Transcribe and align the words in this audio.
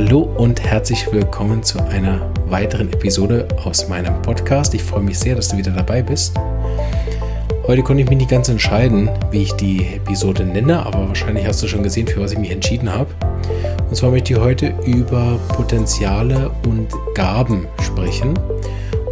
Hallo 0.00 0.20
und 0.20 0.62
herzlich 0.62 1.10
willkommen 1.10 1.64
zu 1.64 1.82
einer 1.82 2.30
weiteren 2.46 2.92
Episode 2.92 3.48
aus 3.64 3.88
meinem 3.88 4.22
Podcast. 4.22 4.72
Ich 4.74 4.82
freue 4.84 5.02
mich 5.02 5.18
sehr, 5.18 5.34
dass 5.34 5.48
du 5.48 5.56
wieder 5.56 5.72
dabei 5.72 6.02
bist. 6.02 6.36
Heute 7.66 7.82
konnte 7.82 8.04
ich 8.04 8.08
mich 8.08 8.18
nicht 8.18 8.30
ganz 8.30 8.48
entscheiden, 8.48 9.10
wie 9.32 9.42
ich 9.42 9.52
die 9.54 9.96
Episode 9.96 10.44
nenne, 10.44 10.86
aber 10.86 11.08
wahrscheinlich 11.08 11.44
hast 11.48 11.64
du 11.64 11.66
schon 11.66 11.82
gesehen, 11.82 12.06
für 12.06 12.20
was 12.20 12.30
ich 12.30 12.38
mich 12.38 12.52
entschieden 12.52 12.94
habe. 12.94 13.10
Und 13.88 13.96
zwar 13.96 14.12
möchte 14.12 14.34
ich 14.34 14.38
heute 14.38 14.72
über 14.86 15.36
Potenziale 15.48 16.52
und 16.64 16.86
Gaben 17.16 17.66
sprechen 17.82 18.38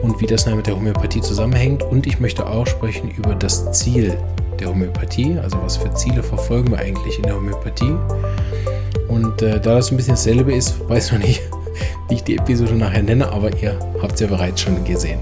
und 0.05 0.21
wie 0.21 0.27
das 0.27 0.47
mit 0.47 0.69
der 0.69 0.77
Homöopathie 0.77 1.21
zusammenhängt. 1.21 1.83
Und 1.83 2.07
ich 2.07 2.21
möchte 2.21 2.47
auch 2.47 2.69
sprechen 2.69 3.11
über 3.11 3.35
das 3.35 3.73
Ziel 3.73 4.17
der 4.61 4.69
Homöopathie, 4.69 5.37
also 5.43 5.61
was 5.61 5.79
für 5.79 5.93
Ziele 5.95 6.23
verfolgen 6.23 6.71
wir 6.71 6.79
eigentlich 6.79 7.17
in 7.17 7.25
der 7.25 7.35
Homöopathie. 7.35 7.93
Und 9.17 9.41
äh, 9.41 9.59
da 9.59 9.77
das 9.77 9.91
ein 9.91 9.97
bisschen 9.97 10.13
dasselbe 10.13 10.55
ist, 10.55 10.87
weiß 10.91 11.13
noch 11.13 11.21
nicht, 11.21 11.41
wie 12.09 12.17
ich 12.17 12.23
die 12.23 12.37
Episode 12.37 12.75
nachher 12.75 13.03
nenne, 13.03 13.33
aber 13.33 13.51
ihr 13.63 13.79
habt 14.03 14.13
es 14.13 14.21
ja 14.21 14.27
bereits 14.27 14.61
schon 14.61 14.85
gesehen. 14.85 15.21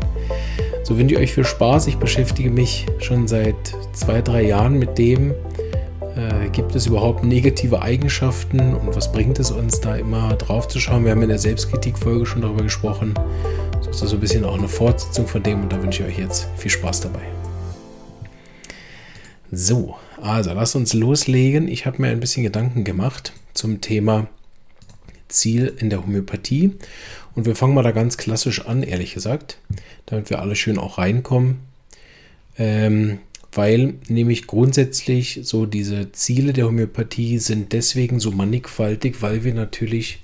So 0.83 0.99
wünsche 0.99 1.15
ich 1.15 1.21
euch 1.21 1.33
viel 1.33 1.45
Spaß. 1.45 1.87
Ich 1.87 1.97
beschäftige 1.97 2.51
mich 2.51 2.87
schon 2.99 3.29
seit 3.29 3.55
zwei, 3.93 4.21
drei 4.21 4.43
Jahren 4.43 4.81
mit 4.81 4.99
dem, 4.99 5.31
äh, 5.31 6.49
gibt 6.51 6.75
es 6.75 6.87
überhaupt 6.87 7.23
negative 7.23 7.83
Eigenschaften 7.83 8.75
und 8.75 8.97
was 8.97 9.13
bringt 9.13 9.39
es 9.39 9.53
uns 9.53 9.81
da 9.81 9.95
immer 9.95 10.35
drauf 10.35 10.67
zu 10.67 10.81
schauen? 10.81 11.05
Wir 11.05 11.13
haben 11.13 11.23
in 11.23 11.29
der 11.29 11.39
Selbstkritikfolge 11.39 12.27
schon 12.27 12.43
darüber 12.43 12.65
gesprochen. 12.65 13.15
So 13.81 13.91
ist 13.91 14.03
das 14.03 14.11
so 14.11 14.17
ein 14.17 14.21
bisschen 14.21 14.45
auch 14.45 14.59
eine 14.59 14.69
Fortsetzung 14.69 15.29
von 15.29 15.41
dem 15.41 15.63
und 15.63 15.73
da 15.73 15.81
wünsche 15.81 16.03
ich 16.03 16.09
euch 16.09 16.19
jetzt 16.19 16.49
viel 16.57 16.71
Spaß 16.73 17.03
dabei. 17.03 17.23
So, 19.53 19.95
also 20.21 20.53
lasst 20.53 20.75
uns 20.75 20.95
loslegen. 20.95 21.69
Ich 21.69 21.87
habe 21.87 22.03
mir 22.03 22.09
ein 22.09 22.19
bisschen 22.19 22.43
Gedanken 22.43 22.83
gemacht 22.83 23.33
zum 23.55 23.81
Thema 23.81 24.29
Ziel 25.29 25.75
in 25.79 25.91
der 25.91 26.03
Homöopathie. 26.05 26.73
Und 27.35 27.47
wir 27.47 27.57
fangen 27.57 27.75
mal 27.75 27.83
da 27.83 27.91
ganz 27.91 28.17
klassisch 28.17 28.67
an, 28.67 28.83
ehrlich 28.83 29.15
gesagt, 29.15 29.59
damit 30.07 30.31
wir 30.31 30.41
alle 30.41 30.57
schön 30.57 30.79
auch 30.79 30.99
reinkommen. 30.99 31.59
Ähm, 32.57 33.19
weil 33.53 33.95
nämlich 34.09 34.47
grundsätzlich 34.47 35.41
so 35.43 35.67
diese 35.67 36.13
Ziele 36.13 36.53
der 36.53 36.67
Homöopathie 36.67 37.39
sind 37.39 37.73
deswegen 37.73 38.21
so 38.21 38.33
mannigfaltig, 38.33 39.23
weil 39.23 39.45
wir 39.45 39.55
natürlich 39.55 40.21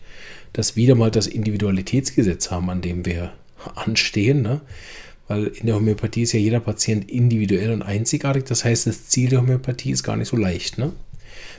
das 0.53 0.75
wieder 0.75 0.97
mal 0.97 1.11
das 1.11 1.27
Individualitätsgesetz 1.27 2.51
haben, 2.51 2.71
an 2.71 2.83
dem 2.83 3.07
wir 3.07 3.33
anstehen. 3.77 4.43
Ne? 4.43 4.61
Weil 5.29 5.47
in 5.47 5.67
der 5.67 5.77
Homöopathie 5.77 6.23
ist 6.23 6.33
ja 6.33 6.41
jeder 6.41 6.61
Patient 6.61 7.09
individuell 7.09 7.71
und 7.71 7.83
einzigartig. 7.83 8.45
Das 8.45 8.65
heißt, 8.65 8.87
das 8.89 9.07
Ziel 9.09 9.31
der 9.31 9.41
Homöopathie 9.43 9.93
ist 9.93 10.03
gar 10.03 10.17
nicht 10.17 10.29
so 10.29 10.37
leicht. 10.37 10.79
Ne? 10.79 10.93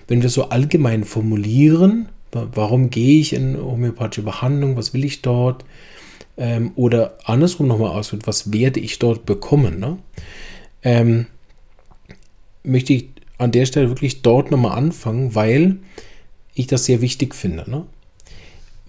Wenn 0.08 0.22
wir 0.22 0.30
so 0.30 0.50
allgemein 0.50 1.04
formulieren, 1.04 2.10
warum 2.32 2.90
gehe 2.90 3.20
ich 3.20 3.34
in 3.34 3.58
homöopathische 3.58 4.24
Behandlung, 4.24 4.78
was 4.78 4.94
will 4.94 5.06
ich 5.06 5.22
dort, 5.22 5.66
ähm, 6.38 6.72
oder 6.76 7.18
andersrum 7.26 7.68
nochmal 7.68 7.92
ausdrücken, 7.92 8.28
was 8.28 8.52
werde 8.52 8.80
ich 8.80 9.00
dort 9.00 9.26
bekommen, 9.26 9.80
ne? 9.80 9.98
ähm, 10.84 11.28
möchte 12.64 12.94
ich 12.94 13.10
an 13.38 13.52
der 13.52 13.66
Stelle 13.66 13.90
wirklich 13.90 14.22
dort 14.22 14.52
nochmal 14.52 14.78
anfangen, 14.78 15.36
weil 15.36 15.78
ich 16.54 16.68
das 16.68 16.86
sehr 16.86 17.02
wichtig 17.02 17.34
finde. 17.36 17.70
Ne? 17.70 17.86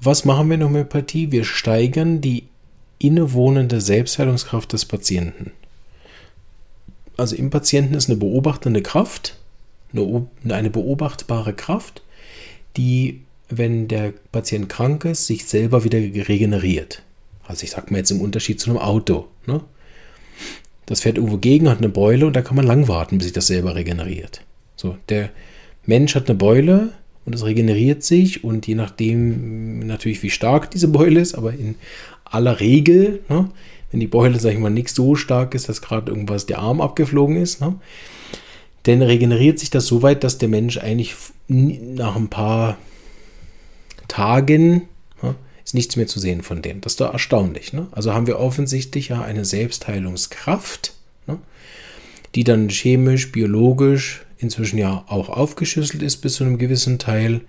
Was 0.00 0.24
machen 0.24 0.48
wir 0.48 0.56
in 0.56 0.64
Homöopathie? 0.64 1.32
Wir 1.32 1.44
steigern 1.44 2.20
die 2.20 2.44
innewohnende 2.98 3.80
Selbstheilungskraft 3.80 4.72
des 4.72 4.84
Patienten. 4.84 5.52
Also 7.16 7.36
im 7.36 7.50
Patienten 7.50 7.94
ist 7.94 8.08
eine 8.08 8.19
beobachtende 8.19 8.82
Kraft, 8.82 9.36
eine, 9.94 10.70
beobachtbare 10.70 11.52
Kraft, 11.52 12.02
die, 12.76 13.22
wenn 13.48 13.88
der 13.88 14.12
Patient 14.32 14.68
krank 14.68 15.04
ist, 15.04 15.26
sich 15.26 15.44
selber 15.44 15.84
wieder 15.84 15.98
regeneriert. 15.98 17.02
Also 17.46 17.64
ich 17.64 17.70
sage 17.70 17.91
mal 17.91 17.98
jetzt 17.98 18.10
im 18.10 18.20
Unterschied 18.20 18.60
zu 18.60 18.70
einem 18.70 18.78
Auto. 18.78 19.28
Ne? 19.47 19.60
Das 20.86 21.00
fährt 21.00 21.16
irgendwo 21.16 21.38
gegen, 21.38 21.69
hat 21.69 21.78
eine 21.78 21.88
Beule 21.88 22.26
und 22.26 22.34
da 22.34 22.42
kann 22.42 22.56
man 22.56 22.66
lang 22.66 22.88
warten, 22.88 23.19
bis 23.19 23.26
sich 23.26 23.32
das 23.32 23.47
selber 23.47 23.75
regeneriert. 23.75 24.42
So, 24.76 24.97
der 25.08 25.31
Mensch 25.84 26.14
hat 26.14 26.28
eine 26.28 26.38
Beule 26.38 26.92
und 27.25 27.34
es 27.34 27.44
regeneriert 27.44 28.02
sich 28.02 28.42
und 28.42 28.66
je 28.66 28.75
nachdem 28.75 29.81
natürlich 29.81 30.22
wie 30.22 30.31
stark 30.31 30.70
diese 30.70 30.88
Beule 30.88 31.20
ist, 31.20 31.34
aber 31.34 31.52
in 31.52 31.76
aller 32.25 32.60
Regel, 32.60 33.20
ne, 33.28 33.50
wenn 33.91 34.00
die 34.00 34.06
Beule, 34.06 34.41
sag 34.41 34.52
ich 34.52 34.58
mal, 34.58 34.70
nicht 34.70 34.88
so 34.88 35.14
stark 35.14 35.54
ist, 35.54 35.69
dass 35.69 35.82
gerade 35.82 36.10
irgendwas 36.10 36.47
der 36.47 36.58
Arm 36.58 36.81
abgeflogen 36.81 37.36
ist, 37.36 37.60
ne, 37.60 37.75
dann 38.84 39.03
regeneriert 39.03 39.59
sich 39.59 39.70
das 39.70 39.87
so 39.87 40.03
weit, 40.03 40.25
dass 40.25 40.38
der 40.38 40.48
Mensch 40.48 40.78
eigentlich 40.78 41.15
nach 41.48 42.16
ein 42.16 42.28
paar 42.28 42.78
Tagen 44.09 44.82
ne, 45.22 45.34
ist 45.65 45.75
nichts 45.75 45.97
mehr 45.97 46.06
zu 46.06 46.19
sehen 46.19 46.43
von 46.43 46.62
dem. 46.62 46.81
Das 46.81 46.94
ist 46.94 47.00
doch 47.00 47.12
erstaunlich. 47.12 47.72
Ne? 47.72 47.87
Also 47.93 48.12
haben 48.12 48.26
wir 48.26 48.41
offensichtlich 48.41 49.09
ja 49.09 49.22
eine 49.22 49.44
Selbstheilungskraft, 49.44 50.94
ne, 51.26 51.38
die 52.34 52.44
dann 52.44 52.69
chemisch, 52.69 53.31
biologisch 53.31 54.25
inzwischen 54.38 54.78
ja 54.78 55.04
auch 55.06 55.28
aufgeschlüsselt 55.28 56.03
ist 56.03 56.16
bis 56.16 56.34
zu 56.34 56.44
einem 56.44 56.59
gewissen 56.59 56.99
Teil 56.99 57.43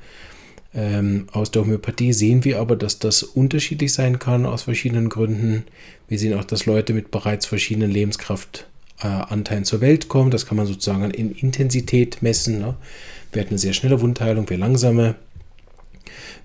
ähm, 0.76 1.28
aus 1.32 1.52
der 1.52 1.64
Homöopathie 1.64 2.14
sehen 2.14 2.44
wir 2.44 2.60
aber, 2.60 2.76
dass 2.76 3.00
das 3.00 3.24
unterschiedlich 3.24 3.94
sein 3.94 4.20
kann 4.20 4.46
aus 4.46 4.64
verschiedenen 4.64 5.10
Gründen. 5.10 5.66
Wir 6.08 6.20
sehen 6.20 6.38
auch, 6.38 6.44
dass 6.44 6.66
Leute 6.66 6.94
mit 6.94 7.12
bereits 7.12 7.46
verschiedenen 7.46 7.92
Lebenskraftanteilen 7.92 8.73
äh, 9.02 9.62
zur 9.64 9.82
Welt 9.82 10.08
kommen. 10.10 10.32
Das 10.32 10.46
kann 10.46 10.58
man 10.58 10.68
sozusagen 10.68 11.10
in 11.12 11.32
Intensität 11.32 12.22
messen. 12.22 12.60
Ne? 12.60 12.76
Wer 13.32 13.44
hat 13.44 13.50
eine 13.50 13.60
sehr 13.60 13.74
schnelle 13.74 14.02
Wundheilung, 14.02 14.46
wer 14.50 14.58
langsame. 14.58 15.16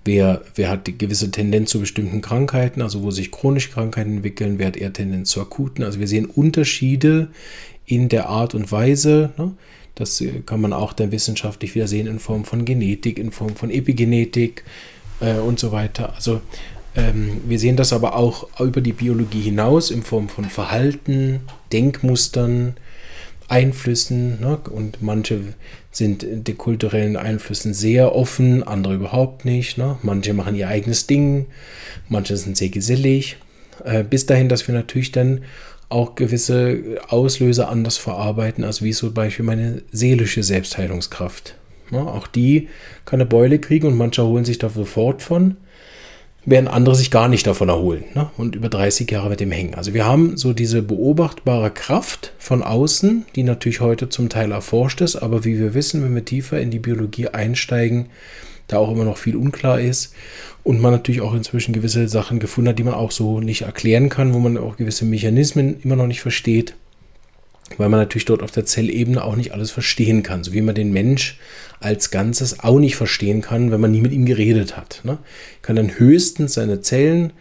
Wer, 0.05 0.41
wer 0.55 0.69
hat 0.69 0.87
die 0.87 0.97
gewisse 0.97 1.29
Tendenz 1.29 1.71
zu 1.71 1.79
bestimmten 1.81 2.21
Krankheiten, 2.21 2.81
also 2.81 3.03
wo 3.03 3.11
sich 3.11 3.31
chronische 3.31 3.69
Krankheiten 3.69 4.17
entwickeln, 4.17 4.57
wer 4.57 4.67
hat 4.67 4.77
eher 4.77 4.93
Tendenz 4.93 5.29
zu 5.29 5.41
akuten. 5.41 5.83
Also 5.83 5.99
wir 5.99 6.07
sehen 6.07 6.25
Unterschiede 6.25 7.27
in 7.85 8.07
der 8.07 8.29
Art 8.29 8.55
und 8.55 8.71
Weise, 8.71 9.31
ne? 9.37 9.53
Das 9.95 10.21
äh, 10.21 10.41
kann 10.45 10.61
man 10.61 10.73
auch 10.73 10.93
dann 10.93 11.11
wissenschaftlich 11.11 11.75
wieder 11.75 11.87
sehen 11.87 12.07
in 12.07 12.19
Form 12.19 12.45
von 12.45 12.65
Genetik, 12.65 13.19
in 13.19 13.31
Form 13.31 13.55
von 13.55 13.69
Epigenetik 13.69 14.63
äh, 15.19 15.33
und 15.35 15.59
so 15.59 15.71
weiter. 15.71 16.13
Also 16.15 16.41
ähm, 16.99 17.41
wir 17.45 17.59
sehen 17.59 17.77
das 17.77 17.93
aber 17.93 18.15
auch 18.15 18.47
über 18.59 18.81
die 18.81 18.93
Biologie 18.93 19.41
hinaus 19.41 19.91
in 19.91 20.03
Form 20.03 20.29
von 20.29 20.45
Verhalten, 20.45 21.41
Denkmustern, 21.71 22.75
Einflüssen. 23.47 24.39
Ne? 24.39 24.59
Und 24.69 25.01
manche 25.01 25.39
sind 25.91 26.25
den 26.29 26.57
kulturellen 26.57 27.17
Einflüssen 27.17 27.73
sehr 27.73 28.15
offen, 28.15 28.63
andere 28.63 28.95
überhaupt 28.95 29.45
nicht. 29.45 29.77
Ne? 29.77 29.97
Manche 30.03 30.33
machen 30.33 30.55
ihr 30.55 30.67
eigenes 30.67 31.07
Ding, 31.07 31.47
manche 32.07 32.37
sind 32.37 32.57
sehr 32.57 32.69
gesellig. 32.69 33.37
Äh, 33.83 34.03
bis 34.03 34.25
dahin, 34.25 34.49
dass 34.49 34.67
wir 34.67 34.75
natürlich 34.75 35.11
dann 35.11 35.41
auch 35.89 36.13
gewisse 36.13 36.99
Auslöser 37.07 37.69
anders 37.69 37.97
verarbeiten, 37.97 38.63
als 38.63 38.83
wie 38.83 38.91
zum 38.91 39.13
Beispiel 39.13 39.45
meine 39.45 39.81
seelische 39.91 40.43
Selbstheilungskraft. 40.43 41.55
Ja, 41.91 42.03
auch 42.03 42.27
die 42.27 42.69
kann 43.05 43.19
eine 43.19 43.27
Beule 43.27 43.57
kriegen 43.57 43.87
und 43.87 43.97
manche 43.97 44.23
holen 44.23 44.45
sich 44.45 44.59
da 44.59 44.69
sofort 44.69 45.23
von, 45.23 45.57
während 46.49 46.67
andere 46.67 46.95
sich 46.95 47.11
gar 47.11 47.27
nicht 47.27 47.45
davon 47.45 47.69
erholen 47.69 48.05
ne? 48.15 48.31
und 48.35 48.55
über 48.55 48.69
30 48.69 49.09
Jahre 49.09 49.29
mit 49.29 49.39
dem 49.39 49.51
hängen. 49.51 49.75
Also 49.75 49.93
wir 49.93 50.05
haben 50.05 50.35
so 50.35 50.51
diese 50.51 50.81
beobachtbare 50.81 51.69
Kraft 51.69 52.33
von 52.39 52.63
außen, 52.63 53.25
die 53.35 53.43
natürlich 53.43 53.81
heute 53.81 54.09
zum 54.09 54.29
Teil 54.29 54.51
erforscht 54.51 55.01
ist, 55.01 55.15
aber 55.15 55.45
wie 55.45 55.59
wir 55.59 55.75
wissen, 55.75 56.03
wenn 56.03 56.15
wir 56.15 56.25
tiefer 56.25 56.59
in 56.59 56.71
die 56.71 56.79
Biologie 56.79 57.27
einsteigen, 57.27 58.07
da 58.67 58.77
auch 58.77 58.91
immer 58.91 59.05
noch 59.05 59.17
viel 59.17 59.35
unklar 59.35 59.79
ist 59.79 60.13
und 60.63 60.81
man 60.81 60.91
natürlich 60.91 61.21
auch 61.21 61.35
inzwischen 61.35 61.71
gewisse 61.71 62.07
Sachen 62.07 62.39
gefunden 62.39 62.69
hat, 62.69 62.79
die 62.79 62.83
man 62.83 62.95
auch 62.95 63.11
so 63.11 63.39
nicht 63.39 63.61
erklären 63.61 64.09
kann, 64.09 64.33
wo 64.33 64.39
man 64.39 64.57
auch 64.57 64.77
gewisse 64.77 65.05
Mechanismen 65.05 65.79
immer 65.83 65.95
noch 65.95 66.07
nicht 66.07 66.21
versteht, 66.21 66.73
weil 67.77 67.89
man 67.89 67.99
natürlich 67.99 68.25
dort 68.25 68.41
auf 68.41 68.51
der 68.51 68.65
Zellebene 68.65 69.23
auch 69.23 69.35
nicht 69.35 69.53
alles 69.53 69.69
verstehen 69.69 70.23
kann, 70.23 70.43
so 70.43 70.53
wie 70.53 70.61
man 70.61 70.73
den 70.73 70.91
Mensch 70.91 71.37
als 71.79 72.11
Ganzes 72.11 72.59
auch 72.59 72.79
nicht 72.79 72.95
verstehen 72.95 73.41
kann, 73.41 73.71
wenn 73.71 73.81
man 73.81 73.91
nie 73.91 74.01
mit 74.01 74.11
ihm 74.11 74.25
geredet 74.25 74.75
hat. 74.75 75.01
Ne? 75.03 75.17
Kann 75.61 75.75
dann 75.75 75.97
höchstens 75.97 76.53
seine 76.53 76.81
Zellen 76.81 77.33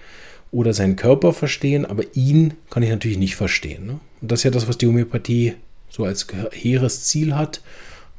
oder 0.51 0.73
seinen 0.73 0.97
Körper 0.97 1.33
verstehen, 1.33 1.85
aber 1.85 2.05
ihn 2.15 2.55
kann 2.71 2.83
ich 2.83 2.91
natürlich 2.91 3.19
nicht 3.19 3.37
verstehen. 3.37 3.87
Ne? 3.87 4.01
Und 4.21 4.31
das 4.33 4.41
ist 4.41 4.45
ja 4.45 4.51
das, 4.51 4.69
was 4.69 4.79
die 4.79 4.87
Homöopathie 4.87 5.55
so 5.91 6.05
als 6.05 6.27
hehres 6.53 7.05
Ziel 7.05 7.35
hat 7.35 7.61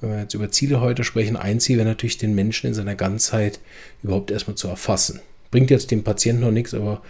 wenn 0.01 0.11
wir 0.11 0.19
jetzt 0.19 0.33
über 0.33 0.49
Ziele 0.49 0.79
heute 0.79 1.03
sprechen, 1.03 1.35
ein 1.35 1.59
Ziel 1.59 1.77
wäre 1.77 1.87
natürlich, 1.87 2.17
den 2.17 2.35
Menschen 2.35 2.67
in 2.67 2.73
seiner 2.73 2.95
Ganzheit 2.95 3.59
überhaupt 4.01 4.31
erstmal 4.31 4.55
zu 4.55 4.67
erfassen. 4.67 5.19
Bringt 5.51 5.71
jetzt 5.71 5.91
dem 5.91 6.03
Patienten 6.03 6.41
noch 6.41 6.51
nichts, 6.51 6.73
aber 6.73 7.01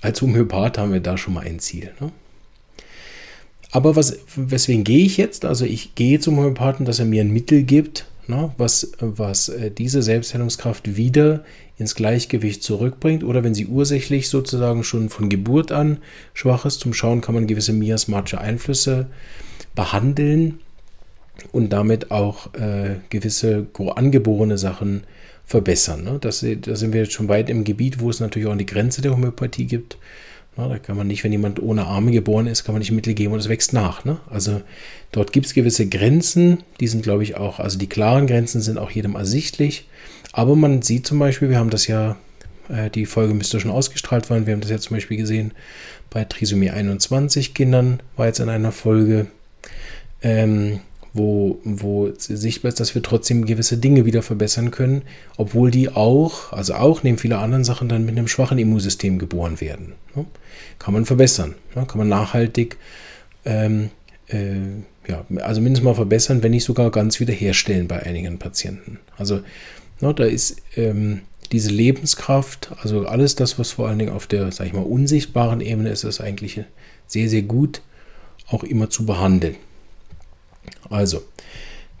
als 0.00 0.20
Homöopath 0.20 0.78
haben 0.78 0.92
wir 0.92 1.00
da 1.00 1.16
schon 1.16 1.34
mal 1.34 1.46
ein 1.46 1.58
Ziel. 1.58 1.92
Ne? 2.00 2.12
Aber 3.70 3.96
was, 3.96 4.18
weswegen 4.36 4.84
gehe 4.84 5.04
ich 5.04 5.16
jetzt? 5.16 5.44
Also 5.44 5.64
ich 5.64 5.94
gehe 5.94 6.20
zum 6.20 6.36
Homöopathen, 6.36 6.84
dass 6.84 6.98
er 6.98 7.06
mir 7.06 7.22
ein 7.22 7.32
Mittel 7.32 7.62
gibt, 7.62 8.06
ne, 8.28 8.52
was, 8.58 8.92
was 9.00 9.48
äh, 9.48 9.70
diese 9.70 10.02
Selbstheilungskraft 10.02 10.96
wieder 10.96 11.44
ins 11.78 11.94
Gleichgewicht 11.94 12.62
zurückbringt. 12.62 13.24
Oder 13.24 13.44
wenn 13.44 13.54
sie 13.54 13.66
ursächlich 13.66 14.28
sozusagen 14.28 14.84
schon 14.84 15.08
von 15.08 15.28
Geburt 15.28 15.72
an 15.72 15.98
schwach 16.32 16.64
ist, 16.64 16.80
zum 16.80 16.94
Schauen 16.94 17.20
kann 17.20 17.34
man 17.34 17.46
gewisse 17.46 17.72
miasmatische 17.72 18.40
Einflüsse 18.40 19.06
behandeln 19.74 20.60
und 21.52 21.72
damit 21.72 22.10
auch 22.10 22.54
äh, 22.54 22.96
gewisse 23.10 23.66
angeborene 23.96 24.58
Sachen 24.58 25.04
verbessern. 25.44 26.04
Ne? 26.04 26.18
Das, 26.20 26.44
da 26.62 26.76
sind 26.76 26.92
wir 26.92 27.02
jetzt 27.02 27.12
schon 27.12 27.28
weit 27.28 27.50
im 27.50 27.64
Gebiet, 27.64 28.00
wo 28.00 28.08
es 28.08 28.20
natürlich 28.20 28.48
auch 28.48 28.52
eine 28.52 28.64
Grenze 28.64 29.02
der 29.02 29.12
Homöopathie 29.12 29.66
gibt. 29.66 29.98
Na, 30.56 30.68
da 30.68 30.78
kann 30.78 30.96
man 30.96 31.08
nicht, 31.08 31.24
wenn 31.24 31.32
jemand 31.32 31.60
ohne 31.60 31.86
Arme 31.86 32.12
geboren 32.12 32.46
ist, 32.46 32.64
kann 32.64 32.74
man 32.74 32.80
nicht 32.80 32.92
Mittel 32.92 33.14
geben 33.14 33.32
und 33.32 33.40
es 33.40 33.48
wächst 33.48 33.72
nach. 33.72 34.04
Ne? 34.04 34.18
Also 34.30 34.62
dort 35.10 35.32
gibt 35.32 35.46
es 35.46 35.54
gewisse 35.54 35.88
Grenzen, 35.88 36.62
die 36.78 36.86
sind, 36.86 37.02
glaube 37.02 37.24
ich, 37.24 37.36
auch, 37.36 37.58
also 37.58 37.76
die 37.76 37.88
klaren 37.88 38.26
Grenzen 38.26 38.60
sind 38.60 38.78
auch 38.78 38.90
jedem 38.90 39.16
ersichtlich. 39.16 39.88
Aber 40.32 40.54
man 40.54 40.82
sieht 40.82 41.06
zum 41.06 41.18
Beispiel, 41.18 41.50
wir 41.50 41.58
haben 41.58 41.70
das 41.70 41.88
ja, 41.88 42.16
äh, 42.68 42.88
die 42.88 43.06
Folge 43.06 43.34
müsste 43.34 43.58
schon 43.58 43.70
ausgestrahlt 43.70 44.30
worden, 44.30 44.46
wir 44.46 44.54
haben 44.54 44.60
das 44.60 44.70
ja 44.70 44.78
zum 44.78 44.96
Beispiel 44.96 45.16
gesehen 45.16 45.52
bei 46.10 46.24
Trisomie 46.24 46.70
21 46.70 47.54
Kindern, 47.54 48.00
war 48.16 48.26
jetzt 48.26 48.38
in 48.38 48.48
einer 48.48 48.72
Folge. 48.72 49.26
Ähm, 50.22 50.80
wo, 51.14 51.60
wo 51.64 52.10
sichtbar 52.18 52.70
ist, 52.70 52.80
dass 52.80 52.94
wir 52.96 53.02
trotzdem 53.02 53.46
gewisse 53.46 53.78
Dinge 53.78 54.04
wieder 54.04 54.20
verbessern 54.20 54.72
können, 54.72 55.02
obwohl 55.36 55.70
die 55.70 55.88
auch, 55.88 56.52
also 56.52 56.74
auch 56.74 57.04
neben 57.04 57.18
vielen 57.18 57.34
anderen 57.34 57.62
Sachen, 57.62 57.88
dann 57.88 58.04
mit 58.04 58.18
einem 58.18 58.26
schwachen 58.26 58.58
Immunsystem 58.58 59.20
geboren 59.20 59.60
werden. 59.60 59.92
Ne? 60.16 60.26
Kann 60.80 60.92
man 60.92 61.04
verbessern, 61.04 61.54
ne? 61.76 61.86
kann 61.86 61.98
man 61.98 62.08
nachhaltig, 62.08 62.76
ähm, 63.44 63.90
äh, 64.28 64.56
ja, 65.08 65.24
also 65.40 65.60
mindestens 65.60 65.84
mal 65.84 65.94
verbessern, 65.94 66.42
wenn 66.42 66.50
nicht 66.50 66.64
sogar 66.64 66.90
ganz 66.90 67.20
wiederherstellen 67.20 67.86
bei 67.86 68.02
einigen 68.02 68.38
Patienten. 68.38 68.98
Also 69.16 69.40
ne, 70.00 70.14
da 70.14 70.24
ist 70.24 70.56
ähm, 70.76 71.20
diese 71.52 71.70
Lebenskraft, 71.70 72.72
also 72.82 73.06
alles 73.06 73.36
das, 73.36 73.58
was 73.58 73.72
vor 73.72 73.86
allen 73.86 73.98
Dingen 73.98 74.12
auf 74.12 74.26
der, 74.26 74.50
sag 74.50 74.66
ich 74.66 74.72
mal, 74.72 74.80
unsichtbaren 74.80 75.60
Ebene 75.60 75.90
ist, 75.90 76.02
ist 76.02 76.20
eigentlich 76.20 76.60
sehr, 77.06 77.28
sehr 77.28 77.42
gut 77.42 77.82
auch 78.48 78.64
immer 78.64 78.90
zu 78.90 79.06
behandeln. 79.06 79.56
Also, 80.90 81.22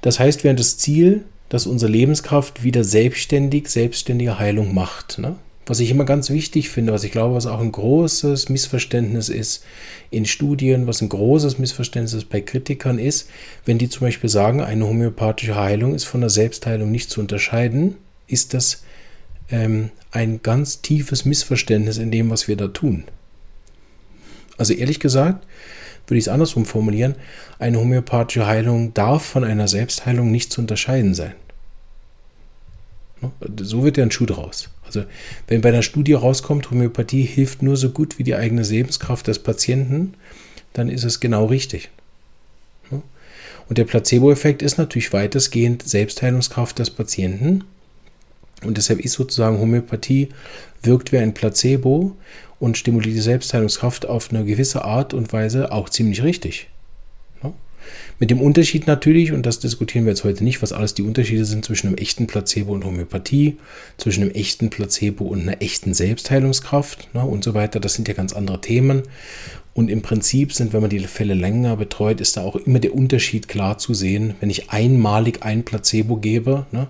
das 0.00 0.18
heißt, 0.18 0.44
wir 0.44 0.50
haben 0.50 0.56
das 0.56 0.78
Ziel, 0.78 1.24
dass 1.48 1.66
unsere 1.66 1.90
Lebenskraft 1.90 2.62
wieder 2.62 2.84
selbstständig, 2.84 3.68
selbstständige 3.68 4.38
Heilung 4.38 4.74
macht. 4.74 5.18
Ne? 5.18 5.36
Was 5.66 5.80
ich 5.80 5.90
immer 5.90 6.04
ganz 6.04 6.30
wichtig 6.30 6.68
finde, 6.68 6.92
was 6.92 7.04
ich 7.04 7.12
glaube, 7.12 7.34
was 7.34 7.46
auch 7.46 7.60
ein 7.60 7.72
großes 7.72 8.48
Missverständnis 8.48 9.28
ist 9.28 9.64
in 10.10 10.26
Studien, 10.26 10.86
was 10.86 11.00
ein 11.00 11.08
großes 11.08 11.58
Missverständnis 11.58 12.12
ist 12.12 12.28
bei 12.28 12.40
Kritikern, 12.40 12.98
ist, 12.98 13.30
wenn 13.64 13.78
die 13.78 13.88
zum 13.88 14.02
Beispiel 14.02 14.28
sagen, 14.28 14.60
eine 14.60 14.86
homöopathische 14.86 15.54
Heilung 15.54 15.94
ist 15.94 16.04
von 16.04 16.20
der 16.20 16.30
Selbstheilung 16.30 16.90
nicht 16.90 17.10
zu 17.10 17.20
unterscheiden, 17.20 17.96
ist 18.26 18.52
das 18.52 18.82
ähm, 19.50 19.90
ein 20.10 20.42
ganz 20.42 20.82
tiefes 20.82 21.24
Missverständnis 21.24 21.98
in 21.98 22.10
dem, 22.10 22.30
was 22.30 22.46
wir 22.46 22.56
da 22.56 22.68
tun. 22.68 23.04
Also 24.56 24.74
ehrlich 24.74 25.00
gesagt, 25.00 25.46
würde 26.06 26.18
ich 26.18 26.24
es 26.24 26.28
andersrum 26.28 26.64
formulieren, 26.66 27.14
eine 27.58 27.78
homöopathische 27.78 28.46
Heilung 28.46 28.94
darf 28.94 29.24
von 29.24 29.44
einer 29.44 29.68
Selbstheilung 29.68 30.30
nicht 30.30 30.52
zu 30.52 30.60
unterscheiden 30.60 31.14
sein. 31.14 31.34
Ne? 33.20 33.30
So 33.60 33.84
wird 33.84 33.96
ja 33.96 34.04
ein 34.04 34.10
Schuh 34.10 34.26
draus. 34.26 34.68
Also 34.84 35.04
wenn 35.48 35.60
bei 35.60 35.70
einer 35.70 35.82
Studie 35.82 36.12
rauskommt, 36.12 36.70
Homöopathie 36.70 37.22
hilft 37.22 37.62
nur 37.62 37.76
so 37.76 37.90
gut 37.90 38.18
wie 38.18 38.24
die 38.24 38.34
eigene 38.34 38.62
Lebenskraft 38.62 39.26
des 39.26 39.38
Patienten, 39.38 40.14
dann 40.72 40.88
ist 40.88 41.04
es 41.04 41.20
genau 41.20 41.46
richtig. 41.46 41.90
Ne? 42.90 43.02
Und 43.68 43.78
der 43.78 43.84
Placebo-Effekt 43.84 44.62
ist 44.62 44.78
natürlich 44.78 45.12
weitestgehend 45.12 45.82
Selbstheilungskraft 45.82 46.78
des 46.78 46.90
Patienten. 46.90 47.64
Und 48.62 48.76
deshalb 48.76 49.00
ist 49.00 49.12
sozusagen 49.14 49.58
Homöopathie 49.58 50.28
wirkt 50.82 51.12
wie 51.12 51.18
ein 51.18 51.34
Placebo 51.34 52.16
und 52.58 52.78
stimuliert 52.78 53.16
die 53.16 53.20
Selbstheilungskraft 53.20 54.06
auf 54.06 54.30
eine 54.30 54.44
gewisse 54.44 54.84
Art 54.84 55.14
und 55.14 55.32
Weise 55.32 55.72
auch 55.72 55.88
ziemlich 55.88 56.22
richtig. 56.22 56.68
Ja? 57.42 57.52
Mit 58.18 58.30
dem 58.30 58.40
Unterschied 58.40 58.86
natürlich, 58.86 59.32
und 59.32 59.44
das 59.44 59.58
diskutieren 59.58 60.04
wir 60.04 60.12
jetzt 60.12 60.24
heute 60.24 60.44
nicht, 60.44 60.62
was 60.62 60.72
alles 60.72 60.94
die 60.94 61.02
Unterschiede 61.02 61.44
sind 61.44 61.64
zwischen 61.64 61.88
einem 61.88 61.96
echten 61.96 62.26
Placebo 62.26 62.72
und 62.72 62.84
Homöopathie, 62.84 63.58
zwischen 63.98 64.22
einem 64.22 64.32
echten 64.32 64.70
Placebo 64.70 65.24
und 65.24 65.42
einer 65.42 65.60
echten 65.60 65.94
Selbstheilungskraft 65.94 67.14
ne, 67.14 67.24
und 67.24 67.44
so 67.44 67.54
weiter. 67.54 67.80
Das 67.80 67.94
sind 67.94 68.08
ja 68.08 68.14
ganz 68.14 68.32
andere 68.32 68.60
Themen. 68.60 69.02
Und 69.74 69.90
im 69.90 70.02
Prinzip 70.02 70.52
sind, 70.52 70.72
wenn 70.72 70.82
man 70.82 70.90
die 70.90 71.00
Fälle 71.00 71.34
länger 71.34 71.76
betreut, 71.76 72.20
ist 72.20 72.36
da 72.36 72.42
auch 72.42 72.54
immer 72.54 72.78
der 72.78 72.94
Unterschied 72.94 73.48
klar 73.48 73.76
zu 73.76 73.92
sehen. 73.92 74.36
Wenn 74.38 74.48
ich 74.48 74.70
einmalig 74.70 75.42
ein 75.42 75.64
Placebo 75.64 76.16
gebe, 76.16 76.66
ne, 76.70 76.86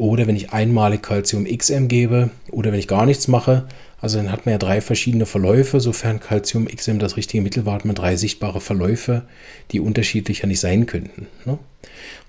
oder 0.00 0.26
wenn 0.26 0.34
ich 0.34 0.50
einmalig 0.50 1.02
Calcium 1.02 1.44
XM 1.44 1.86
gebe, 1.88 2.30
oder 2.50 2.72
wenn 2.72 2.78
ich 2.78 2.88
gar 2.88 3.04
nichts 3.04 3.28
mache, 3.28 3.66
also 4.00 4.16
dann 4.16 4.32
hat 4.32 4.46
man 4.46 4.54
ja 4.54 4.58
drei 4.58 4.80
verschiedene 4.80 5.26
Verläufe, 5.26 5.78
sofern 5.78 6.20
Calcium 6.20 6.66
XM 6.68 6.98
das 6.98 7.18
richtige 7.18 7.42
Mittel 7.42 7.66
war, 7.66 7.74
hat 7.74 7.84
man 7.84 7.94
drei 7.94 8.16
sichtbare 8.16 8.62
Verläufe, 8.62 9.24
die 9.72 9.80
unterschiedlicher 9.80 10.46
nicht 10.46 10.60
sein 10.60 10.86
könnten. 10.86 11.26
Ne? 11.44 11.58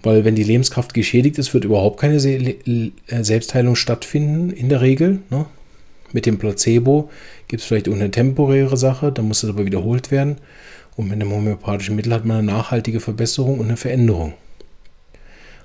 Weil 0.04 0.26
wenn 0.26 0.36
die 0.36 0.44
Lebenskraft 0.44 0.94
geschädigt 0.94 1.38
ist, 1.38 1.54
wird 1.54 1.64
überhaupt 1.64 2.02
keine 2.02 2.18
äh, 2.18 2.92
Selbstheilung 3.22 3.78
stattfinden 3.78 4.52
in 4.52 4.68
der 4.68 4.82
Regel. 4.82 5.20
Ne? 5.30 5.46
Mit 6.12 6.26
dem 6.26 6.40
Placebo 6.40 7.10
gibt 7.48 7.62
es 7.62 7.68
vielleicht 7.68 7.88
eine 7.88 8.12
temporäre 8.12 8.76
Sache, 8.76 9.14
dann 9.14 9.30
muss 9.30 9.44
es 9.44 9.50
aber 9.50 9.66
wiederholt 9.66 10.12
werden. 10.12 10.40
Und 10.98 11.06
mit 11.06 11.14
einem 11.14 11.32
homöopathischen 11.32 11.96
Mittel 11.96 12.14
hat 12.14 12.26
man 12.26 12.40
eine 12.40 12.48
nachhaltige 12.52 13.00
Verbesserung 13.00 13.60
und 13.60 13.68
eine 13.68 13.78
Veränderung. 13.78 14.34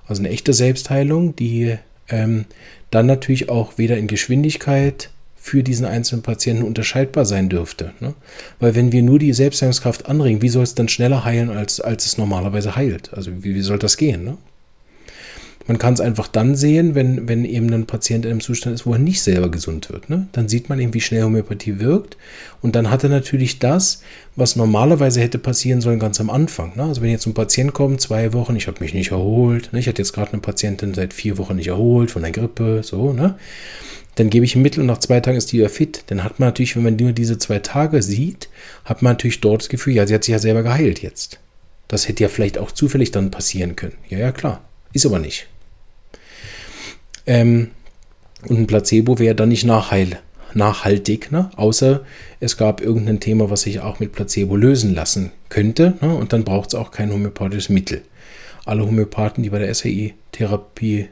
Also 0.06 0.22
eine 0.22 0.30
echte 0.30 0.52
Selbstheilung, 0.52 1.34
die 1.34 1.78
ähm, 2.08 2.46
dann 2.90 3.06
natürlich 3.06 3.48
auch 3.48 3.78
weder 3.78 3.96
in 3.96 4.06
Geschwindigkeit 4.06 5.10
für 5.36 5.62
diesen 5.62 5.86
einzelnen 5.86 6.22
Patienten 6.22 6.64
unterscheidbar 6.64 7.24
sein 7.24 7.48
dürfte. 7.48 7.92
Ne? 8.00 8.14
Weil 8.58 8.74
wenn 8.74 8.90
wir 8.90 9.02
nur 9.02 9.18
die 9.18 9.32
Selbstheilungskraft 9.32 10.06
anregen, 10.06 10.42
wie 10.42 10.48
soll 10.48 10.64
es 10.64 10.74
dann 10.74 10.88
schneller 10.88 11.24
heilen, 11.24 11.50
als, 11.50 11.80
als 11.80 12.04
es 12.04 12.18
normalerweise 12.18 12.74
heilt? 12.74 13.14
Also 13.14 13.30
wie, 13.44 13.54
wie 13.54 13.60
soll 13.60 13.78
das 13.78 13.96
gehen? 13.96 14.24
Ne? 14.24 14.38
Man 15.66 15.78
kann 15.78 15.94
es 15.94 16.00
einfach 16.00 16.28
dann 16.28 16.54
sehen, 16.54 16.94
wenn, 16.94 17.28
wenn 17.28 17.44
eben 17.44 17.72
ein 17.72 17.86
Patient 17.86 18.24
in 18.24 18.30
einem 18.30 18.40
Zustand 18.40 18.74
ist, 18.74 18.86
wo 18.86 18.92
er 18.92 18.98
nicht 18.98 19.20
selber 19.20 19.50
gesund 19.50 19.90
wird. 19.90 20.08
Ne? 20.08 20.28
Dann 20.32 20.48
sieht 20.48 20.68
man 20.68 20.78
eben, 20.78 20.94
wie 20.94 21.00
schnell 21.00 21.24
Homöopathie 21.24 21.80
wirkt. 21.80 22.16
Und 22.62 22.76
dann 22.76 22.90
hat 22.90 23.02
er 23.02 23.10
natürlich 23.10 23.58
das, 23.58 24.02
was 24.36 24.54
normalerweise 24.54 25.20
hätte 25.20 25.38
passieren 25.38 25.80
sollen, 25.80 25.98
ganz 25.98 26.20
am 26.20 26.30
Anfang. 26.30 26.76
Ne? 26.76 26.84
Also 26.84 27.02
wenn 27.02 27.10
jetzt 27.10 27.26
ein 27.26 27.34
Patient 27.34 27.72
kommt, 27.72 28.00
zwei 28.00 28.32
Wochen, 28.32 28.54
ich 28.54 28.68
habe 28.68 28.80
mich 28.80 28.94
nicht 28.94 29.10
erholt. 29.10 29.72
Ne? 29.72 29.80
Ich 29.80 29.88
hatte 29.88 30.02
jetzt 30.02 30.12
gerade 30.12 30.32
eine 30.32 30.40
Patientin 30.40 30.94
seit 30.94 31.12
vier 31.12 31.36
Wochen 31.38 31.56
nicht 31.56 31.68
erholt 31.68 32.12
von 32.12 32.22
der 32.22 32.32
Grippe, 32.32 32.82
so, 32.82 33.12
ne? 33.12 33.34
Dann 34.16 34.30
gebe 34.30 34.46
ich 34.46 34.56
ein 34.56 34.62
Mittel 34.62 34.80
und 34.80 34.86
nach 34.86 34.98
zwei 34.98 35.20
Tagen 35.20 35.36
ist 35.36 35.52
die 35.52 35.58
wieder 35.58 35.68
fit. 35.68 36.04
Dann 36.06 36.24
hat 36.24 36.40
man 36.40 36.48
natürlich, 36.48 36.74
wenn 36.74 36.82
man 36.82 36.96
nur 36.96 37.12
diese 37.12 37.36
zwei 37.36 37.58
Tage 37.58 38.02
sieht, 38.02 38.48
hat 38.86 39.02
man 39.02 39.12
natürlich 39.12 39.42
dort 39.42 39.60
das 39.60 39.68
Gefühl, 39.68 39.92
ja, 39.92 40.06
sie 40.06 40.14
hat 40.14 40.24
sich 40.24 40.32
ja 40.32 40.38
selber 40.38 40.62
geheilt 40.62 41.02
jetzt. 41.02 41.38
Das 41.86 42.08
hätte 42.08 42.22
ja 42.22 42.30
vielleicht 42.30 42.56
auch 42.56 42.72
zufällig 42.72 43.10
dann 43.10 43.30
passieren 43.30 43.76
können. 43.76 43.92
Ja, 44.08 44.16
ja, 44.18 44.32
klar. 44.32 44.62
Ist 44.94 45.04
aber 45.04 45.18
nicht. 45.18 45.48
Ähm, 47.26 47.70
und 48.48 48.58
ein 48.58 48.66
Placebo 48.66 49.18
wäre 49.18 49.34
dann 49.34 49.48
nicht 49.48 49.64
nachheil, 49.64 50.18
nachhaltig, 50.54 51.32
ne? 51.32 51.50
außer 51.56 52.04
es 52.40 52.56
gab 52.56 52.80
irgendein 52.80 53.20
Thema, 53.20 53.50
was 53.50 53.62
sich 53.62 53.80
auch 53.80 53.98
mit 54.00 54.12
Placebo 54.12 54.56
lösen 54.56 54.94
lassen 54.94 55.32
könnte. 55.48 55.94
Ne? 56.00 56.14
Und 56.14 56.32
dann 56.32 56.44
braucht 56.44 56.70
es 56.70 56.74
auch 56.74 56.90
kein 56.90 57.12
homöopathisches 57.12 57.68
Mittel. 57.68 58.02
Alle 58.64 58.84
Homöopathen, 58.84 59.42
die 59.42 59.50
bei 59.50 59.58
der 59.58 59.72
SAI-Therapie 59.74 61.08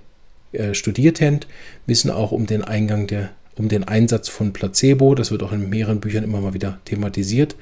äh, 0.53 0.75
studiert 0.75 1.21
habt, 1.21 1.47
wissen 1.87 2.11
auch 2.11 2.33
um 2.33 2.47
den 2.47 2.63
Eingang 2.63 3.07
der, 3.07 3.31
um 3.57 3.69
den 3.69 3.85
Einsatz 3.85 4.29
von 4.29 4.53
Placebo. 4.53 5.15
Das 5.15 5.31
wird 5.31 5.43
auch 5.43 5.53
in 5.53 5.69
mehreren 5.69 6.01
Büchern 6.01 6.25
immer 6.25 6.41
mal 6.41 6.55
wieder 6.55 6.81
thematisiert. 6.85 7.57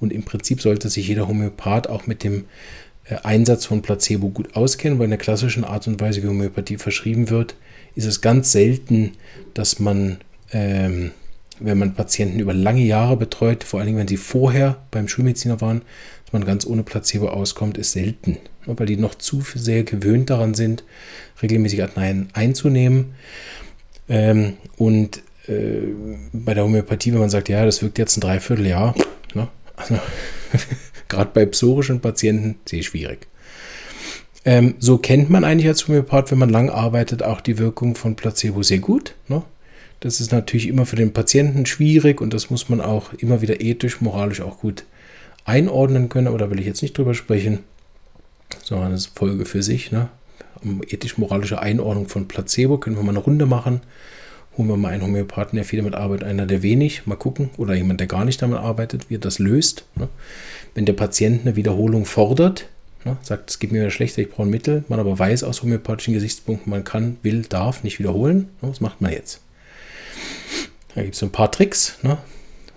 Und 0.00 0.12
im 0.12 0.22
Prinzip 0.22 0.60
sollte 0.60 0.88
sich 0.88 1.08
jeder 1.08 1.28
Homöopath 1.28 1.88
auch 1.88 2.06
mit 2.06 2.24
dem 2.24 2.44
äh, 3.04 3.16
Einsatz 3.22 3.66
von 3.66 3.82
Placebo 3.82 4.28
gut 4.30 4.56
auskennen, 4.56 4.98
weil 4.98 5.04
in 5.04 5.10
der 5.10 5.18
klassischen 5.18 5.64
Art 5.64 5.86
und 5.86 6.00
Weise, 6.00 6.22
wie 6.22 6.28
Homöopathie 6.28 6.78
verschrieben 6.78 7.30
wird, 7.30 7.54
ist 7.94 8.06
es 8.06 8.20
ganz 8.20 8.52
selten, 8.52 9.12
dass 9.54 9.78
man, 9.78 10.18
ähm, 10.52 11.12
wenn 11.60 11.78
man 11.78 11.94
Patienten 11.94 12.40
über 12.40 12.54
lange 12.54 12.82
Jahre 12.82 13.16
betreut, 13.16 13.64
vor 13.64 13.80
allen 13.80 13.86
Dingen, 13.86 13.98
wenn 13.98 14.08
sie 14.08 14.16
vorher 14.16 14.76
beim 14.90 15.08
Schulmediziner 15.08 15.60
waren, 15.60 15.82
dass 16.24 16.32
man 16.32 16.44
ganz 16.44 16.66
ohne 16.66 16.82
Placebo 16.82 17.28
auskommt, 17.28 17.78
ist 17.78 17.92
selten 17.92 18.38
weil 18.66 18.86
die 18.86 18.96
noch 18.96 19.14
zu 19.14 19.42
sehr 19.54 19.84
gewöhnt 19.84 20.30
daran 20.30 20.54
sind, 20.54 20.84
regelmäßig 21.42 21.82
Ateneien 21.82 22.28
einzunehmen. 22.32 23.14
Ähm, 24.08 24.54
und 24.76 25.22
äh, 25.48 25.80
bei 26.32 26.54
der 26.54 26.64
Homöopathie, 26.64 27.12
wenn 27.12 27.20
man 27.20 27.30
sagt, 27.30 27.48
ja, 27.48 27.64
das 27.64 27.82
wirkt 27.82 27.98
jetzt 27.98 28.16
ein 28.16 28.20
Dreivierteljahr, 28.20 28.94
ne? 29.34 29.48
also, 29.76 29.98
gerade 31.08 31.30
bei 31.32 31.46
psorischen 31.46 32.00
Patienten, 32.00 32.56
sehr 32.66 32.82
schwierig. 32.82 33.26
Ähm, 34.44 34.74
so 34.78 34.98
kennt 34.98 35.30
man 35.30 35.44
eigentlich 35.44 35.68
als 35.68 35.88
Homöopath, 35.88 36.30
wenn 36.30 36.38
man 36.38 36.50
lang 36.50 36.70
arbeitet, 36.70 37.22
auch 37.22 37.40
die 37.40 37.58
Wirkung 37.58 37.94
von 37.94 38.14
Placebo 38.14 38.62
sehr 38.62 38.78
gut. 38.78 39.14
Ne? 39.28 39.42
Das 40.00 40.20
ist 40.20 40.32
natürlich 40.32 40.68
immer 40.68 40.84
für 40.84 40.96
den 40.96 41.12
Patienten 41.12 41.64
schwierig 41.66 42.20
und 42.20 42.34
das 42.34 42.50
muss 42.50 42.68
man 42.68 42.80
auch 42.80 43.12
immer 43.14 43.40
wieder 43.40 43.60
ethisch, 43.60 44.00
moralisch 44.00 44.42
auch 44.42 44.58
gut 44.58 44.84
einordnen 45.46 46.08
können, 46.08 46.26
aber 46.26 46.38
da 46.38 46.50
will 46.50 46.60
ich 46.60 46.66
jetzt 46.66 46.82
nicht 46.82 46.96
drüber 46.96 47.14
sprechen 47.14 47.60
sondern 48.62 48.88
eine 48.88 48.98
Folge 48.98 49.44
für 49.44 49.62
sich. 49.62 49.92
Ne? 49.92 50.08
Um 50.62 50.82
ethisch-moralische 50.82 51.60
Einordnung 51.60 52.08
von 52.08 52.28
Placebo 52.28 52.78
können 52.78 52.96
wir 52.96 53.02
mal 53.02 53.10
eine 53.10 53.18
Runde 53.18 53.46
machen. 53.46 53.80
Holen 54.56 54.68
wir 54.68 54.76
mal 54.76 54.92
einen 54.92 55.02
Homöopathen, 55.02 55.56
der 55.56 55.64
viel 55.64 55.78
damit 55.80 55.94
arbeitet, 55.94 56.26
einer 56.26 56.46
der 56.46 56.62
wenig. 56.62 57.06
Mal 57.06 57.16
gucken. 57.16 57.50
Oder 57.56 57.74
jemand, 57.74 58.00
der 58.00 58.06
gar 58.06 58.24
nicht 58.24 58.40
damit 58.40 58.58
arbeitet, 58.58 59.10
wie 59.10 59.16
er 59.16 59.20
das 59.20 59.38
löst. 59.38 59.84
Ne? 59.96 60.08
Wenn 60.74 60.86
der 60.86 60.92
Patient 60.92 61.42
eine 61.42 61.56
Wiederholung 61.56 62.04
fordert, 62.04 62.68
Ne? 63.04 63.16
Sagt, 63.22 63.50
es 63.50 63.58
geht 63.58 63.72
mir 63.72 63.80
wieder 63.80 63.90
schlechter, 63.90 64.22
ich 64.22 64.30
brauche 64.30 64.44
ein 64.44 64.50
Mittel. 64.50 64.84
Man 64.88 65.00
aber 65.00 65.18
weiß 65.18 65.44
aus 65.44 65.62
homöopathischen 65.62 66.14
Gesichtspunkten, 66.14 66.70
man 66.70 66.84
kann, 66.84 67.18
will, 67.22 67.42
darf 67.42 67.84
nicht 67.84 67.98
wiederholen. 67.98 68.48
Ne? 68.62 68.70
Was 68.70 68.80
macht 68.80 69.00
man 69.00 69.12
jetzt? 69.12 69.40
Da 70.94 71.02
gibt 71.02 71.14
es 71.14 71.20
so 71.20 71.26
ein 71.26 71.32
paar 71.32 71.50
Tricks. 71.50 71.98
Ne? 72.02 72.18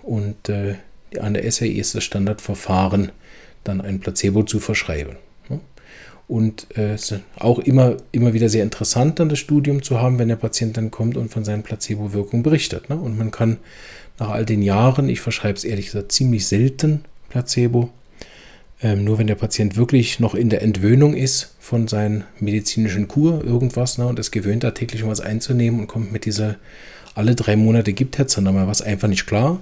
Und 0.02 0.48
äh, 0.48 0.74
an 1.18 1.34
der 1.34 1.50
SAE 1.50 1.68
ist 1.68 1.94
das 1.94 2.04
Standardverfahren, 2.04 3.12
dann 3.64 3.80
ein 3.80 4.00
Placebo 4.00 4.42
zu 4.42 4.60
verschreiben. 4.60 5.16
Ne? 5.48 5.60
Und 6.26 6.66
äh, 6.76 6.94
es 6.94 7.10
ist 7.10 7.20
auch 7.38 7.58
immer, 7.58 7.96
immer 8.12 8.34
wieder 8.34 8.48
sehr 8.48 8.62
interessant, 8.62 9.18
dann 9.20 9.28
das 9.28 9.38
Studium 9.38 9.82
zu 9.82 10.00
haben, 10.00 10.18
wenn 10.18 10.28
der 10.28 10.36
Patient 10.36 10.76
dann 10.76 10.90
kommt 10.90 11.16
und 11.16 11.30
von 11.30 11.44
seinen 11.44 11.62
Placebo-Wirkungen 11.62 12.42
berichtet. 12.42 12.90
Ne? 12.90 12.96
Und 12.96 13.16
man 13.16 13.30
kann 13.30 13.58
nach 14.18 14.30
all 14.30 14.44
den 14.44 14.62
Jahren, 14.62 15.08
ich 15.08 15.20
verschreibe 15.20 15.56
es 15.56 15.64
ehrlich 15.64 15.86
gesagt 15.86 16.12
ziemlich 16.12 16.46
selten 16.46 17.04
Placebo, 17.30 17.90
ähm, 18.80 19.04
nur 19.04 19.18
wenn 19.18 19.26
der 19.26 19.34
Patient 19.34 19.76
wirklich 19.76 20.20
noch 20.20 20.34
in 20.34 20.50
der 20.50 20.62
Entwöhnung 20.62 21.14
ist 21.14 21.54
von 21.58 21.88
seinen 21.88 22.24
medizinischen 22.38 23.08
Kur, 23.08 23.44
irgendwas, 23.44 23.98
ne, 23.98 24.06
und 24.06 24.18
es 24.18 24.30
gewöhnt 24.30 24.64
hat, 24.64 24.76
täglich 24.76 25.06
was 25.06 25.20
einzunehmen 25.20 25.80
und 25.80 25.86
kommt 25.86 26.12
mit 26.12 26.24
dieser 26.24 26.56
alle 27.14 27.34
drei 27.34 27.56
Monate 27.56 27.92
gibt 27.92 28.16
Herz 28.16 28.36
dann 28.36 28.44
mal 28.44 28.68
was 28.68 28.80
einfach 28.80 29.08
nicht 29.08 29.26
klar. 29.26 29.60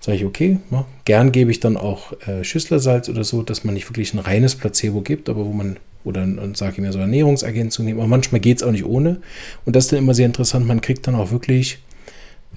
Sage 0.00 0.18
ich, 0.18 0.24
okay, 0.24 0.58
ja, 0.72 0.84
gern 1.04 1.30
gebe 1.30 1.50
ich 1.52 1.60
dann 1.60 1.76
auch 1.76 2.12
äh, 2.26 2.42
Schüsslersalz 2.42 3.08
oder 3.08 3.22
so, 3.22 3.42
dass 3.42 3.62
man 3.62 3.74
nicht 3.74 3.88
wirklich 3.88 4.12
ein 4.12 4.18
reines 4.18 4.56
Placebo 4.56 5.00
gibt, 5.00 5.28
aber 5.28 5.46
wo 5.46 5.52
man, 5.52 5.78
oder 6.04 6.26
sage 6.54 6.72
ich 6.72 6.78
mir 6.78 6.92
so 6.92 6.98
Ernährungsergänzung 6.98 7.84
nehmen, 7.84 8.00
aber 8.00 8.08
manchmal 8.08 8.40
geht 8.40 8.58
es 8.58 8.62
auch 8.64 8.72
nicht 8.72 8.84
ohne. 8.84 9.20
Und 9.64 9.76
das 9.76 9.84
ist 9.84 9.92
dann 9.92 10.00
immer 10.00 10.14
sehr 10.14 10.26
interessant, 10.26 10.66
man 10.66 10.80
kriegt 10.80 11.06
dann 11.06 11.14
auch 11.14 11.30
wirklich 11.30 11.78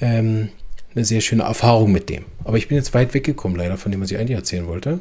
ähm, 0.01 0.49
eine 0.95 1.05
sehr 1.05 1.21
schöne 1.21 1.43
Erfahrung 1.43 1.91
mit 1.91 2.09
dem. 2.09 2.25
Aber 2.43 2.57
ich 2.57 2.67
bin 2.67 2.77
jetzt 2.77 2.95
weit 2.95 3.13
weggekommen, 3.13 3.57
leider, 3.57 3.77
von 3.77 3.91
dem, 3.91 4.01
was 4.01 4.09
ich 4.09 4.17
eigentlich 4.17 4.37
erzählen 4.37 4.67
wollte. 4.67 4.99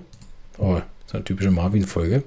Oh, 0.59 0.81
ist 1.07 1.15
eine 1.15 1.25
typische 1.25 1.51
Marvin-Folge. 1.51 2.23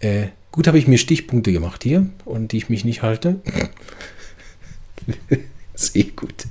Äh, 0.00 0.28
gut 0.50 0.66
habe 0.66 0.78
ich 0.78 0.86
mir 0.86 0.98
Stichpunkte 0.98 1.52
gemacht 1.52 1.82
hier 1.82 2.06
und 2.24 2.52
die 2.52 2.56
ich 2.56 2.68
mich 2.68 2.84
nicht 2.84 3.02
halte. 3.02 3.40
Sehr 5.74 6.04
gut. 6.16 6.46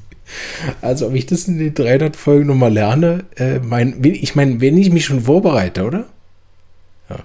Also, 0.81 1.07
ob 1.07 1.13
ich 1.13 1.25
das 1.25 1.47
in 1.47 1.57
den 1.57 1.73
300 1.73 2.15
Folgen 2.15 2.47
nochmal 2.47 2.71
lerne, 2.71 3.25
äh, 3.35 3.59
mein, 3.59 4.01
ich 4.03 4.35
meine, 4.35 4.61
wenn 4.61 4.77
ich 4.77 4.91
mich 4.91 5.05
schon 5.05 5.21
vorbereite, 5.21 5.83
oder? 5.83 6.05
Ja. 7.09 7.19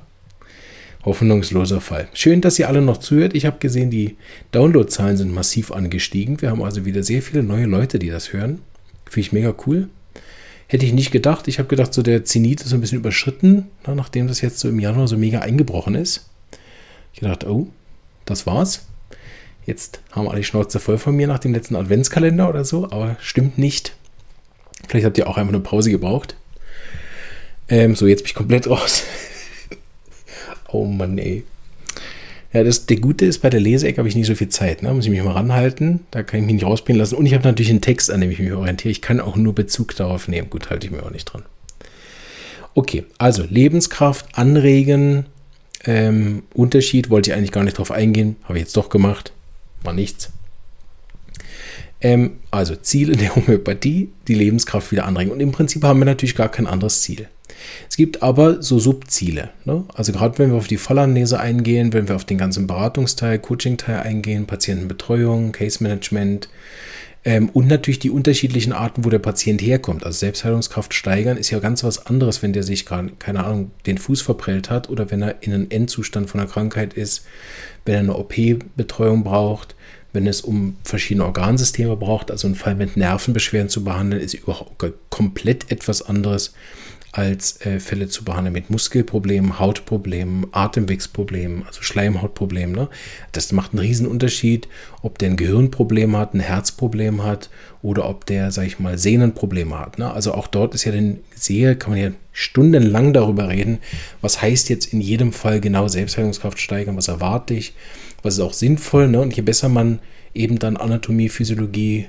Hoffnungsloser 1.04 1.80
Fall. 1.80 2.08
Schön, 2.14 2.40
dass 2.40 2.58
ihr 2.58 2.68
alle 2.68 2.82
noch 2.82 2.96
zuhört. 2.96 3.34
Ich 3.34 3.46
habe 3.46 3.58
gesehen, 3.58 3.90
die 3.90 4.16
Downloadzahlen 4.50 5.16
sind 5.16 5.32
massiv 5.32 5.70
angestiegen. 5.70 6.40
Wir 6.40 6.50
haben 6.50 6.62
also 6.62 6.84
wieder 6.84 7.02
sehr 7.02 7.22
viele 7.22 7.42
neue 7.42 7.66
Leute, 7.66 7.98
die 7.98 8.10
das 8.10 8.32
hören. 8.32 8.60
Finde 9.04 9.20
ich 9.20 9.32
mega 9.32 9.54
cool. 9.66 9.88
Hätte 10.68 10.84
ich 10.84 10.92
nicht 10.92 11.12
gedacht. 11.12 11.48
Ich 11.48 11.58
habe 11.58 11.68
gedacht, 11.68 11.94
so 11.94 12.02
der 12.02 12.24
Zenit 12.24 12.60
ist 12.60 12.70
so 12.70 12.76
ein 12.76 12.80
bisschen 12.80 12.98
überschritten, 12.98 13.68
na, 13.86 13.94
nachdem 13.94 14.26
das 14.26 14.40
jetzt 14.40 14.58
so 14.58 14.68
im 14.68 14.80
Januar 14.80 15.06
so 15.06 15.16
mega 15.16 15.40
eingebrochen 15.40 15.94
ist. 15.94 16.28
Ich 17.12 17.20
gedacht, 17.20 17.46
oh, 17.46 17.68
das 18.24 18.46
war's. 18.46 18.86
Jetzt 19.64 20.00
haben 20.12 20.28
alle 20.28 20.38
die 20.38 20.44
Schnauze 20.44 20.78
voll 20.78 20.98
von 20.98 21.14
mir 21.16 21.26
nach 21.26 21.38
dem 21.38 21.52
letzten 21.52 21.76
Adventskalender 21.76 22.48
oder 22.48 22.64
so, 22.64 22.84
aber 22.90 23.16
stimmt 23.20 23.58
nicht. 23.58 23.94
Vielleicht 24.88 25.06
habt 25.06 25.18
ihr 25.18 25.28
auch 25.28 25.36
einfach 25.36 25.52
eine 25.52 25.62
Pause 25.62 25.90
gebraucht. 25.90 26.36
Ähm, 27.68 27.96
so, 27.96 28.06
jetzt 28.06 28.22
bin 28.22 28.28
ich 28.28 28.34
komplett 28.34 28.68
raus. 28.68 29.02
oh 30.68 30.84
Mann, 30.84 31.18
ey. 31.18 31.44
Ja, 32.56 32.64
das, 32.64 32.86
der 32.86 32.96
Gute 32.96 33.26
ist, 33.26 33.40
bei 33.40 33.50
der 33.50 33.60
Leseecke 33.60 33.98
habe 33.98 34.08
ich 34.08 34.16
nicht 34.16 34.26
so 34.26 34.34
viel 34.34 34.48
Zeit. 34.48 34.82
Ne? 34.82 34.90
Muss 34.94 35.04
ich 35.04 35.10
mich 35.10 35.22
mal 35.22 35.32
ranhalten. 35.32 36.00
Da 36.10 36.22
kann 36.22 36.40
ich 36.40 36.46
mich 36.46 36.54
nicht 36.54 36.64
rausbringen 36.64 36.98
lassen. 36.98 37.16
Und 37.16 37.26
ich 37.26 37.34
habe 37.34 37.44
natürlich 37.44 37.68
einen 37.68 37.82
Text, 37.82 38.10
an 38.10 38.22
dem 38.22 38.30
ich 38.30 38.38
mich 38.38 38.50
orientiere. 38.50 38.90
Ich 38.90 39.02
kann 39.02 39.20
auch 39.20 39.36
nur 39.36 39.54
Bezug 39.54 39.94
darauf 39.94 40.26
nehmen. 40.26 40.48
Gut, 40.48 40.70
halte 40.70 40.86
ich 40.86 40.90
mir 40.90 41.02
auch 41.02 41.10
nicht 41.10 41.26
dran. 41.26 41.42
Okay, 42.72 43.04
also 43.18 43.44
Lebenskraft, 43.46 44.38
Anregen, 44.38 45.26
ähm, 45.84 46.44
Unterschied 46.54 47.10
wollte 47.10 47.30
ich 47.30 47.36
eigentlich 47.36 47.52
gar 47.52 47.62
nicht 47.62 47.76
drauf 47.76 47.90
eingehen. 47.90 48.36
Habe 48.44 48.56
ich 48.56 48.64
jetzt 48.64 48.76
doch 48.78 48.88
gemacht. 48.88 49.32
War 49.82 49.92
nichts. 49.92 50.30
Ähm, 52.00 52.38
also 52.50 52.74
Ziel 52.74 53.16
der 53.16 53.36
Homöopathie, 53.36 54.12
die 54.28 54.34
Lebenskraft 54.34 54.92
wieder 54.92 55.04
anregen. 55.04 55.30
Und 55.30 55.40
im 55.40 55.52
Prinzip 55.52 55.84
haben 55.84 55.98
wir 55.98 56.06
natürlich 56.06 56.34
gar 56.34 56.48
kein 56.48 56.66
anderes 56.66 57.02
Ziel. 57.02 57.28
Es 57.88 57.96
gibt 57.96 58.22
aber 58.22 58.62
so 58.62 58.78
Subziele. 58.78 59.50
Ne? 59.64 59.84
Also 59.94 60.12
gerade 60.12 60.38
wenn 60.38 60.50
wir 60.50 60.58
auf 60.58 60.66
die 60.66 60.76
Fallanlese 60.76 61.38
eingehen, 61.40 61.92
wenn 61.92 62.08
wir 62.08 62.16
auf 62.16 62.24
den 62.24 62.38
ganzen 62.38 62.66
Beratungsteil, 62.66 63.38
Coaching-Teil 63.38 64.00
eingehen, 64.00 64.46
Patientenbetreuung, 64.46 65.52
Case 65.52 65.82
Management 65.82 66.48
ähm, 67.24 67.48
und 67.50 67.68
natürlich 67.68 67.98
die 67.98 68.10
unterschiedlichen 68.10 68.72
Arten, 68.72 69.04
wo 69.04 69.10
der 69.10 69.18
Patient 69.18 69.60
herkommt. 69.60 70.04
Also 70.04 70.18
Selbstheilungskraft 70.18 70.94
steigern 70.94 71.36
ist 71.36 71.50
ja 71.50 71.58
ganz 71.58 71.84
was 71.84 72.06
anderes, 72.06 72.42
wenn 72.42 72.52
der 72.52 72.62
sich 72.62 72.86
gerade, 72.86 73.12
keine 73.18 73.44
Ahnung, 73.44 73.70
den 73.86 73.98
Fuß 73.98 74.22
verprellt 74.22 74.70
hat 74.70 74.88
oder 74.88 75.10
wenn 75.10 75.22
er 75.22 75.42
in 75.42 75.52
einem 75.52 75.66
Endzustand 75.70 76.30
von 76.30 76.40
einer 76.40 76.50
Krankheit 76.50 76.94
ist, 76.94 77.24
wenn 77.84 77.94
er 77.94 78.00
eine 78.00 78.16
OP-Betreuung 78.16 79.24
braucht 79.24 79.76
wenn 80.16 80.26
es 80.26 80.40
um 80.40 80.76
verschiedene 80.82 81.26
Organsysteme 81.26 81.94
braucht, 81.94 82.30
also 82.30 82.48
ein 82.48 82.54
Fall 82.54 82.74
mit 82.74 82.96
Nervenbeschwerden 82.96 83.68
zu 83.68 83.84
behandeln, 83.84 84.22
ist 84.22 84.32
überhaupt 84.32 84.82
komplett 85.10 85.70
etwas 85.70 86.00
anderes 86.00 86.54
als 87.16 87.58
äh, 87.64 87.80
Fälle 87.80 88.08
zu 88.08 88.24
behandeln 88.24 88.52
mit 88.52 88.68
Muskelproblemen, 88.68 89.58
Hautproblemen, 89.58 90.48
Atemwegsproblemen, 90.52 91.64
also 91.66 91.80
Schleimhautproblemen. 91.80 92.76
Ne? 92.76 92.88
Das 93.32 93.52
macht 93.52 93.72
einen 93.72 93.78
riesen 93.78 94.06
Unterschied, 94.06 94.68
ob 95.00 95.18
der 95.18 95.30
ein 95.30 95.38
Gehirnproblem 95.38 96.14
hat, 96.14 96.34
ein 96.34 96.40
Herzproblem 96.40 97.24
hat 97.24 97.48
oder 97.80 98.06
ob 98.06 98.26
der, 98.26 98.52
sag 98.52 98.66
ich 98.66 98.80
mal, 98.80 98.98
Sehnenprobleme 98.98 99.78
hat. 99.78 99.98
Ne? 99.98 100.12
Also 100.12 100.34
auch 100.34 100.46
dort 100.46 100.74
ist 100.74 100.84
ja 100.84 100.92
den 100.92 101.20
sehr, 101.34 101.74
kann 101.74 101.92
man 101.92 102.00
ja 102.00 102.10
stundenlang 102.32 103.14
darüber 103.14 103.48
reden, 103.48 103.78
was 104.20 104.42
heißt 104.42 104.68
jetzt 104.68 104.92
in 104.92 105.00
jedem 105.00 105.32
Fall 105.32 105.60
genau 105.60 105.88
Selbstheilungskraft 105.88 106.58
steigern, 106.58 106.98
was 106.98 107.08
erwarte 107.08 107.54
ich, 107.54 107.72
was 108.22 108.34
ist 108.34 108.40
auch 108.40 108.52
sinnvoll. 108.52 109.08
Ne? 109.08 109.22
Und 109.22 109.34
je 109.34 109.42
besser 109.42 109.70
man 109.70 110.00
eben 110.34 110.58
dann 110.58 110.76
Anatomie, 110.76 111.30
Physiologie, 111.30 112.08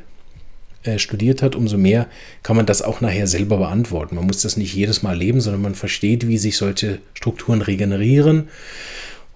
äh, 0.84 1.00
studiert 1.00 1.42
hat, 1.42 1.56
umso 1.56 1.78
mehr 1.78 2.08
kann 2.44 2.56
man 2.56 2.66
das 2.66 2.82
auch 2.82 3.02
nachher 3.02 3.28
selber 3.28 3.58
beantworten. 3.58 4.16
Man 4.16 4.26
muss 4.28 4.42
das 4.42 4.58
nicht 4.58 4.74
jedes 4.74 5.04
Mal 5.04 5.18
leben, 5.18 5.42
sondern 5.42 5.62
man 5.62 5.76
versteht, 5.76 6.28
wie 6.28 6.38
sich 6.38 6.58
solche 6.58 7.00
Strukturen 7.14 7.62
regenerieren. 7.62 8.50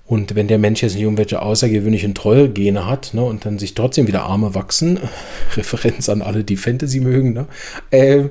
Und 0.06 0.36
wenn 0.36 0.48
der 0.48 0.58
Mensch 0.58 0.82
jetzt 0.82 0.96
nicht 0.96 1.04
irgendwelche 1.04 1.42
außergewöhnlichen 1.42 2.14
Trollgene 2.14 2.86
hat 2.86 3.14
ne, 3.14 3.24
und 3.24 3.46
dann 3.46 3.60
sich 3.60 3.76
trotzdem 3.76 4.08
wieder 4.08 4.24
Arme 4.24 4.54
wachsen, 4.54 5.00
Referenz 5.56 6.10
an 6.10 6.22
alle, 6.22 6.44
die 6.44 6.58
Fantasy 6.58 7.00
mögen, 7.00 7.34
ne, 7.34 7.48
äh, 7.92 8.26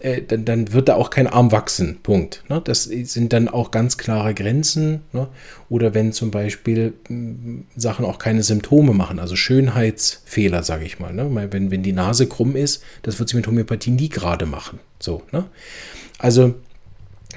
äh, 0.00 0.22
dann, 0.22 0.44
dann, 0.44 0.72
wird 0.72 0.88
da 0.88 0.94
auch 0.94 1.10
kein 1.10 1.26
Arm 1.26 1.52
wachsen. 1.52 1.98
Punkt. 2.02 2.42
Ne? 2.48 2.60
Das 2.64 2.84
sind 2.84 3.32
dann 3.32 3.48
auch 3.48 3.70
ganz 3.70 3.98
klare 3.98 4.34
Grenzen. 4.34 5.02
Ne? 5.12 5.28
Oder 5.68 5.94
wenn 5.94 6.12
zum 6.12 6.30
Beispiel 6.30 6.94
m, 7.08 7.64
Sachen 7.76 8.04
auch 8.04 8.18
keine 8.18 8.42
Symptome 8.42 8.94
machen, 8.94 9.18
also 9.18 9.36
Schönheitsfehler, 9.36 10.62
sage 10.62 10.84
ich 10.84 10.98
mal. 10.98 11.12
Ne? 11.12 11.28
Wenn, 11.50 11.70
wenn 11.70 11.82
die 11.82 11.92
Nase 11.92 12.26
krumm 12.26 12.56
ist, 12.56 12.82
das 13.02 13.18
wird 13.18 13.28
sie 13.28 13.36
mit 13.36 13.46
Homöopathie 13.46 13.90
nie 13.90 14.08
gerade 14.08 14.46
machen. 14.46 14.80
So, 14.98 15.22
ne? 15.32 15.44
Also 16.18 16.54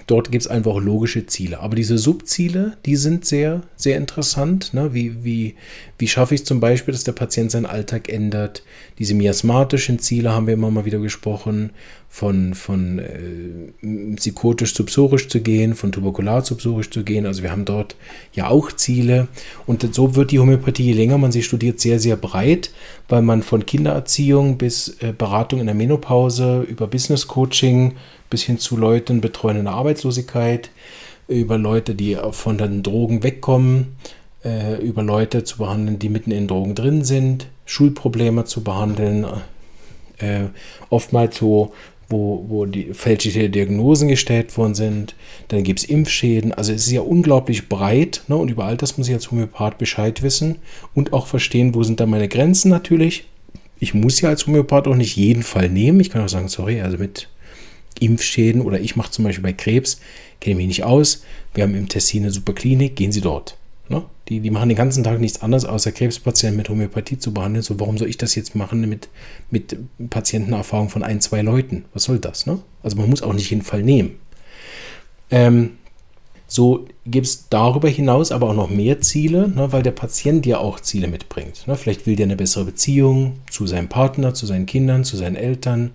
Dort 0.07 0.31
gibt 0.31 0.43
es 0.43 0.47
einfach 0.47 0.77
logische 0.77 1.25
Ziele. 1.25 1.61
Aber 1.61 1.75
diese 1.75 1.97
Subziele, 1.97 2.77
die 2.85 2.95
sind 2.95 3.25
sehr, 3.25 3.61
sehr 3.75 3.97
interessant. 3.97 4.73
Ne? 4.73 4.93
Wie, 4.93 5.23
wie, 5.23 5.55
wie 5.97 6.07
schaffe 6.07 6.35
ich 6.35 6.45
zum 6.45 6.59
Beispiel, 6.59 6.91
dass 6.91 7.03
der 7.03 7.13
Patient 7.13 7.49
seinen 7.49 7.65
Alltag 7.65 8.07
ändert? 8.07 8.61
Diese 8.99 9.15
miasmatischen 9.15 9.97
Ziele 9.97 10.31
haben 10.31 10.45
wir 10.45 10.53
immer 10.53 10.69
mal 10.69 10.85
wieder 10.85 10.99
gesprochen. 10.99 11.71
Von, 12.07 12.53
von 12.53 12.99
äh, 12.99 14.15
psychotisch 14.15 14.73
zu 14.73 15.41
gehen, 15.41 15.75
von 15.75 15.91
tuberkular 15.91 16.45
zu 16.45 16.55
psorisch 16.55 16.89
zu 16.89 17.03
gehen. 17.03 17.25
Also 17.25 17.43
wir 17.43 17.51
haben 17.51 17.65
dort 17.65 17.97
ja 18.31 18.47
auch 18.47 18.71
Ziele. 18.71 19.27
Und 19.65 19.93
so 19.93 20.15
wird 20.15 20.31
die 20.31 20.39
Homöopathie, 20.39 20.83
je 20.83 20.93
länger 20.93 21.17
man 21.17 21.33
sie 21.33 21.43
studiert, 21.43 21.81
sehr, 21.81 21.99
sehr 21.99 22.15
breit, 22.15 22.71
weil 23.09 23.21
man 23.21 23.43
von 23.43 23.65
Kindererziehung 23.65 24.57
bis 24.57 24.95
äh, 25.01 25.11
Beratung 25.11 25.59
in 25.59 25.65
der 25.65 25.75
Menopause 25.75 26.61
über 26.61 26.87
Business 26.87 27.27
Coaching, 27.27 27.95
bis 28.29 28.43
hin 28.43 28.57
zu 28.57 28.77
Leuten 28.77 29.21
betreuen 29.21 29.57
in 29.57 29.65
der 29.65 29.73
Arbeitslosigkeit, 29.73 30.69
über 31.27 31.57
Leute, 31.57 31.95
die 31.95 32.17
von 32.31 32.57
den 32.57 32.83
Drogen 32.83 33.23
wegkommen, 33.23 33.95
äh, 34.43 34.79
über 34.81 35.03
Leute 35.03 35.43
zu 35.43 35.57
behandeln, 35.57 35.99
die 35.99 36.09
mitten 36.09 36.31
in 36.31 36.47
Drogen 36.47 36.75
drin 36.75 37.03
sind, 37.03 37.47
Schulprobleme 37.65 38.45
zu 38.45 38.63
behandeln, 38.63 39.25
äh, 40.19 40.45
oftmals 40.89 41.37
so, 41.37 41.73
wo, 42.09 42.45
wo 42.47 42.65
die 42.65 42.93
fälschliche 42.93 43.49
Diagnosen 43.49 44.07
gestellt 44.07 44.55
worden 44.57 44.75
sind. 44.75 45.15
Dann 45.47 45.63
gibt 45.63 45.79
es 45.79 45.85
Impfschäden. 45.85 46.53
Also 46.53 46.71
es 46.71 46.85
ist 46.85 46.93
ja 46.93 47.01
unglaublich 47.01 47.67
breit 47.67 48.21
ne? 48.27 48.35
und 48.35 48.51
über 48.51 48.65
all 48.65 48.77
das 48.77 48.97
muss 48.97 49.07
ich 49.07 49.13
als 49.13 49.31
Homöopath 49.31 49.77
Bescheid 49.79 50.21
wissen 50.21 50.57
und 50.93 51.13
auch 51.13 51.25
verstehen, 51.25 51.73
wo 51.73 51.83
sind 51.83 51.99
da 51.99 52.05
meine 52.05 52.27
Grenzen 52.27 52.69
natürlich. 52.69 53.25
Ich 53.79 53.93
muss 53.93 54.21
ja 54.21 54.29
als 54.29 54.45
Homöopath 54.45 54.87
auch 54.87 54.95
nicht 54.95 55.15
jeden 55.15 55.43
Fall 55.43 55.69
nehmen. 55.69 55.99
Ich 55.99 56.11
kann 56.11 56.23
auch 56.23 56.29
sagen, 56.29 56.47
sorry, 56.47 56.81
also 56.81 56.97
mit 56.97 57.27
Impfschäden 57.99 58.61
oder 58.61 58.79
ich 58.79 58.95
mache 58.95 59.11
zum 59.11 59.25
Beispiel 59.25 59.43
bei 59.43 59.53
Krebs, 59.53 59.99
kenne 60.39 60.55
mich 60.55 60.67
nicht 60.67 60.83
aus. 60.83 61.23
Wir 61.53 61.63
haben 61.63 61.75
im 61.75 61.87
Tessin 61.87 62.23
eine 62.23 62.31
super 62.31 62.53
Klinik, 62.53 62.95
gehen 62.95 63.11
Sie 63.11 63.21
dort. 63.21 63.57
Ne? 63.89 64.03
Die, 64.29 64.39
die 64.39 64.51
machen 64.51 64.69
den 64.69 64.77
ganzen 64.77 65.03
Tag 65.03 65.19
nichts 65.19 65.41
anderes, 65.41 65.65
außer 65.65 65.91
Krebspatienten 65.91 66.57
mit 66.57 66.69
Homöopathie 66.69 67.19
zu 67.19 67.33
behandeln. 67.33 67.61
So, 67.63 67.79
warum 67.79 67.97
soll 67.97 68.09
ich 68.09 68.17
das 68.17 68.35
jetzt 68.35 68.55
machen 68.55 68.81
mit, 68.81 69.09
mit 69.51 69.77
Patientenerfahrung 70.09 70.89
von 70.89 71.03
ein, 71.03 71.21
zwei 71.21 71.41
Leuten? 71.41 71.85
Was 71.93 72.03
soll 72.03 72.19
das? 72.19 72.45
Ne? 72.45 72.59
Also 72.83 72.97
man 72.97 73.09
muss 73.09 73.21
auch 73.21 73.33
nicht 73.33 73.49
jeden 73.49 73.61
Fall 73.61 73.83
nehmen. 73.83 74.19
Ähm, 75.29 75.71
So 76.47 76.85
gibt 77.07 77.25
es 77.25 77.49
darüber 77.49 77.89
hinaus 77.89 78.31
aber 78.31 78.49
auch 78.49 78.53
noch 78.55 78.69
mehr 78.69 79.01
Ziele, 79.01 79.47
ne, 79.49 79.71
weil 79.71 79.81
der 79.81 79.91
Patient 79.91 80.45
ja 80.45 80.59
auch 80.59 80.79
Ziele 80.79 81.07
mitbringt. 81.07 81.67
Ne? 81.67 81.75
Vielleicht 81.75 82.05
will 82.05 82.15
der 82.15 82.25
eine 82.25 82.35
bessere 82.35 82.65
Beziehung 82.65 83.39
zu 83.49 83.65
seinem 83.65 83.89
Partner, 83.89 84.35
zu 84.35 84.45
seinen 84.45 84.67
Kindern, 84.67 85.03
zu 85.03 85.17
seinen 85.17 85.35
Eltern. 85.35 85.91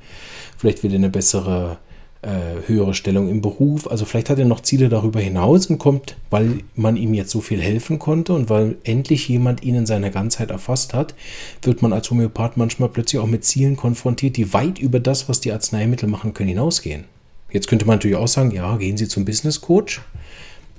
Vielleicht 0.58 0.82
will 0.82 0.90
er 0.92 0.98
eine 0.98 1.08
bessere, 1.08 1.78
äh, 2.22 2.66
höhere 2.66 2.94
Stellung 2.94 3.28
im 3.28 3.40
Beruf. 3.40 3.90
Also 3.90 4.04
vielleicht 4.04 4.30
hat 4.30 4.38
er 4.38 4.44
noch 4.44 4.60
Ziele 4.60 4.88
darüber 4.88 5.20
hinaus 5.20 5.66
und 5.66 5.78
kommt, 5.78 6.16
weil 6.28 6.60
man 6.76 6.96
ihm 6.96 7.14
jetzt 7.14 7.30
so 7.30 7.40
viel 7.40 7.60
helfen 7.60 7.98
konnte 7.98 8.32
und 8.34 8.50
weil 8.50 8.76
endlich 8.84 9.28
jemand 9.28 9.62
ihn 9.62 9.74
in 9.74 9.86
seiner 9.86 10.10
Ganzheit 10.10 10.50
erfasst 10.50 10.94
hat, 10.94 11.14
wird 11.62 11.82
man 11.82 11.92
als 11.92 12.10
Homöopath 12.10 12.56
manchmal 12.56 12.88
plötzlich 12.88 13.20
auch 13.20 13.26
mit 13.26 13.44
Zielen 13.44 13.76
konfrontiert, 13.76 14.36
die 14.36 14.52
weit 14.52 14.78
über 14.78 15.00
das, 15.00 15.28
was 15.28 15.40
die 15.40 15.52
Arzneimittel 15.52 16.08
machen 16.08 16.34
können, 16.34 16.50
hinausgehen. 16.50 17.04
Jetzt 17.52 17.68
könnte 17.68 17.86
man 17.86 17.96
natürlich 17.96 18.16
auch 18.16 18.28
sagen, 18.28 18.52
ja, 18.52 18.76
gehen 18.76 18.96
Sie 18.96 19.08
zum 19.08 19.24
Business 19.24 19.60
Coach 19.60 20.00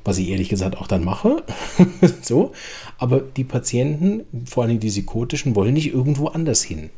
was 0.03 0.17
ich 0.17 0.29
ehrlich 0.29 0.50
gesagt 0.50 0.77
auch 0.77 0.88
dann 0.88 1.03
mache. 1.03 1.43
so. 2.21 2.53
Aber 2.98 3.19
die 3.19 3.43
Patienten, 3.43 4.24
vor 4.45 4.63
allem 4.63 4.79
die 4.79 4.89
psychotischen, 4.89 5.55
wollen 5.55 5.74
nicht 5.74 5.93
irgendwo 5.93 6.27
anders 6.27 6.63
hin. 6.63 6.89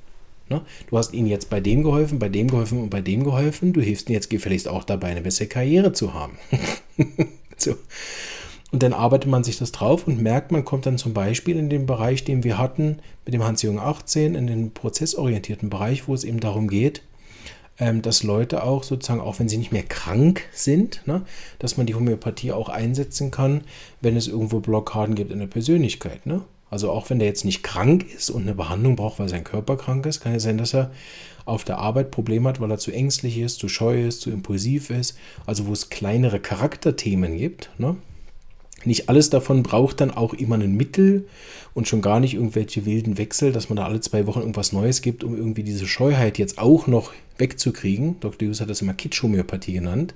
Ne? 0.50 0.62
Du 0.90 0.98
hast 0.98 1.14
ihnen 1.14 1.28
jetzt 1.28 1.50
bei 1.50 1.60
dem 1.60 1.84
geholfen, 1.84 2.20
bei 2.20 2.30
dem 2.30 2.50
geholfen 2.50 2.82
und 2.82 2.90
bei 2.90 3.02
dem 3.02 3.24
geholfen. 3.24 3.74
Du 3.74 3.82
hilfst 3.82 4.10
ihnen 4.10 4.16
jetzt 4.16 4.30
gefälligst 4.30 4.68
auch 4.68 4.84
dabei, 4.84 5.08
eine 5.08 5.22
bessere 5.22 5.48
Karriere 5.48 5.94
zu 5.94 6.14
haben. 6.14 6.38
so. 7.58 7.76
Und 8.72 8.82
dann 8.82 8.94
arbeitet 8.94 9.30
man 9.30 9.44
sich 9.44 9.60
das 9.60 9.72
drauf 9.72 10.08
und 10.08 10.20
merkt, 10.20 10.52
man 10.52 10.66
kommt 10.66 10.88
dann 10.88 10.98
zum 10.98 11.14
Beispiel 11.14 11.58
in 11.58 11.70
den 11.70 11.86
Bereich, 11.86 12.24
den 12.24 12.44
wir 12.44 12.58
hatten 12.58 12.98
mit 13.24 13.34
dem 13.36 13.44
Hans-Jürgen 13.44 13.78
18, 13.78 14.34
in 14.34 14.48
den 14.48 14.72
prozessorientierten 14.72 15.70
Bereich, 15.70 16.08
wo 16.08 16.16
es 16.16 16.24
eben 16.24 16.40
darum 16.40 16.68
geht, 16.68 17.04
ähm, 17.78 18.02
dass 18.02 18.24
Leute 18.24 18.64
auch 18.64 18.84
sozusagen, 18.84 19.22
auch 19.22 19.38
wenn 19.40 19.48
sie 19.48 19.58
nicht 19.58 19.72
mehr 19.72 19.84
krank 19.84 20.46
sind, 20.54 21.04
ne, 21.06 21.22
dass 21.60 21.78
man 21.78 21.86
die 21.86 21.94
Homöopathie 21.94 22.52
auch 22.52 22.70
einsetzen 22.70 23.30
kann, 23.30 23.62
wenn 24.02 24.16
es 24.16 24.28
irgendwo 24.28 24.60
Blockaden 24.60 25.14
gibt 25.14 25.32
in 25.32 25.40
der 25.40 25.48
Persönlichkeit. 25.48 26.26
Ne? 26.26 26.42
Also 26.74 26.90
auch 26.90 27.12
wenn 27.12 27.20
der 27.20 27.28
jetzt 27.28 27.46
nicht 27.46 27.62
krank 27.62 28.04
ist 28.18 28.32
und 28.32 28.42
eine 28.42 28.56
Behandlung 28.56 28.96
braucht, 28.96 29.20
weil 29.20 29.30
sein 29.30 29.44
Körper 29.44 29.78
krank 29.78 30.08
ist, 30.08 30.22
kann 30.22 30.34
es 30.34 30.42
sein, 30.42 30.58
dass 30.58 30.74
er 30.74 30.90
auf 31.46 31.64
der 31.64 31.78
Arbeit 31.78 32.10
Probleme 32.10 32.50
hat, 32.50 32.60
weil 32.60 32.72
er 32.72 32.80
zu 32.80 32.92
ängstlich 32.92 33.38
ist, 33.38 33.60
zu 33.60 33.70
scheu 33.70 34.04
ist, 34.08 34.22
zu 34.22 34.32
impulsiv 34.32 34.90
ist. 34.90 35.16
Also 35.46 35.68
wo 35.68 35.72
es 35.72 35.92
kleinere 35.92 36.40
Charakterthemen 36.40 37.38
gibt. 37.38 37.70
Ne? 37.78 37.96
Nicht 38.86 39.08
alles 39.08 39.30
davon 39.30 39.62
braucht 39.62 40.02
dann 40.02 40.10
auch 40.10 40.34
immer 40.34 40.56
ein 40.56 40.76
Mittel 40.76 41.28
und 41.76 41.88
schon 41.88 42.02
gar 42.02 42.20
nicht 42.20 42.34
irgendwelche 42.34 42.88
wilden 42.88 43.20
Wechsel, 43.20 43.52
dass 43.52 43.70
man 43.70 43.76
da 43.76 43.86
alle 43.86 44.00
zwei 44.00 44.26
Wochen 44.26 44.40
irgendwas 44.40 44.74
Neues 44.74 45.04
gibt, 45.04 45.24
um 45.24 45.38
irgendwie 45.38 45.62
diese 45.62 45.86
Scheuheit 45.86 46.40
jetzt 46.40 46.58
auch 46.58 46.88
noch 46.88 47.14
wegzukriegen. 47.38 48.20
Dr. 48.20 48.48
Hughes 48.48 48.62
hat 48.62 48.72
das 48.72 48.82
immer 48.82 48.94
Kitsch-Homöopathie 48.94 49.74
genannt. 49.74 50.16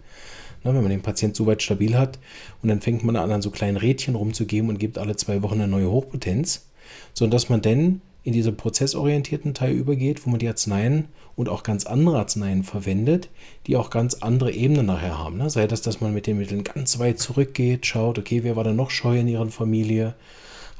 Na, 0.63 0.73
wenn 0.73 0.81
man 0.81 0.89
den 0.89 1.01
Patient 1.01 1.35
so 1.35 1.45
weit 1.45 1.61
stabil 1.61 1.97
hat 1.97 2.19
und 2.61 2.69
dann 2.69 2.81
fängt 2.81 3.03
man 3.03 3.15
an, 3.15 3.31
an 3.31 3.41
so 3.41 3.51
kleinen 3.51 3.77
Rädchen 3.77 4.15
rumzugeben 4.15 4.69
und 4.69 4.79
gibt 4.79 4.97
alle 4.97 5.15
zwei 5.15 5.41
Wochen 5.41 5.55
eine 5.55 5.67
neue 5.67 5.91
Hochpotenz, 5.91 6.67
sondern 7.13 7.35
dass 7.35 7.49
man 7.49 7.61
dann 7.61 8.01
in 8.23 8.33
diesen 8.33 8.57
prozessorientierten 8.57 9.53
Teil 9.53 9.73
übergeht, 9.73 10.25
wo 10.25 10.29
man 10.29 10.39
die 10.39 10.49
Arzneien 10.49 11.05
und 11.37 11.47
auch 11.47 11.63
ganz 11.63 11.85
andere 11.85 12.19
Arzneien 12.19 12.63
verwendet, 12.63 13.29
die 13.67 13.77
auch 13.77 13.89
ganz 13.89 14.15
andere 14.15 14.51
Ebenen 14.51 14.85
nachher 14.87 15.17
haben. 15.17 15.37
Ne? 15.37 15.49
Sei 15.49 15.65
das, 15.65 15.81
dass 15.81 16.01
man 16.01 16.13
mit 16.13 16.27
den 16.27 16.37
Mitteln 16.37 16.65
ganz 16.65 16.99
weit 16.99 17.19
zurückgeht, 17.19 17.85
schaut, 17.85 18.19
okay, 18.19 18.43
wer 18.43 18.57
war 18.57 18.65
da 18.65 18.73
noch 18.73 18.89
scheu 18.89 19.17
in 19.17 19.29
ihrer 19.29 19.47
Familie? 19.47 20.13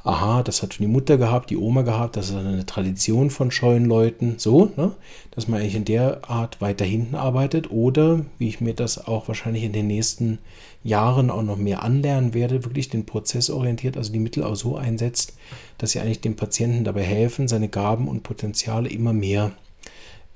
Aha, 0.08 0.42
das 0.42 0.62
hat 0.62 0.72
schon 0.72 0.86
die 0.86 0.90
Mutter 0.90 1.18
gehabt, 1.18 1.50
die 1.50 1.58
Oma 1.58 1.82
gehabt, 1.82 2.16
das 2.16 2.30
ist 2.30 2.34
eine 2.34 2.64
Tradition 2.64 3.28
von 3.28 3.50
scheuen 3.50 3.84
Leuten. 3.84 4.36
So, 4.38 4.72
ne? 4.74 4.92
dass 5.32 5.48
man 5.48 5.60
eigentlich 5.60 5.74
in 5.74 5.84
der 5.84 6.30
Art 6.30 6.62
weiter 6.62 6.86
hinten 6.86 7.14
arbeitet 7.14 7.70
oder, 7.70 8.24
wie 8.38 8.48
ich 8.48 8.62
mir 8.62 8.72
das 8.72 9.06
auch 9.06 9.28
wahrscheinlich 9.28 9.64
in 9.64 9.74
den 9.74 9.86
nächsten 9.86 10.38
Jahren 10.82 11.28
auch 11.28 11.42
noch 11.42 11.58
mehr 11.58 11.82
anlernen 11.82 12.32
werde, 12.32 12.64
wirklich 12.64 12.88
den 12.88 13.04
Prozess 13.04 13.50
orientiert, 13.50 13.98
also 13.98 14.10
die 14.10 14.18
Mittel 14.18 14.44
auch 14.44 14.54
so 14.54 14.76
einsetzt, 14.76 15.36
dass 15.76 15.90
sie 15.90 16.00
eigentlich 16.00 16.22
dem 16.22 16.36
Patienten 16.36 16.84
dabei 16.84 17.02
helfen, 17.02 17.46
seine 17.46 17.68
Gaben 17.68 18.08
und 18.08 18.22
Potenziale 18.22 18.88
immer 18.88 19.12
mehr 19.12 19.52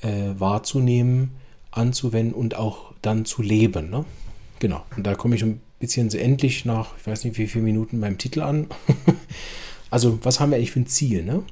äh, 0.02 0.38
wahrzunehmen, 0.38 1.30
anzuwenden 1.70 2.34
und 2.34 2.56
auch 2.56 2.92
dann 3.00 3.24
zu 3.24 3.40
leben. 3.40 3.88
Ne? 3.88 4.04
Genau, 4.58 4.82
und 4.98 5.06
da 5.06 5.14
komme 5.14 5.34
ich 5.34 5.42
ein 5.42 5.62
bisschen 5.82 6.10
so 6.10 6.16
endlich 6.16 6.64
nach, 6.64 6.96
ich 6.96 7.06
weiß 7.08 7.24
nicht 7.24 7.36
wie 7.38 7.48
viele 7.48 7.64
Minuten 7.64 8.00
beim 8.00 8.16
Titel 8.16 8.40
an. 8.40 8.68
also, 9.90 10.20
was 10.22 10.38
haben 10.38 10.50
wir 10.50 10.56
eigentlich 10.56 10.70
für 10.70 10.80
ein 10.80 10.86
Ziel? 10.86 11.24
Ne? 11.24 11.42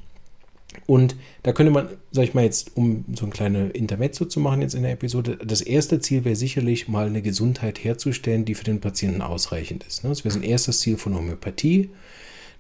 Und 0.87 1.17
da 1.43 1.53
könnte 1.53 1.73
man, 1.73 1.89
sag 2.13 2.23
ich 2.23 2.33
mal 2.33 2.45
jetzt, 2.45 2.77
um 2.77 3.05
so 3.13 3.27
ein 3.27 3.33
kleines 3.33 3.73
Intermezzo 3.73 4.25
zu 4.25 4.39
machen 4.39 4.63
jetzt 4.63 4.75
in 4.75 4.85
der 4.85 4.93
Episode, 4.93 5.37
das 5.45 5.63
erste 5.63 5.99
Ziel 5.99 6.25
wäre 6.25 6.37
sicherlich 6.37 6.87
mal 6.87 7.09
eine 7.09 7.23
Gesundheit 7.23 7.83
herzustellen, 7.83 8.45
die 8.45 8.55
für 8.55 8.63
den 8.63 8.81
Patienten 8.81 9.21
ausreichend 9.21 9.83
ist. 9.83 10.05
Ne? 10.05 10.11
Das 10.11 10.25
wäre 10.25 10.33
so 10.33 10.39
ein 10.39 10.45
erstes 10.45 10.79
Ziel 10.79 10.97
von 10.97 11.17
Homöopathie. 11.17 11.91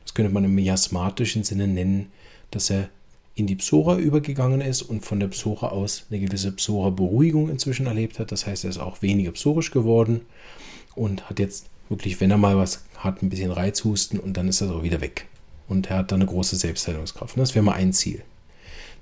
Das 0.02 0.12
könnte 0.14 0.33
man 0.33 0.42
im 0.42 0.56
miasmatischen 0.56 1.44
Sinne 1.44 1.68
nennen, 1.68 2.09
dass 2.50 2.68
er 2.68 2.88
in 3.37 3.46
die 3.46 3.54
Psora 3.54 3.96
übergegangen 3.96 4.61
ist 4.61 4.83
und 4.83 5.04
von 5.04 5.20
der 5.20 5.28
Psora 5.28 5.68
aus 5.68 6.06
eine 6.11 6.18
gewisse 6.18 6.50
Psora-Beruhigung 6.50 7.48
inzwischen 7.48 7.87
erlebt 7.87 8.18
hat. 8.18 8.33
Das 8.33 8.44
heißt, 8.44 8.64
er 8.64 8.70
ist 8.70 8.78
auch 8.78 9.02
weniger 9.02 9.30
psorisch 9.30 9.70
geworden 9.70 10.22
und 10.94 11.29
hat 11.29 11.38
jetzt 11.38 11.66
wirklich, 11.88 12.20
wenn 12.20 12.31
er 12.31 12.38
mal 12.38 12.57
was 12.57 12.85
hat, 12.96 13.22
ein 13.22 13.31
bisschen 13.31 13.50
Reizhusten 13.50 14.18
und 14.18 14.37
dann 14.37 14.48
ist 14.48 14.61
er 14.61 14.70
auch 14.70 14.83
wieder 14.83 15.00
weg 15.00 15.26
und 15.68 15.90
er 15.90 15.98
hat 15.98 16.12
dann 16.12 16.20
eine 16.20 16.31
große 16.31 16.57
Selbstheilungskraft. 16.57 17.37
Das 17.37 17.55
wäre 17.55 17.64
mal 17.64 17.72
ein 17.72 17.92
Ziel. 17.92 18.22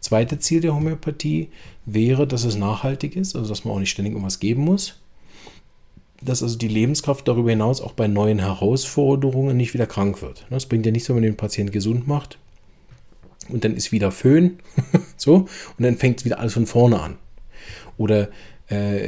Zweites 0.01 0.40
Ziel 0.40 0.61
der 0.61 0.74
Homöopathie 0.74 1.51
wäre, 1.85 2.27
dass 2.27 2.44
es 2.44 2.57
nachhaltig 2.57 3.16
ist, 3.16 3.35
also 3.35 3.48
dass 3.48 3.64
man 3.64 3.74
auch 3.74 3.81
nicht 3.81 3.90
ständig 3.90 4.12
irgendwas 4.12 4.38
geben 4.38 4.64
muss. 4.64 5.01
Dass 6.20 6.42
also 6.42 6.57
die 6.57 6.68
Lebenskraft 6.68 7.27
darüber 7.27 7.51
hinaus 7.51 7.81
auch 7.81 7.92
bei 7.92 8.07
neuen 8.07 8.38
Herausforderungen 8.38 9.57
nicht 9.57 9.74
wieder 9.74 9.87
krank 9.87 10.22
wird. 10.22 10.46
Das 10.51 10.66
bringt 10.66 10.87
ja 10.87 10.92
nichts, 10.92 11.09
wenn 11.09 11.16
man 11.16 11.24
den 11.24 11.37
Patienten 11.37 11.72
gesund 11.72 12.07
macht 12.07 12.38
und 13.48 13.64
dann 13.64 13.74
ist 13.74 13.92
wieder 13.92 14.12
Föhn, 14.12 14.59
so, 15.16 15.35
und 15.37 15.48
dann 15.85 15.96
fängt 15.96 16.24
wieder 16.24 16.38
alles 16.38 16.55
von 16.55 16.66
vorne 16.66 17.01
an. 17.01 17.16
Oder 17.96 18.29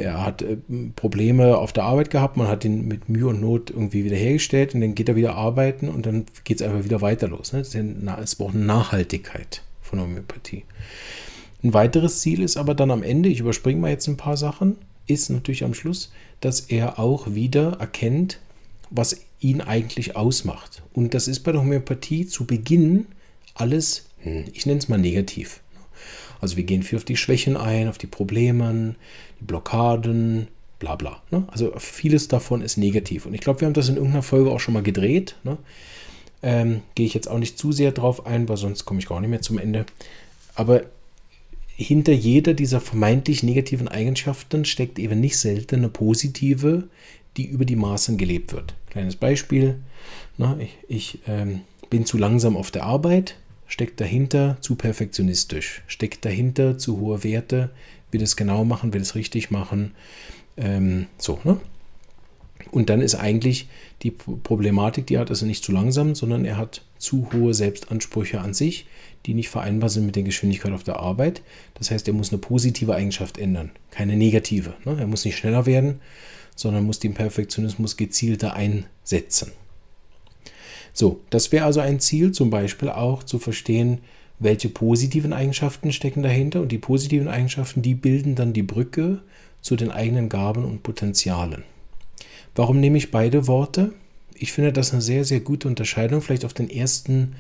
er 0.03 0.25
hat 0.25 0.43
äh, 0.43 0.57
Probleme 0.97 1.59
auf 1.59 1.73
der 1.73 1.85
Arbeit 1.85 2.11
gehabt, 2.11 2.37
man 2.37 2.49
hat 2.49 2.65
ihn 2.65 2.89
mit 2.89 3.09
Mühe 3.09 3.27
und 3.27 3.41
Not 3.41 3.71
irgendwie 3.71 4.05
wieder 4.05 4.17
hergestellt 4.17 4.75
und 4.75 4.81
dann 4.81 4.95
geht 4.95 5.09
er 5.09 5.17
wieder 5.17 5.35
arbeiten 5.35 5.89
und 5.89 6.07
dann 6.07 6.25
geht 6.45 6.61
es 6.61 6.67
einfach 6.67 6.85
wieder 6.85 7.01
weiter 7.03 7.29
los. 7.29 7.53
Ne? 7.53 7.61
Es 7.61 8.37
braucht 8.37 8.55
Nachhaltigkeit 8.55 9.63
von 9.83 10.01
Homöopathie. 10.01 10.65
Ein 11.63 11.75
weiteres 11.75 12.21
Ziel 12.21 12.43
ist 12.43 12.57
aber 12.57 12.75
dann 12.75 12.91
am 12.91 13.03
Ende, 13.03 13.29
ich 13.29 13.41
überspringe 13.41 13.81
mal 13.81 13.91
jetzt 13.91 14.09
ein 14.09 14.17
paar 14.17 14.39
Sachen, 14.39 14.77
ist 15.07 15.29
natürlich 15.29 15.65
am 15.65 15.75
Schluss, 15.75 16.11
dass 16.41 16.61
er 16.61 16.99
auch 16.99 17.35
wieder 17.35 17.77
erkennt, 17.81 18.39
was 18.91 19.21
ihn 19.41 19.61
eigentlich 19.61 20.17
ausmacht. 20.17 20.83
Und 20.95 21.13
das 21.13 21.29
ist 21.29 21.41
bei 21.41 21.53
der 21.53 21.61
Homöopathie 21.61 22.27
zu 22.27 22.47
Beginn 22.47 23.07
alles, 23.55 24.07
hm, 24.23 24.45
ich 24.53 24.65
nenne 24.65 24.79
es 24.79 24.89
mal 24.89 24.99
negativ. 24.99 25.61
Also 26.41 26.57
wir 26.57 26.65
gehen 26.65 26.83
viel 26.83 26.99
auf 26.99 27.05
die 27.05 27.17
Schwächen 27.17 27.57
ein, 27.57 27.89
auf 27.89 27.99
die 27.99 28.07
Probleme, 28.07 28.95
die 29.41 29.45
Blockaden, 29.45 30.49
bla 30.79 30.97
bla. 30.97 31.23
Ne? 31.31 31.45
Also 31.49 31.73
vieles 31.79 32.29
davon 32.29 32.63
ist 32.63 32.77
negativ. 32.77 33.27
Und 33.27 33.35
ich 33.35 33.41
glaube, 33.41 33.61
wir 33.61 33.67
haben 33.67 33.75
das 33.75 33.89
in 33.89 33.97
irgendeiner 33.97 34.23
Folge 34.23 34.51
auch 34.51 34.61
schon 34.61 34.75
mal 34.75 34.83
gedreht. 34.83 35.37
Ne? 35.45 35.59
Ähm, 36.43 36.83
Gehe 36.95 37.07
ich 37.07 37.15
jetzt 37.15 37.29
auch 37.29 37.39
nicht 37.39 37.59
zu 37.59 37.73
sehr 37.73 37.93
drauf 37.93 38.27
ein, 38.27 38.49
weil 38.49 38.57
sonst 38.57 38.85
komme 38.85 39.01
ich 39.01 39.07
gar 39.07 39.21
nicht 39.21 39.31
mehr 39.31 39.43
zum 39.43 39.59
Ende. 39.59 39.87
Aber 40.55 40.83
hinter 41.77 42.13
jeder 42.13 42.55
dieser 42.55 42.81
vermeintlich 42.81 43.43
negativen 43.43 43.89
Eigenschaften 43.89 44.65
steckt 44.65 44.99
eben 44.99 45.21
nicht 45.21 45.39
selten 45.39 45.77
eine 45.77 45.89
positive, 45.89 46.89
die 47.37 47.47
über 47.47 47.65
die 47.65 47.77
Maßen 47.77 48.19
gelebt 48.19 48.53
wird. 48.53 48.75
Kleines 48.91 49.17
Beispiel. 49.17 49.77
Na, 50.37 50.59
ich, 50.59 50.77
ich 50.89 51.19
ähm, 51.27 51.61
bin 51.91 52.07
zu 52.07 52.19
langsam 52.19 52.57
auf 52.57 52.71
der 52.71 52.85
Arbeit, 52.85 53.37
steckt 53.71 54.01
dahinter 54.01 54.59
zu 54.61 54.75
perfektionistisch, 54.75 55.83
steckt 55.87 56.25
dahinter 56.25 56.77
zu 56.77 56.99
hohe 56.99 57.25
Werte, 57.25 57.71
will 58.11 58.21
es 58.21 58.37
genau 58.37 58.65
machen, 58.65 58.93
will 58.93 59.01
es 59.01 59.15
richtig 59.15 59.51
machen. 59.51 59.93
Ähm, 60.57 61.07
so, 61.17 61.41
ne? 61.45 61.59
Und 62.73 62.91
dann 62.91 63.01
ist 63.01 63.15
eigentlich 63.15 63.69
die 64.03 64.11
Problematik, 64.11 65.07
die 65.07 65.15
er 65.15 65.21
hat, 65.21 65.31
also 65.31 65.47
nicht 65.47 65.65
zu 65.65 65.73
langsam, 65.73 66.15
sondern 66.15 66.45
er 66.45 66.59
hat 66.59 66.83
zu 66.99 67.29
hohe 67.33 67.55
Selbstansprüche 67.55 68.41
an 68.41 68.53
sich, 68.53 68.87
die 69.25 69.35
nicht 69.35 69.49
vereinbar 69.49 69.89
sind 69.89 70.05
mit 70.05 70.17
der 70.17 70.25
Geschwindigkeit 70.25 70.73
auf 70.73 70.85
der 70.85 70.99
Arbeit. 70.99 71.43
Das 71.75 71.91
heißt, 71.91 72.07
er 72.09 72.15
muss 72.15 72.31
eine 72.31 72.39
positive 72.39 72.95
Eigenschaft 72.95 73.39
ändern, 73.39 73.71
keine 73.91 74.17
negative. 74.17 74.75
Ne? 74.85 74.97
Er 74.99 75.07
muss 75.07 75.25
nicht 75.25 75.37
schneller 75.37 75.65
werden, 75.65 76.01
sondern 76.55 76.85
muss 76.85 76.99
den 76.99 77.15
Perfektionismus 77.15 77.97
gezielter 77.97 78.55
einsetzen. 78.55 79.53
So, 81.01 81.23
das 81.31 81.51
wäre 81.51 81.65
also 81.65 81.81
ein 81.81 81.99
Ziel, 81.99 82.33
zum 82.33 82.51
Beispiel 82.51 82.91
auch 82.91 83.23
zu 83.23 83.39
verstehen, 83.39 84.01
welche 84.39 84.69
positiven 84.69 85.33
Eigenschaften 85.33 85.93
stecken 85.93 86.23
dahinter. 86.23 86.61
Und 86.61 86.73
die 86.73 86.77
positiven 86.77 87.27
Eigenschaften, 87.27 87.81
die 87.81 87.95
bilden 87.95 88.35
dann 88.35 88.53
die 88.53 88.63
Brücke 88.63 89.23
zu 89.63 89.77
den 89.77 89.91
eigenen 89.91 90.29
Gaben 90.29 90.63
und 90.63 90.83
Potenzialen. 90.83 91.65
Warum 92.55 92.81
nehme 92.81 92.99
ich 92.99 93.11
beide 93.11 93.47
Worte? 93.47 93.93
Ich 94.35 94.53
finde 94.53 94.75
das 94.75 94.93
eine 94.93 95.01
sehr, 95.01 95.25
sehr 95.25 95.41
gute 95.41 95.69
Unterscheidung. 95.69 96.21
Vielleicht 96.21 96.45
auf 96.45 96.53
den 96.53 96.69
ersten 96.69 97.35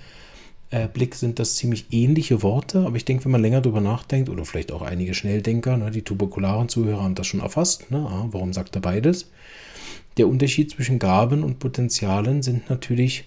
äh, 0.70 0.88
Blick 0.88 1.14
sind 1.14 1.38
das 1.38 1.56
ziemlich 1.56 1.88
ähnliche 1.90 2.42
Worte, 2.42 2.86
aber 2.86 2.96
ich 2.96 3.04
denke, 3.04 3.26
wenn 3.26 3.32
man 3.32 3.42
länger 3.42 3.60
darüber 3.60 3.82
nachdenkt, 3.82 4.30
oder 4.30 4.46
vielleicht 4.46 4.72
auch 4.72 4.80
einige 4.80 5.12
Schnelldenker, 5.12 5.76
ne, 5.76 5.90
die 5.90 6.00
tuberkularen 6.00 6.70
Zuhörer 6.70 7.02
haben 7.02 7.14
das 7.14 7.26
schon 7.26 7.40
erfasst, 7.40 7.90
ne, 7.90 7.98
ah, 7.98 8.26
warum 8.30 8.54
sagt 8.54 8.74
er 8.74 8.80
beides? 8.80 9.30
Der 10.16 10.28
Unterschied 10.28 10.70
zwischen 10.70 10.98
Gaben 10.98 11.42
und 11.44 11.58
Potenzialen 11.58 12.42
sind 12.42 12.70
natürlich 12.70 13.24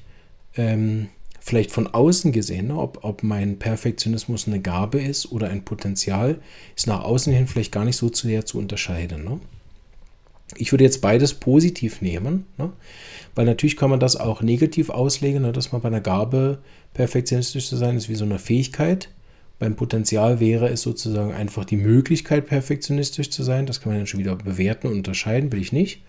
ähm, 0.55 1.09
vielleicht 1.39 1.71
von 1.71 1.87
außen 1.87 2.31
gesehen, 2.31 2.67
ne, 2.67 2.77
ob, 2.77 3.03
ob 3.03 3.21
mein 3.21 3.59
Perfektionismus 3.59 4.47
eine 4.47 4.61
Gabe 4.61 5.01
ist 5.01 5.31
oder 5.31 5.49
ein 5.49 5.65
Potenzial, 5.65 6.39
ist 6.75 6.87
nach 6.87 7.03
außen 7.03 7.33
hin 7.33 7.47
vielleicht 7.47 7.71
gar 7.71 7.83
nicht 7.83 7.97
so 7.97 8.11
sehr 8.13 8.45
zu 8.45 8.57
unterscheiden. 8.57 9.25
Ne? 9.25 9.39
Ich 10.55 10.71
würde 10.71 10.85
jetzt 10.85 11.01
beides 11.01 11.33
positiv 11.33 12.01
nehmen, 12.01 12.45
ne? 12.57 12.71
weil 13.35 13.45
natürlich 13.45 13.75
kann 13.75 13.89
man 13.89 13.99
das 13.99 14.15
auch 14.15 14.41
negativ 14.41 14.89
auslegen, 14.89 15.41
ne? 15.41 15.51
dass 15.51 15.71
man 15.73 15.81
bei 15.81 15.87
einer 15.87 16.01
Gabe 16.01 16.59
perfektionistisch 16.93 17.67
zu 17.67 17.75
sein 17.75 17.97
ist 17.97 18.07
wie 18.07 18.15
so 18.15 18.25
eine 18.25 18.39
Fähigkeit. 18.39 19.09
Beim 19.59 19.75
Potenzial 19.75 20.39
wäre 20.39 20.69
es 20.69 20.81
sozusagen 20.81 21.33
einfach 21.33 21.65
die 21.65 21.77
Möglichkeit, 21.77 22.47
perfektionistisch 22.47 23.29
zu 23.29 23.43
sein. 23.43 23.65
Das 23.65 23.81
kann 23.81 23.91
man 23.91 23.99
dann 23.99 24.07
schon 24.07 24.19
wieder 24.19 24.35
bewerten 24.35 24.87
und 24.87 24.93
unterscheiden, 24.93 25.51
will 25.51 25.61
ich 25.61 25.71
nicht. 25.71 26.01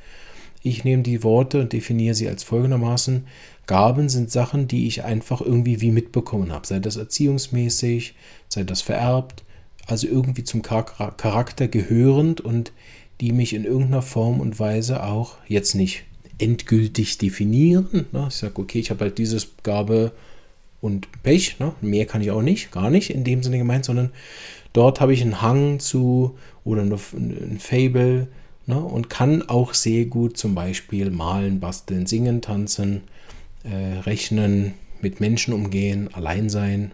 Ich 0.65 0.83
nehme 0.83 1.03
die 1.03 1.23
Worte 1.23 1.61
und 1.61 1.75
definiere 1.75 2.15
sie 2.15 2.27
als 2.27 2.43
folgendermaßen. 2.43 3.27
Gaben 3.67 4.09
sind 4.09 4.31
Sachen, 4.31 4.67
die 4.67 4.87
ich 4.87 5.05
einfach 5.05 5.43
irgendwie 5.43 5.83
wie 5.83 5.91
mitbekommen 5.91 6.53
habe, 6.53 6.67
sei 6.67 6.79
das 6.79 6.97
erziehungsmäßig, 6.97 8.15
sei 8.49 8.65
das 8.65 8.81
vererbt, 8.81 9.45
also 9.87 10.07
irgendwie 10.07 10.43
zum 10.43 10.63
Charakter 10.63 11.69
gehörend 11.69 12.41
und 12.41 12.73
die 13.21 13.33
mich 13.33 13.53
in 13.53 13.65
irgendeiner 13.65 14.01
Form 14.01 14.41
und 14.41 14.59
Weise 14.59 15.05
auch 15.05 15.37
jetzt 15.47 15.75
nicht 15.75 16.05
endgültig 16.39 17.19
definieren. 17.19 18.07
Ne? 18.13 18.27
Ich 18.29 18.37
sage, 18.37 18.59
okay, 18.59 18.81
ich 18.81 18.91
habe 18.91 19.05
halt 19.05 19.19
dieses 19.19 19.51
Gabe 19.65 20.13
und 20.81 21.09
Pech, 21.23 21.59
ne? 21.61 21.75
mehr 21.83 22.07
kann 22.07 22.23
ich 22.23 22.31
auch 22.31 22.43
nicht, 22.43 22.73
gar 22.73 22.89
nicht 22.89 23.11
in 23.11 23.23
dem 23.23 23.43
Sinne 23.43 23.59
gemeint, 23.59 23.85
sondern 23.85 24.13
dort 24.73 25.03
habe 25.03 25.13
ich 25.13 25.21
einen 25.21 25.43
Hang 25.43 25.79
zu 25.79 26.39
oder 26.65 26.81
ein 26.83 27.59
Fable, 27.59 28.29
Ne? 28.67 28.79
Und 28.79 29.11
kann 29.11 29.49
auch 29.49 29.75
sehr 29.75 30.07
gut 30.07 30.37
zum 30.37 30.55
Beispiel 30.55 31.11
malen, 31.11 31.61
basteln, 31.61 32.07
singen, 32.07 32.41
tanzen, 32.41 33.03
äh, 33.65 33.99
rechnen, 34.01 34.75
mit 35.01 35.21
Menschen 35.21 35.53
umgehen, 35.53 36.09
allein 36.13 36.49
sein, 36.49 36.93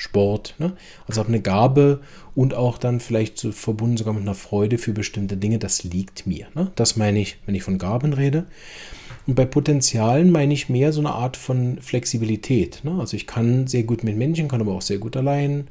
Sport. 0.00 0.54
Ne? 0.58 0.72
Also 1.06 1.20
habe 1.20 1.28
eine 1.28 1.42
Gabe 1.42 2.00
und 2.34 2.54
auch 2.54 2.78
dann 2.78 3.00
vielleicht 3.00 3.38
so 3.38 3.52
verbunden 3.52 3.98
sogar 3.98 4.14
mit 4.14 4.22
einer 4.22 4.34
Freude 4.34 4.78
für 4.78 4.92
bestimmte 4.92 5.36
Dinge. 5.36 5.58
Das 5.58 5.84
liegt 5.84 6.26
mir. 6.26 6.46
Ne? 6.54 6.72
Das 6.74 6.96
meine 6.96 7.20
ich, 7.20 7.36
wenn 7.44 7.54
ich 7.54 7.62
von 7.62 7.76
Gaben 7.76 8.14
rede. 8.14 8.46
Und 9.26 9.34
bei 9.34 9.44
Potenzialen 9.44 10.30
meine 10.30 10.54
ich 10.54 10.70
mehr 10.70 10.92
so 10.92 11.00
eine 11.00 11.12
Art 11.12 11.36
von 11.36 11.78
Flexibilität. 11.82 12.80
Ne? 12.82 12.96
Also 12.98 13.16
ich 13.16 13.26
kann 13.26 13.66
sehr 13.66 13.82
gut 13.82 14.02
mit 14.02 14.16
Menschen, 14.16 14.48
kann 14.48 14.62
aber 14.62 14.72
auch 14.72 14.82
sehr 14.82 14.98
gut 14.98 15.16
allein. 15.16 15.68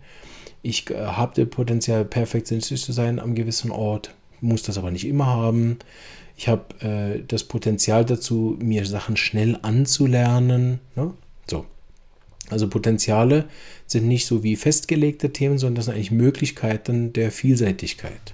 Ich 0.61 0.91
äh, 0.91 0.97
habe 0.97 1.33
das 1.35 1.49
Potenzial, 1.49 2.05
perfektionistisch 2.05 2.83
zu 2.83 2.91
sein 2.91 3.19
am 3.19 3.33
gewissen 3.33 3.71
Ort 3.71 4.13
muss 4.41 4.63
das 4.63 4.77
aber 4.77 4.91
nicht 4.91 5.07
immer 5.07 5.27
haben. 5.27 5.79
Ich 6.37 6.47
habe 6.47 6.63
äh, 6.81 7.23
das 7.27 7.43
Potenzial 7.43 8.05
dazu, 8.05 8.57
mir 8.61 8.85
Sachen 8.85 9.17
schnell 9.17 9.59
anzulernen. 9.61 10.79
Ne? 10.95 11.13
So. 11.49 11.65
Also 12.49 12.67
Potenziale 12.67 13.45
sind 13.85 14.07
nicht 14.07 14.25
so 14.25 14.43
wie 14.43 14.55
festgelegte 14.55 15.31
Themen, 15.31 15.57
sondern 15.57 15.75
das 15.75 15.85
sind 15.85 15.95
eigentlich 15.95 16.11
Möglichkeiten 16.11 17.13
der 17.13 17.31
Vielseitigkeit. 17.31 18.33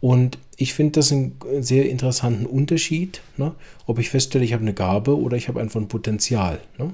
Und 0.00 0.38
ich 0.56 0.74
finde 0.74 0.92
das 0.92 1.12
einen 1.12 1.36
sehr 1.60 1.88
interessanten 1.88 2.46
Unterschied, 2.46 3.20
ne? 3.36 3.54
ob 3.86 3.98
ich 3.98 4.10
feststelle, 4.10 4.44
ich 4.44 4.52
habe 4.52 4.62
eine 4.62 4.74
Gabe 4.74 5.18
oder 5.18 5.36
ich 5.36 5.48
habe 5.48 5.60
einfach 5.60 5.80
ein 5.80 5.88
Potenzial. 5.88 6.60
Ne? 6.78 6.92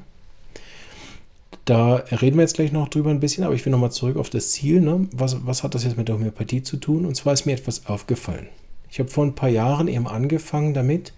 Da 1.64 1.94
reden 1.94 2.36
wir 2.36 2.42
jetzt 2.42 2.54
gleich 2.54 2.72
noch 2.72 2.88
drüber 2.88 3.10
ein 3.10 3.20
bisschen, 3.20 3.44
aber 3.44 3.54
ich 3.54 3.64
will 3.64 3.70
nochmal 3.70 3.92
zurück 3.92 4.16
auf 4.16 4.28
das 4.28 4.50
Ziel. 4.50 4.80
Ne? 4.80 5.08
Was, 5.12 5.46
was 5.46 5.62
hat 5.62 5.74
das 5.74 5.84
jetzt 5.84 5.96
mit 5.96 6.08
der 6.08 6.16
Homöopathie 6.16 6.62
zu 6.62 6.76
tun? 6.76 7.06
Und 7.06 7.14
zwar 7.14 7.32
ist 7.32 7.46
mir 7.46 7.52
etwas 7.52 7.86
aufgefallen. 7.86 8.48
Ich 8.90 8.98
habe 8.98 9.08
vor 9.08 9.24
ein 9.24 9.34
paar 9.34 9.48
Jahren 9.48 9.88
eben 9.88 10.06
angefangen 10.06 10.74
damit, 10.74 11.14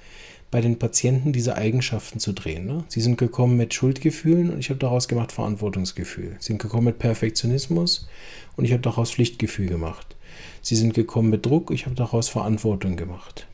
bei 0.52 0.60
den 0.60 0.78
Patienten 0.78 1.32
diese 1.32 1.56
Eigenschaften 1.56 2.20
zu 2.20 2.32
drehen. 2.32 2.66
Ne? 2.66 2.84
Sie 2.86 3.00
sind 3.00 3.18
gekommen 3.18 3.56
mit 3.56 3.74
Schuldgefühlen 3.74 4.50
und 4.50 4.60
ich 4.60 4.70
habe 4.70 4.78
daraus 4.78 5.08
gemacht 5.08 5.32
Verantwortungsgefühl. 5.32 6.36
Sie 6.38 6.46
sind 6.46 6.62
gekommen 6.62 6.84
mit 6.84 7.00
Perfektionismus 7.00 8.08
und 8.56 8.64
ich 8.64 8.72
habe 8.72 8.82
daraus 8.82 9.10
Pflichtgefühl 9.10 9.66
gemacht. 9.66 10.14
Sie 10.62 10.76
sind 10.76 10.94
gekommen 10.94 11.30
mit 11.30 11.44
Druck, 11.44 11.72
ich 11.72 11.86
habe 11.86 11.96
daraus 11.96 12.28
Verantwortung 12.28 12.96
gemacht 12.96 13.48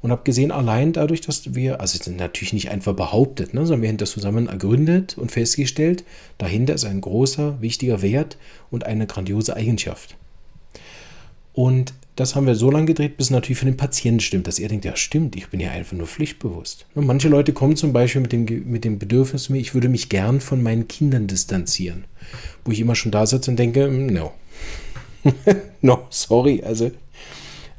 und 0.00 0.10
habe 0.10 0.22
gesehen, 0.24 0.52
allein 0.52 0.92
dadurch, 0.92 1.20
dass 1.20 1.54
wir, 1.54 1.80
also 1.80 2.10
natürlich 2.10 2.52
nicht 2.52 2.70
einfach 2.70 2.94
behauptet, 2.94 3.54
ne, 3.54 3.66
sondern 3.66 3.82
wir 3.82 3.88
haben 3.88 3.96
das 3.96 4.12
zusammen 4.12 4.48
ergründet 4.48 5.18
und 5.18 5.32
festgestellt, 5.32 6.04
dahinter 6.38 6.74
ist 6.74 6.84
ein 6.84 7.00
großer, 7.00 7.60
wichtiger 7.60 8.02
Wert 8.02 8.36
und 8.70 8.84
eine 8.84 9.06
grandiose 9.06 9.56
Eigenschaft. 9.56 10.16
Und 11.52 11.92
das 12.18 12.34
haben 12.34 12.46
wir 12.46 12.56
so 12.56 12.70
lange 12.70 12.86
gedreht, 12.86 13.16
bis 13.16 13.30
natürlich 13.30 13.58
für 13.58 13.64
den 13.64 13.76
Patienten 13.76 14.20
stimmt, 14.20 14.48
dass 14.48 14.58
er 14.58 14.68
denkt, 14.68 14.84
ja 14.84 14.96
stimmt, 14.96 15.36
ich 15.36 15.48
bin 15.48 15.60
ja 15.60 15.70
einfach 15.70 15.96
nur 15.96 16.08
pflichtbewusst. 16.08 16.86
Und 16.96 17.06
manche 17.06 17.28
Leute 17.28 17.52
kommen 17.52 17.76
zum 17.76 17.92
Beispiel 17.92 18.20
mit 18.20 18.32
dem, 18.32 18.44
mit 18.68 18.84
dem 18.84 18.98
Bedürfnis, 18.98 19.50
ich 19.50 19.72
würde 19.72 19.88
mich 19.88 20.08
gern 20.08 20.40
von 20.40 20.60
meinen 20.60 20.88
Kindern 20.88 21.28
distanzieren. 21.28 22.04
Wo 22.64 22.72
ich 22.72 22.80
immer 22.80 22.96
schon 22.96 23.12
da 23.12 23.24
sitze 23.24 23.52
und 23.52 23.56
denke, 23.56 23.88
no. 23.88 24.32
no, 25.80 26.06
sorry, 26.10 26.62
also 26.64 26.90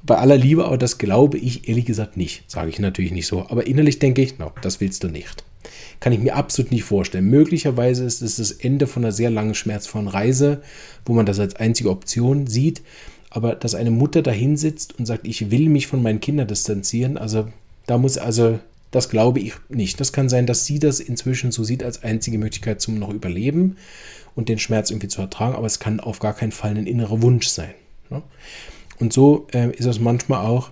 bei 0.04 0.18
aller 0.18 0.38
Liebe, 0.38 0.66
aber 0.66 0.78
das 0.78 0.98
glaube 0.98 1.38
ich 1.38 1.68
ehrlich 1.68 1.86
gesagt 1.86 2.18
nicht. 2.18 2.44
Sage 2.48 2.70
ich 2.70 2.80
natürlich 2.80 3.12
nicht 3.12 3.28
so. 3.28 3.46
Aber 3.50 3.68
innerlich 3.68 4.00
denke 4.00 4.22
ich, 4.22 4.40
no, 4.40 4.52
das 4.62 4.80
willst 4.82 5.04
du 5.04 5.08
nicht. 5.08 5.44
Kann 6.00 6.14
ich 6.14 6.20
mir 6.20 6.36
absolut 6.36 6.72
nicht 6.72 6.86
vorstellen. 6.86 7.26
Möglicherweise 7.26 8.06
ist 8.06 8.22
es 8.22 8.38
das 8.38 8.52
Ende 8.52 8.88
von 8.88 9.04
einer 9.04 9.12
sehr 9.12 9.30
langen, 9.30 9.56
schmerzvollen 9.56 10.08
Reise, 10.08 10.62
wo 11.06 11.14
man 11.14 11.26
das 11.26 11.40
als 11.40 11.56
einzige 11.58 11.90
Option 11.90 12.48
sieht. 12.48 12.82
Aber 13.30 13.56
dass 13.56 13.76
eine 13.76 13.92
Mutter 13.92 14.22
dahin 14.22 14.58
sitzt 14.58 14.98
und 14.98 15.06
sagt, 15.06 15.28
ich 15.28 15.52
will 15.52 15.70
mich 15.70 15.88
von 15.88 16.02
meinen 16.02 16.20
Kindern 16.22 16.48
distanzieren, 16.48 17.18
also 17.18 17.48
da 17.86 17.98
muss 17.98 18.18
also, 18.18 18.60
das 18.92 19.10
glaube 19.10 19.40
ich 19.40 19.54
nicht. 19.68 20.00
Das 20.00 20.14
kann 20.14 20.30
sein, 20.30 20.46
dass 20.46 20.66
sie 20.66 20.80
das 20.80 21.00
inzwischen 21.00 21.52
so 21.52 21.64
sieht 21.64 21.84
als 21.84 22.04
einzige 22.04 22.38
Möglichkeit 22.38 22.82
zum 22.82 22.98
noch 22.98 23.14
Überleben 23.14 23.78
und 24.36 24.50
den 24.50 24.60
Schmerz 24.60 24.90
irgendwie 24.90 25.08
zu 25.08 25.22
ertragen, 25.22 25.56
aber 25.56 25.66
es 25.66 25.80
kann 25.80 26.00
auf 26.00 26.20
gar 26.20 26.34
keinen 26.36 26.52
Fall 26.52 26.72
ein 26.72 26.88
innerer 26.88 27.22
Wunsch 27.22 27.48
sein. 27.48 27.74
Ne? 28.10 28.22
Und 29.00 29.14
so 29.14 29.48
äh, 29.54 29.72
ist 29.72 29.86
es 29.86 30.00
manchmal 30.00 30.46
auch, 30.46 30.72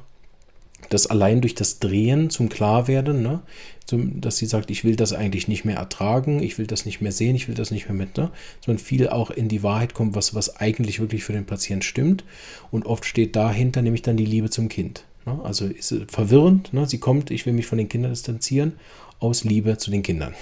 dass 0.90 1.08
allein 1.08 1.42
durch 1.42 1.56
das 1.56 1.80
Drehen 1.80 2.30
zum 2.30 2.50
Klarwerden, 2.50 3.22
ne, 3.22 3.42
zum, 3.86 4.22
dass 4.22 4.38
sie 4.38 4.46
sagt, 4.46 4.70
ich 4.70 4.84
will 4.84 4.96
das 4.96 5.14
eigentlich 5.14 5.48
nicht 5.48 5.66
mehr 5.66 5.78
ertragen, 5.78 6.42
ich 6.42 6.58
will 6.58 6.68
das 6.68 6.86
nicht 6.86 7.02
mehr 7.02 7.12
sehen, 7.12 7.36
ich 7.36 7.48
will 7.48 7.56
das 7.56 7.72
nicht 7.72 7.88
mehr 7.88 7.96
mit, 7.96 8.18
ne, 8.18 8.32
sondern 8.66 8.84
viel 8.84 9.10
auch 9.10 9.32
in 9.32 9.48
die 9.48 9.64
Wahrheit 9.64 9.94
kommt, 9.94 10.16
was, 10.16 10.36
was 10.36 10.58
eigentlich 10.58 11.00
wirklich 11.00 11.24
für 11.24 11.34
den 11.34 11.46
Patienten 11.46 11.84
stimmt. 11.84 12.24
Und 12.72 12.86
oft 12.86 13.06
steht 13.06 13.36
dahinter 13.36 13.82
nämlich 13.82 14.02
dann 14.02 14.18
die 14.18 14.26
Liebe 14.26 14.50
zum 14.50 14.70
Kind. 14.70 15.06
Ne? 15.26 15.40
Also 15.44 15.66
ist 15.66 15.94
verwirrend, 16.08 16.74
ne? 16.74 16.88
sie 16.88 17.00
kommt, 17.00 17.32
ich 17.32 17.46
will 17.46 17.54
mich 17.54 17.66
von 17.66 17.78
den 17.78 17.90
Kindern 17.90 18.12
distanzieren, 18.12 18.74
aus 19.20 19.44
Liebe 19.44 19.78
zu 19.78 19.90
den 19.92 20.04
Kindern. 20.04 20.34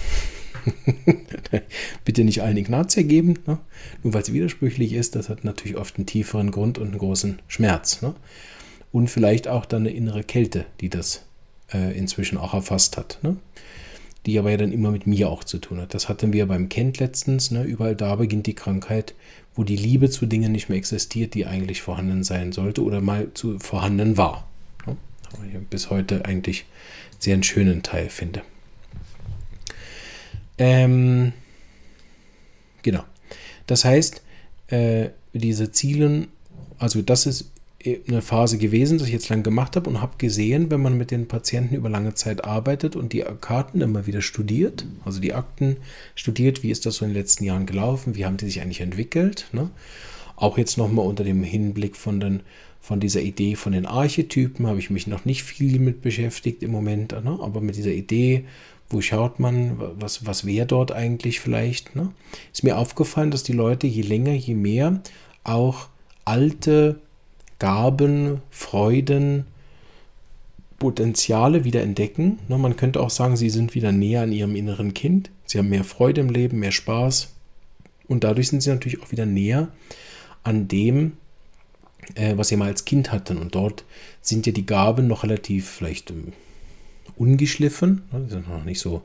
Bitte 2.04 2.24
nicht 2.24 2.42
allen 2.42 2.56
Ignatia 2.56 3.02
geben, 3.02 3.38
ne? 3.46 3.58
nur 4.02 4.14
weil 4.14 4.22
es 4.22 4.32
widersprüchlich 4.32 4.92
ist. 4.92 5.16
Das 5.16 5.28
hat 5.28 5.44
natürlich 5.44 5.76
oft 5.76 5.96
einen 5.96 6.06
tieferen 6.06 6.50
Grund 6.50 6.78
und 6.78 6.88
einen 6.88 6.98
großen 6.98 7.38
Schmerz. 7.48 8.02
Ne? 8.02 8.14
Und 8.92 9.08
vielleicht 9.08 9.48
auch 9.48 9.66
dann 9.66 9.82
eine 9.82 9.90
innere 9.90 10.24
Kälte, 10.24 10.66
die 10.80 10.88
das 10.88 11.24
äh, 11.72 11.96
inzwischen 11.96 12.38
auch 12.38 12.54
erfasst 12.54 12.96
hat. 12.96 13.18
Ne? 13.22 13.36
Die 14.26 14.38
aber 14.38 14.50
ja 14.50 14.56
dann 14.56 14.72
immer 14.72 14.90
mit 14.90 15.06
mir 15.06 15.28
auch 15.28 15.44
zu 15.44 15.58
tun 15.58 15.80
hat. 15.80 15.94
Das 15.94 16.08
hatten 16.08 16.32
wir 16.32 16.46
beim 16.46 16.68
Kent 16.68 16.98
letztens. 16.98 17.50
Ne? 17.50 17.62
Überall 17.62 17.94
da 17.94 18.16
beginnt 18.16 18.46
die 18.46 18.54
Krankheit, 18.54 19.14
wo 19.54 19.64
die 19.64 19.76
Liebe 19.76 20.10
zu 20.10 20.26
Dingen 20.26 20.52
nicht 20.52 20.68
mehr 20.68 20.78
existiert, 20.78 21.34
die 21.34 21.46
eigentlich 21.46 21.82
vorhanden 21.82 22.24
sein 22.24 22.52
sollte 22.52 22.82
oder 22.82 23.00
mal 23.00 23.28
zu 23.34 23.58
vorhanden 23.58 24.16
war. 24.16 24.48
Ne? 24.86 24.96
Aber 25.32 25.44
ich 25.44 25.68
bis 25.68 25.90
heute 25.90 26.24
eigentlich 26.24 26.66
sehr 27.18 27.34
einen 27.34 27.42
schönen 27.42 27.82
Teil 27.82 28.08
finde. 28.08 28.42
Ähm, 30.58 31.32
genau. 32.82 33.04
Das 33.66 33.84
heißt, 33.84 34.22
äh, 34.68 35.10
diese 35.32 35.72
Zielen, 35.72 36.28
also 36.78 37.02
das 37.02 37.26
ist 37.26 37.50
eine 38.08 38.22
Phase 38.22 38.58
gewesen, 38.58 38.98
die 38.98 39.04
ich 39.04 39.10
jetzt 39.10 39.28
lang 39.28 39.42
gemacht 39.42 39.76
habe 39.76 39.88
und 39.88 40.00
habe 40.00 40.14
gesehen, 40.18 40.70
wenn 40.70 40.80
man 40.80 40.96
mit 40.96 41.10
den 41.10 41.28
Patienten 41.28 41.76
über 41.76 41.88
lange 41.88 42.14
Zeit 42.14 42.44
arbeitet 42.44 42.96
und 42.96 43.12
die 43.12 43.24
Karten 43.40 43.80
immer 43.80 44.06
wieder 44.06 44.22
studiert, 44.22 44.86
also 45.04 45.20
die 45.20 45.34
Akten 45.34 45.76
studiert, 46.14 46.62
wie 46.62 46.70
ist 46.70 46.86
das 46.86 46.96
so 46.96 47.04
in 47.04 47.12
den 47.12 47.18
letzten 47.18 47.44
Jahren 47.44 47.66
gelaufen, 47.66 48.16
wie 48.16 48.24
haben 48.24 48.38
die 48.38 48.46
sich 48.46 48.60
eigentlich 48.60 48.80
entwickelt, 48.80 49.46
ne? 49.52 49.70
auch 50.34 50.58
jetzt 50.58 50.76
nochmal 50.76 51.06
unter 51.06 51.24
dem 51.24 51.42
Hinblick 51.44 51.96
von, 51.96 52.20
den, 52.20 52.40
von 52.80 53.00
dieser 53.00 53.20
Idee 53.20 53.54
von 53.54 53.72
den 53.72 53.86
Archetypen 53.86 54.66
habe 54.66 54.78
ich 54.78 54.90
mich 54.90 55.06
noch 55.06 55.24
nicht 55.24 55.44
viel 55.44 55.78
mit 55.78 56.02
beschäftigt 56.02 56.62
im 56.62 56.72
Moment, 56.72 57.12
ne? 57.12 57.38
aber 57.40 57.60
mit 57.60 57.76
dieser 57.76 57.92
Idee 57.92 58.44
wo 58.88 59.00
schaut 59.00 59.40
man, 59.40 59.76
was, 60.00 60.26
was 60.26 60.44
wäre 60.44 60.66
dort 60.66 60.92
eigentlich 60.92 61.40
vielleicht? 61.40 61.96
Ne? 61.96 62.12
Ist 62.52 62.62
mir 62.62 62.78
aufgefallen, 62.78 63.30
dass 63.30 63.42
die 63.42 63.52
Leute 63.52 63.86
je 63.86 64.02
länger, 64.02 64.32
je 64.32 64.54
mehr 64.54 65.00
auch 65.44 65.88
alte 66.24 67.00
Gaben, 67.58 68.42
Freuden, 68.50 69.46
Potenziale 70.78 71.64
wieder 71.64 71.82
entdecken. 71.82 72.38
Ne? 72.48 72.58
Man 72.58 72.76
könnte 72.76 73.00
auch 73.00 73.10
sagen, 73.10 73.36
sie 73.36 73.50
sind 73.50 73.74
wieder 73.74 73.92
näher 73.92 74.22
an 74.22 74.32
ihrem 74.32 74.54
inneren 74.56 74.94
Kind. 74.94 75.30
Sie 75.46 75.58
haben 75.58 75.68
mehr 75.68 75.84
Freude 75.84 76.20
im 76.20 76.28
Leben, 76.28 76.58
mehr 76.58 76.72
Spaß. 76.72 77.32
Und 78.08 78.24
dadurch 78.24 78.48
sind 78.48 78.62
sie 78.62 78.70
natürlich 78.70 79.02
auch 79.02 79.10
wieder 79.10 79.26
näher 79.26 79.68
an 80.42 80.68
dem, 80.68 81.16
äh, 82.14 82.36
was 82.36 82.48
sie 82.48 82.56
mal 82.56 82.68
als 82.68 82.84
Kind 82.84 83.10
hatten. 83.10 83.38
Und 83.38 83.54
dort 83.54 83.84
sind 84.20 84.46
ja 84.46 84.52
die 84.52 84.66
Gaben 84.66 85.06
noch 85.06 85.22
relativ 85.22 85.68
vielleicht 85.68 86.10
ähm, 86.10 86.32
ungeschliffen, 87.16 88.02
ne, 88.12 88.24
die 88.26 88.30
sind 88.30 88.48
noch 88.48 88.64
nicht 88.64 88.80
so, 88.80 89.02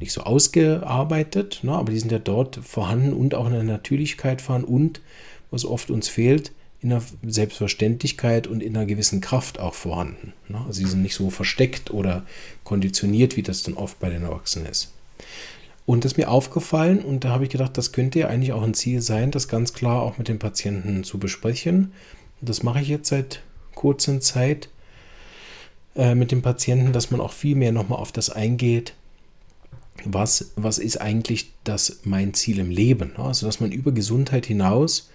nicht 0.00 0.12
so 0.12 0.22
ausgearbeitet, 0.22 1.60
ne, 1.62 1.72
aber 1.72 1.92
die 1.92 1.98
sind 1.98 2.12
ja 2.12 2.18
dort 2.18 2.56
vorhanden 2.56 3.12
und 3.12 3.34
auch 3.34 3.46
in 3.46 3.52
der 3.52 3.62
Natürlichkeit 3.62 4.40
vorhanden 4.42 4.72
und, 4.72 5.00
was 5.50 5.64
oft 5.64 5.90
uns 5.90 6.08
fehlt, 6.08 6.52
in 6.80 6.90
der 6.90 7.02
Selbstverständlichkeit 7.26 8.46
und 8.46 8.62
in 8.62 8.76
einer 8.76 8.86
gewissen 8.86 9.20
Kraft 9.20 9.58
auch 9.58 9.74
vorhanden. 9.74 10.32
Ne? 10.48 10.58
Also 10.58 10.80
sie 10.80 10.86
sind 10.86 11.02
nicht 11.02 11.14
so 11.14 11.30
versteckt 11.30 11.90
oder 11.90 12.24
konditioniert, 12.62 13.36
wie 13.36 13.42
das 13.42 13.64
dann 13.64 13.74
oft 13.74 13.98
bei 13.98 14.10
den 14.10 14.22
Erwachsenen 14.22 14.66
ist. 14.66 14.92
Und 15.86 16.04
das 16.04 16.12
ist 16.12 16.18
mir 16.18 16.30
aufgefallen 16.30 17.00
und 17.00 17.24
da 17.24 17.30
habe 17.30 17.44
ich 17.44 17.50
gedacht, 17.50 17.76
das 17.78 17.92
könnte 17.92 18.20
ja 18.20 18.28
eigentlich 18.28 18.52
auch 18.52 18.62
ein 18.62 18.74
Ziel 18.74 19.00
sein, 19.00 19.30
das 19.30 19.48
ganz 19.48 19.72
klar 19.72 20.02
auch 20.02 20.18
mit 20.18 20.28
den 20.28 20.38
Patienten 20.38 21.02
zu 21.02 21.18
besprechen. 21.18 21.92
Und 22.40 22.48
das 22.48 22.62
mache 22.62 22.80
ich 22.80 22.88
jetzt 22.88 23.08
seit 23.08 23.42
kurzer 23.74 24.20
Zeit 24.20 24.68
äh, 25.98 26.14
mit 26.14 26.32
den 26.32 26.40
Patienten, 26.40 26.92
dass 26.92 27.10
man 27.10 27.20
auch 27.20 27.32
viel 27.32 27.56
mehr 27.56 27.72
nochmal 27.72 27.98
auf 27.98 28.12
das 28.12 28.30
eingeht, 28.30 28.94
was, 30.04 30.52
was 30.56 30.78
ist 30.78 30.98
eigentlich 30.98 31.52
das 31.64 32.00
mein 32.04 32.32
Ziel 32.32 32.60
im 32.60 32.70
Leben. 32.70 33.16
Also 33.16 33.46
dass 33.46 33.60
man 33.60 33.72
über 33.72 33.92
Gesundheit 33.92 34.46
hinaus 34.46 35.10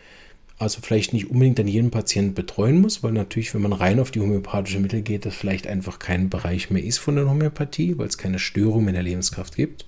also 0.59 0.81
vielleicht 0.81 1.13
nicht 1.13 1.29
unbedingt 1.29 1.59
an 1.59 1.67
jedem 1.67 1.89
Patienten 1.89 2.35
betreuen 2.35 2.79
muss, 2.79 3.03
weil 3.03 3.11
natürlich, 3.11 3.53
wenn 3.53 3.63
man 3.63 3.73
rein 3.73 3.99
auf 3.99 4.11
die 4.11 4.19
homöopathische 4.19 4.79
Mittel 4.79 5.01
geht, 5.01 5.25
das 5.25 5.35
vielleicht 5.35 5.67
einfach 5.67 5.99
kein 5.99 6.29
Bereich 6.29 6.69
mehr 6.69 6.83
ist 6.83 6.99
von 6.99 7.15
der 7.15 7.27
Homöopathie, 7.29 7.97
weil 7.97 8.07
es 8.07 8.19
keine 8.19 8.39
Störung 8.39 8.87
in 8.87 8.93
der 8.93 9.03
Lebenskraft 9.03 9.55
gibt 9.55 9.85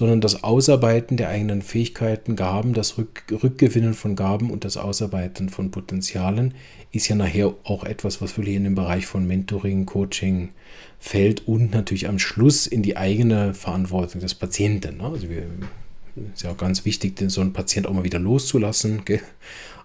sondern 0.00 0.22
das 0.22 0.44
Ausarbeiten 0.44 1.18
der 1.18 1.28
eigenen 1.28 1.60
Fähigkeiten, 1.60 2.34
Gaben, 2.34 2.72
das 2.72 2.96
Rück 2.96 3.24
Rückgewinnen 3.30 3.92
von 3.92 4.16
Gaben 4.16 4.50
und 4.50 4.64
das 4.64 4.78
Ausarbeiten 4.78 5.50
von 5.50 5.70
Potenzialen 5.70 6.54
ist 6.90 7.08
ja 7.08 7.16
nachher 7.16 7.52
auch 7.64 7.84
etwas, 7.84 8.22
was 8.22 8.38
wirklich 8.38 8.56
in 8.56 8.64
den 8.64 8.74
Bereich 8.74 9.04
von 9.04 9.26
Mentoring, 9.26 9.84
Coaching 9.84 10.52
fällt 10.98 11.46
und 11.46 11.72
natürlich 11.72 12.08
am 12.08 12.18
Schluss 12.18 12.66
in 12.66 12.82
die 12.82 12.96
eigene 12.96 13.52
Verantwortung 13.52 14.22
des 14.22 14.34
Patienten. 14.34 14.96
Ne? 14.96 15.04
Also 15.04 15.28
wir, 15.28 15.42
ist 16.32 16.44
ja 16.44 16.50
auch 16.52 16.56
ganz 16.56 16.86
wichtig, 16.86 17.16
den 17.16 17.28
so 17.28 17.42
einen 17.42 17.52
Patient 17.52 17.86
auch 17.86 17.92
mal 17.92 18.04
wieder 18.04 18.18
loszulassen, 18.18 19.04
gell? 19.04 19.20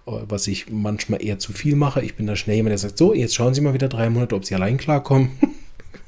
was 0.06 0.48
ich 0.48 0.70
manchmal 0.70 1.22
eher 1.22 1.40
zu 1.40 1.52
viel 1.52 1.76
mache. 1.76 2.02
Ich 2.02 2.16
bin 2.16 2.26
da 2.26 2.38
schnell 2.38 2.56
jemand, 2.56 2.72
der 2.72 2.78
sagt, 2.78 2.98
so, 2.98 3.14
jetzt 3.14 3.36
schauen 3.36 3.54
Sie 3.54 3.60
mal 3.60 3.74
wieder 3.74 3.90
drei 3.90 4.10
Monate, 4.10 4.36
ob 4.36 4.46
Sie 4.46 4.56
allein 4.56 4.78
klarkommen. 4.78 5.32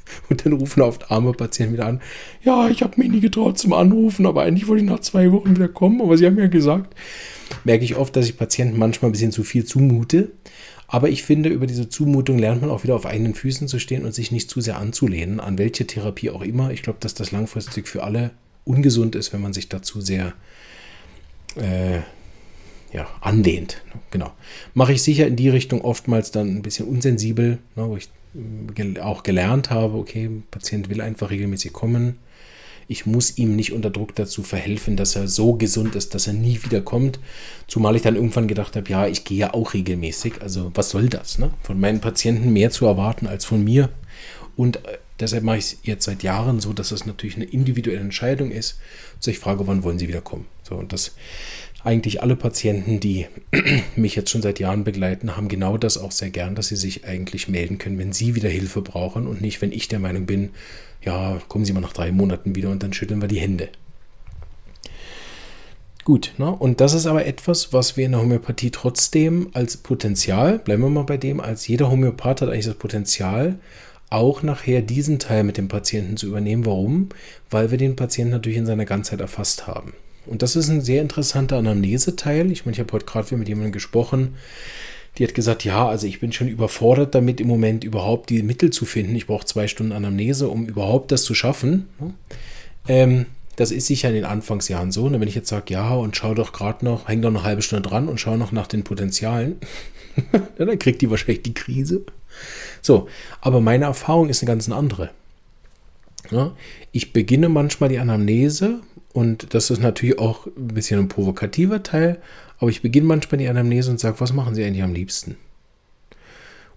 Und 0.30 0.46
dann 0.46 0.54
rufen 0.54 0.82
oft 0.82 1.12
arme 1.12 1.34
Patienten 1.34 1.74
wieder 1.74 1.86
an, 1.86 2.02
ja, 2.44 2.70
ich 2.70 2.84
habe 2.84 3.00
mich 3.00 3.10
nie 3.10 3.20
getraut 3.20 3.58
zum 3.58 3.74
Anrufen, 3.74 4.26
aber 4.26 4.44
eigentlich 4.44 4.68
wollte 4.68 4.84
ich 4.84 4.90
nach 4.90 5.00
zwei 5.00 5.32
Wochen 5.32 5.56
wieder 5.56 5.68
kommen, 5.68 6.02
aber 6.02 6.18
sie 6.18 6.26
haben 6.26 6.38
ja 6.38 6.48
gesagt. 6.48 6.96
Merke 7.64 7.86
ich 7.86 7.96
oft, 7.96 8.16
dass 8.16 8.28
ich 8.28 8.38
Patienten 8.38 8.78
manchmal 8.78 9.10
ein 9.10 9.14
bisschen 9.14 9.32
zu 9.32 9.44
viel 9.44 9.66
zumute. 9.66 10.32
Aber 10.88 11.10
ich 11.10 11.24
finde, 11.24 11.50
über 11.50 11.68
diese 11.68 11.90
Zumutung 11.90 12.40
lernt 12.40 12.62
man 12.62 12.70
auch 12.70 12.84
wieder 12.84 12.96
auf 12.96 13.06
eigenen 13.06 13.36
Füßen 13.36 13.68
zu 13.68 13.78
stehen 13.78 14.06
und 14.06 14.14
sich 14.14 14.32
nicht 14.32 14.50
zu 14.50 14.62
sehr 14.62 14.78
anzulehnen, 14.78 15.42
an 15.42 15.58
welche 15.58 15.86
Therapie 15.86 16.30
auch 16.30 16.42
immer. 16.42 16.72
Ich 16.72 16.82
glaube, 16.82 17.00
dass 17.02 17.14
das 17.14 17.32
langfristig 17.32 17.90
für 17.90 18.04
alle 18.04 18.32
ungesund 18.64 19.16
ist, 19.16 19.34
wenn 19.34 19.42
man 19.42 19.52
sich 19.52 19.68
dazu 19.68 20.00
sehr 20.00 20.34
äh, 21.56 22.00
ja, 22.94 23.08
anlehnt. 23.20 23.82
Genau. 24.12 24.32
Mache 24.74 24.94
ich 24.94 25.02
sicher 25.02 25.28
in 25.28 25.36
die 25.36 25.50
Richtung 25.50 25.82
oftmals 25.82 26.32
dann 26.32 26.56
ein 26.56 26.62
bisschen 26.62 26.88
unsensibel, 26.88 27.60
ne, 27.76 27.90
wo 27.90 27.98
ich 27.98 28.10
auch 29.02 29.24
gelernt 29.24 29.70
habe, 29.70 29.98
okay, 29.98 30.30
Patient 30.52 30.90
will 30.90 31.02
einfach 31.02 31.30
regelmäßig 31.30 31.74
kommen. 31.74 32.18
Ich 32.90 33.06
muss 33.06 33.38
ihm 33.38 33.56
nicht 33.56 33.74
unter 33.74 33.90
Druck 33.90 34.16
dazu 34.16 34.44
verhelfen, 34.44 34.96
dass 34.96 35.16
er 35.16 35.28
so 35.28 35.54
gesund 35.54 35.96
ist, 35.96 36.16
dass 36.16 36.28
er 36.28 36.34
nie 36.34 36.64
wieder 36.64 36.80
kommt. 36.80 37.20
Zumal 37.68 37.98
ich 37.98 38.02
dann 38.02 38.16
irgendwann 38.16 38.48
gedacht 38.48 38.78
habe, 38.78 38.90
ja, 38.90 39.08
ich 39.08 39.26
gehe 39.26 39.38
ja 39.38 39.54
auch 39.54 39.74
regelmäßig. 39.74 40.42
Also 40.42 40.72
was 40.74 40.90
soll 40.92 41.10
das? 41.10 41.38
Ne? 41.38 41.52
Von 41.64 41.80
meinen 41.80 42.00
Patienten 42.00 42.54
mehr 42.54 42.72
zu 42.72 42.86
erwarten 42.86 43.28
als 43.28 43.44
von 43.44 43.62
mir. 43.62 43.90
Und 44.56 44.78
äh, 44.78 44.98
deshalb 45.20 45.44
mache 45.44 45.58
ich 45.58 45.66
es 45.66 45.78
jetzt 45.84 46.06
seit 46.06 46.24
Jahren 46.24 46.62
so, 46.62 46.72
dass 46.72 46.92
es 46.92 47.06
natürlich 47.06 47.36
eine 47.36 47.46
individuelle 47.46 48.00
Entscheidung 48.00 48.52
ist. 48.52 48.80
Also 49.18 49.32
ich 49.32 49.40
frage, 49.40 49.68
wann 49.68 49.84
wollen 49.84 50.00
Sie 50.00 50.08
wieder 50.08 50.22
kommen? 50.22 50.46
So, 50.64 50.76
und 50.76 50.94
das 50.94 51.14
eigentlich 51.84 52.22
alle 52.22 52.36
Patienten, 52.36 53.00
die 53.00 53.28
mich 53.96 54.16
jetzt 54.16 54.30
schon 54.30 54.42
seit 54.42 54.60
Jahren 54.60 54.84
begleiten, 54.84 55.38
haben 55.38 55.48
genau 55.48 55.78
das 55.78 55.98
auch 55.98 56.12
sehr 56.12 56.30
gern, 56.30 56.56
dass 56.56 56.68
sie 56.68 56.76
sich 56.76 57.06
eigentlich 57.06 57.48
melden 57.48 57.78
können, 57.78 57.98
wenn 57.98 58.14
sie 58.14 58.36
wieder 58.36 58.50
Hilfe 58.50 58.82
brauchen 58.82 59.28
und 59.28 59.42
nicht, 59.42 59.62
wenn 59.62 59.72
ich 59.72 59.88
der 59.88 60.00
Meinung 60.00 60.26
bin, 60.26 60.50
ja, 61.04 61.40
kommen 61.48 61.64
Sie 61.64 61.74
mal 61.74 61.82
nach 61.82 61.94
drei 61.94 62.12
Monaten 62.12 62.56
wieder 62.56 62.70
und 62.70 62.84
dann 62.84 62.94
schütteln 62.94 63.22
wir 63.22 63.28
die 63.28 63.40
Hände. 63.40 63.70
Gut, 66.04 66.34
ne? 66.38 66.50
und 66.52 66.80
das 66.80 66.94
ist 66.94 67.06
aber 67.06 67.26
etwas, 67.26 67.74
was 67.74 67.98
wir 67.98 68.06
in 68.06 68.14
der 68.14 68.22
Homöopathie 68.22 68.72
trotzdem 68.72 69.50
als 69.54 69.78
Potenzial, 69.78 70.60
bleiben 70.60 70.84
wir 70.84 70.90
mal 70.90 71.04
bei 71.04 71.18
dem, 71.18 71.42
als 71.42 71.68
jeder 71.68 71.92
Homöopath 71.92 72.42
hat 72.42 72.50
eigentlich 72.50 72.66
das 72.66 72.76
Potenzial, 72.76 73.60
auch 74.10 74.42
nachher 74.42 74.82
diesen 74.82 75.20
Teil 75.20 75.44
mit 75.44 75.58
dem 75.58 75.68
Patienten 75.68 76.16
zu 76.16 76.28
übernehmen. 76.28 76.66
Warum? 76.66 77.10
Weil 77.50 77.72
wir 77.72 77.78
den 77.78 77.98
Patienten 77.98 78.32
natürlich 78.32 78.58
in 78.58 78.66
seiner 78.66 78.86
Ganzheit 78.86 79.20
erfasst 79.20 79.68
haben. 79.68 79.94
Und 80.28 80.42
das 80.42 80.56
ist 80.56 80.70
ein 80.70 80.82
sehr 80.82 81.02
interessanter 81.02 81.58
Anamneseteil. 81.58 82.52
Ich 82.52 82.66
meine, 82.66 82.74
ich 82.74 82.80
habe 82.80 82.92
heute 82.94 83.06
gerade 83.06 83.28
wieder 83.28 83.38
mit 83.38 83.48
jemandem 83.48 83.72
gesprochen, 83.72 84.36
die 85.18 85.24
hat 85.24 85.34
gesagt, 85.34 85.64
ja, 85.64 85.88
also 85.88 86.06
ich 86.06 86.20
bin 86.20 86.32
schon 86.32 86.48
überfordert 86.48 87.16
damit 87.16 87.42
im 87.42 87.48
Moment 87.48 87.84
überhaupt 87.84 88.30
die 88.30 88.44
Mittel 88.44 88.70
zu 88.70 88.86
finden. 88.86 89.16
Ich 89.16 89.26
brauche 89.26 89.46
zwei 89.46 89.68
Stunden 89.68 89.92
Anamnese, 89.92 90.48
um 90.48 90.66
überhaupt 90.68 91.12
das 91.12 91.24
zu 91.24 91.34
schaffen. 91.34 91.88
Ähm, 92.88 93.26
das 93.56 93.72
ist 93.72 93.88
sicher 93.88 94.10
in 94.10 94.16
den 94.16 94.26
Anfangsjahren 94.26 94.92
so. 94.92 95.06
Und 95.06 95.20
wenn 95.20 95.28
ich 95.28 95.34
jetzt 95.34 95.50
sage, 95.50 95.74
ja, 95.74 95.96
und 95.96 96.16
schau 96.16 96.36
doch 96.36 96.54
gerade 96.54 96.86
noch, 96.86 97.08
häng 97.08 97.24
doch 97.24 97.30
eine 97.30 97.42
halbe 97.42 97.64
Stunde 97.64 97.90
dran 97.90 98.08
und 98.08 98.20
schau 98.20 98.38
noch 98.38 98.52
nach 98.52 98.68
den 98.68 98.84
Potenzialen, 98.84 99.56
dann 100.58 100.78
kriegt 100.78 101.02
die 101.02 101.10
wahrscheinlich 101.10 101.42
die 101.42 101.56
Krise. 101.56 102.04
So, 102.84 103.08
aber 103.42 103.60
meine 103.60 103.86
Erfahrung 103.86 104.30
ist 104.30 104.44
eine 104.44 104.48
ganz 104.48 104.70
andere. 104.70 105.10
Ja, 106.30 106.52
ich 106.92 107.14
beginne 107.14 107.50
manchmal 107.50 107.90
die 107.90 108.00
Anamnese 108.00 108.82
und 109.18 109.56
das 109.56 109.72
ist 109.72 109.82
natürlich 109.82 110.20
auch 110.20 110.46
ein 110.46 110.76
bisschen 110.76 111.00
ein 111.00 111.08
provokativer 111.08 111.82
Teil, 111.82 112.22
aber 112.60 112.70
ich 112.70 112.84
beginne 112.84 113.08
manchmal 113.08 113.40
die 113.40 113.48
Anamnese 113.48 113.90
und 113.90 114.00
sage, 114.00 114.20
was 114.20 114.32
machen 114.32 114.54
Sie 114.54 114.64
eigentlich 114.64 114.84
am 114.84 114.94
liebsten? 114.94 115.38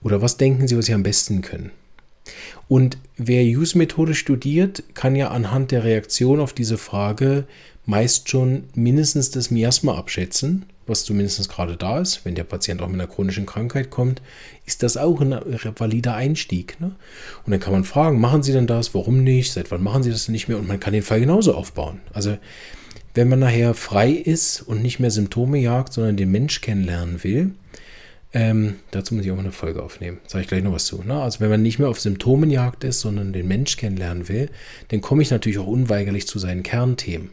Oder 0.02 0.22
was 0.22 0.38
denken 0.38 0.66
Sie, 0.66 0.74
was 0.78 0.86
Sie 0.86 0.94
am 0.94 1.02
besten 1.02 1.42
können? 1.42 1.70
Und 2.66 2.96
wer 3.18 3.42
Use-Methode 3.42 4.14
studiert, 4.14 4.82
kann 4.94 5.16
ja 5.16 5.28
anhand 5.28 5.70
der 5.70 5.84
Reaktion 5.84 6.40
auf 6.40 6.54
diese 6.54 6.78
Frage 6.78 7.44
meist 7.84 8.30
schon 8.30 8.64
mindestens 8.74 9.30
das 9.30 9.50
Miasma 9.50 9.98
abschätzen 9.98 10.64
was 10.90 11.04
zumindest 11.04 11.48
gerade 11.48 11.76
da 11.76 12.00
ist, 12.00 12.24
wenn 12.24 12.34
der 12.34 12.44
Patient 12.44 12.82
auch 12.82 12.88
mit 12.88 13.00
einer 13.00 13.10
chronischen 13.10 13.46
Krankheit 13.46 13.88
kommt, 13.90 14.20
ist 14.66 14.82
das 14.82 14.96
auch 14.96 15.20
ein 15.20 15.32
valider 15.76 16.14
Einstieg. 16.14 16.78
Ne? 16.80 16.94
Und 17.46 17.50
dann 17.50 17.60
kann 17.60 17.72
man 17.72 17.84
fragen, 17.84 18.20
machen 18.20 18.42
Sie 18.42 18.52
denn 18.52 18.66
das, 18.66 18.94
warum 18.94 19.24
nicht, 19.24 19.52
seit 19.52 19.70
wann 19.70 19.82
machen 19.82 20.02
Sie 20.02 20.10
das 20.10 20.26
denn 20.26 20.32
nicht 20.32 20.48
mehr? 20.48 20.58
Und 20.58 20.68
man 20.68 20.80
kann 20.80 20.92
den 20.92 21.02
Fall 21.02 21.20
genauso 21.20 21.54
aufbauen. 21.54 22.00
Also 22.12 22.36
wenn 23.14 23.28
man 23.28 23.38
nachher 23.38 23.74
frei 23.74 24.10
ist 24.10 24.62
und 24.62 24.82
nicht 24.82 25.00
mehr 25.00 25.10
Symptome 25.10 25.58
jagt, 25.58 25.92
sondern 25.92 26.16
den 26.16 26.30
Mensch 26.30 26.60
kennenlernen 26.60 27.24
will, 27.24 27.52
ähm, 28.32 28.76
dazu 28.92 29.14
muss 29.14 29.24
ich 29.24 29.30
auch 29.32 29.36
mal 29.36 29.42
eine 29.42 29.52
Folge 29.52 29.82
aufnehmen. 29.82 30.18
Sage 30.26 30.42
ich 30.42 30.48
gleich 30.48 30.62
noch 30.62 30.72
was 30.72 30.86
zu. 30.86 31.02
Ne? 31.02 31.20
Also 31.20 31.40
wenn 31.40 31.50
man 31.50 31.62
nicht 31.62 31.78
mehr 31.78 31.88
auf 31.88 32.00
Symptomenjagd 32.00 32.84
ist, 32.84 33.00
sondern 33.00 33.32
den 33.32 33.48
Mensch 33.48 33.76
kennenlernen 33.76 34.28
will, 34.28 34.50
dann 34.88 35.00
komme 35.00 35.22
ich 35.22 35.30
natürlich 35.30 35.58
auch 35.58 35.66
unweigerlich 35.66 36.28
zu 36.28 36.38
seinen 36.38 36.62
Kernthemen. 36.62 37.30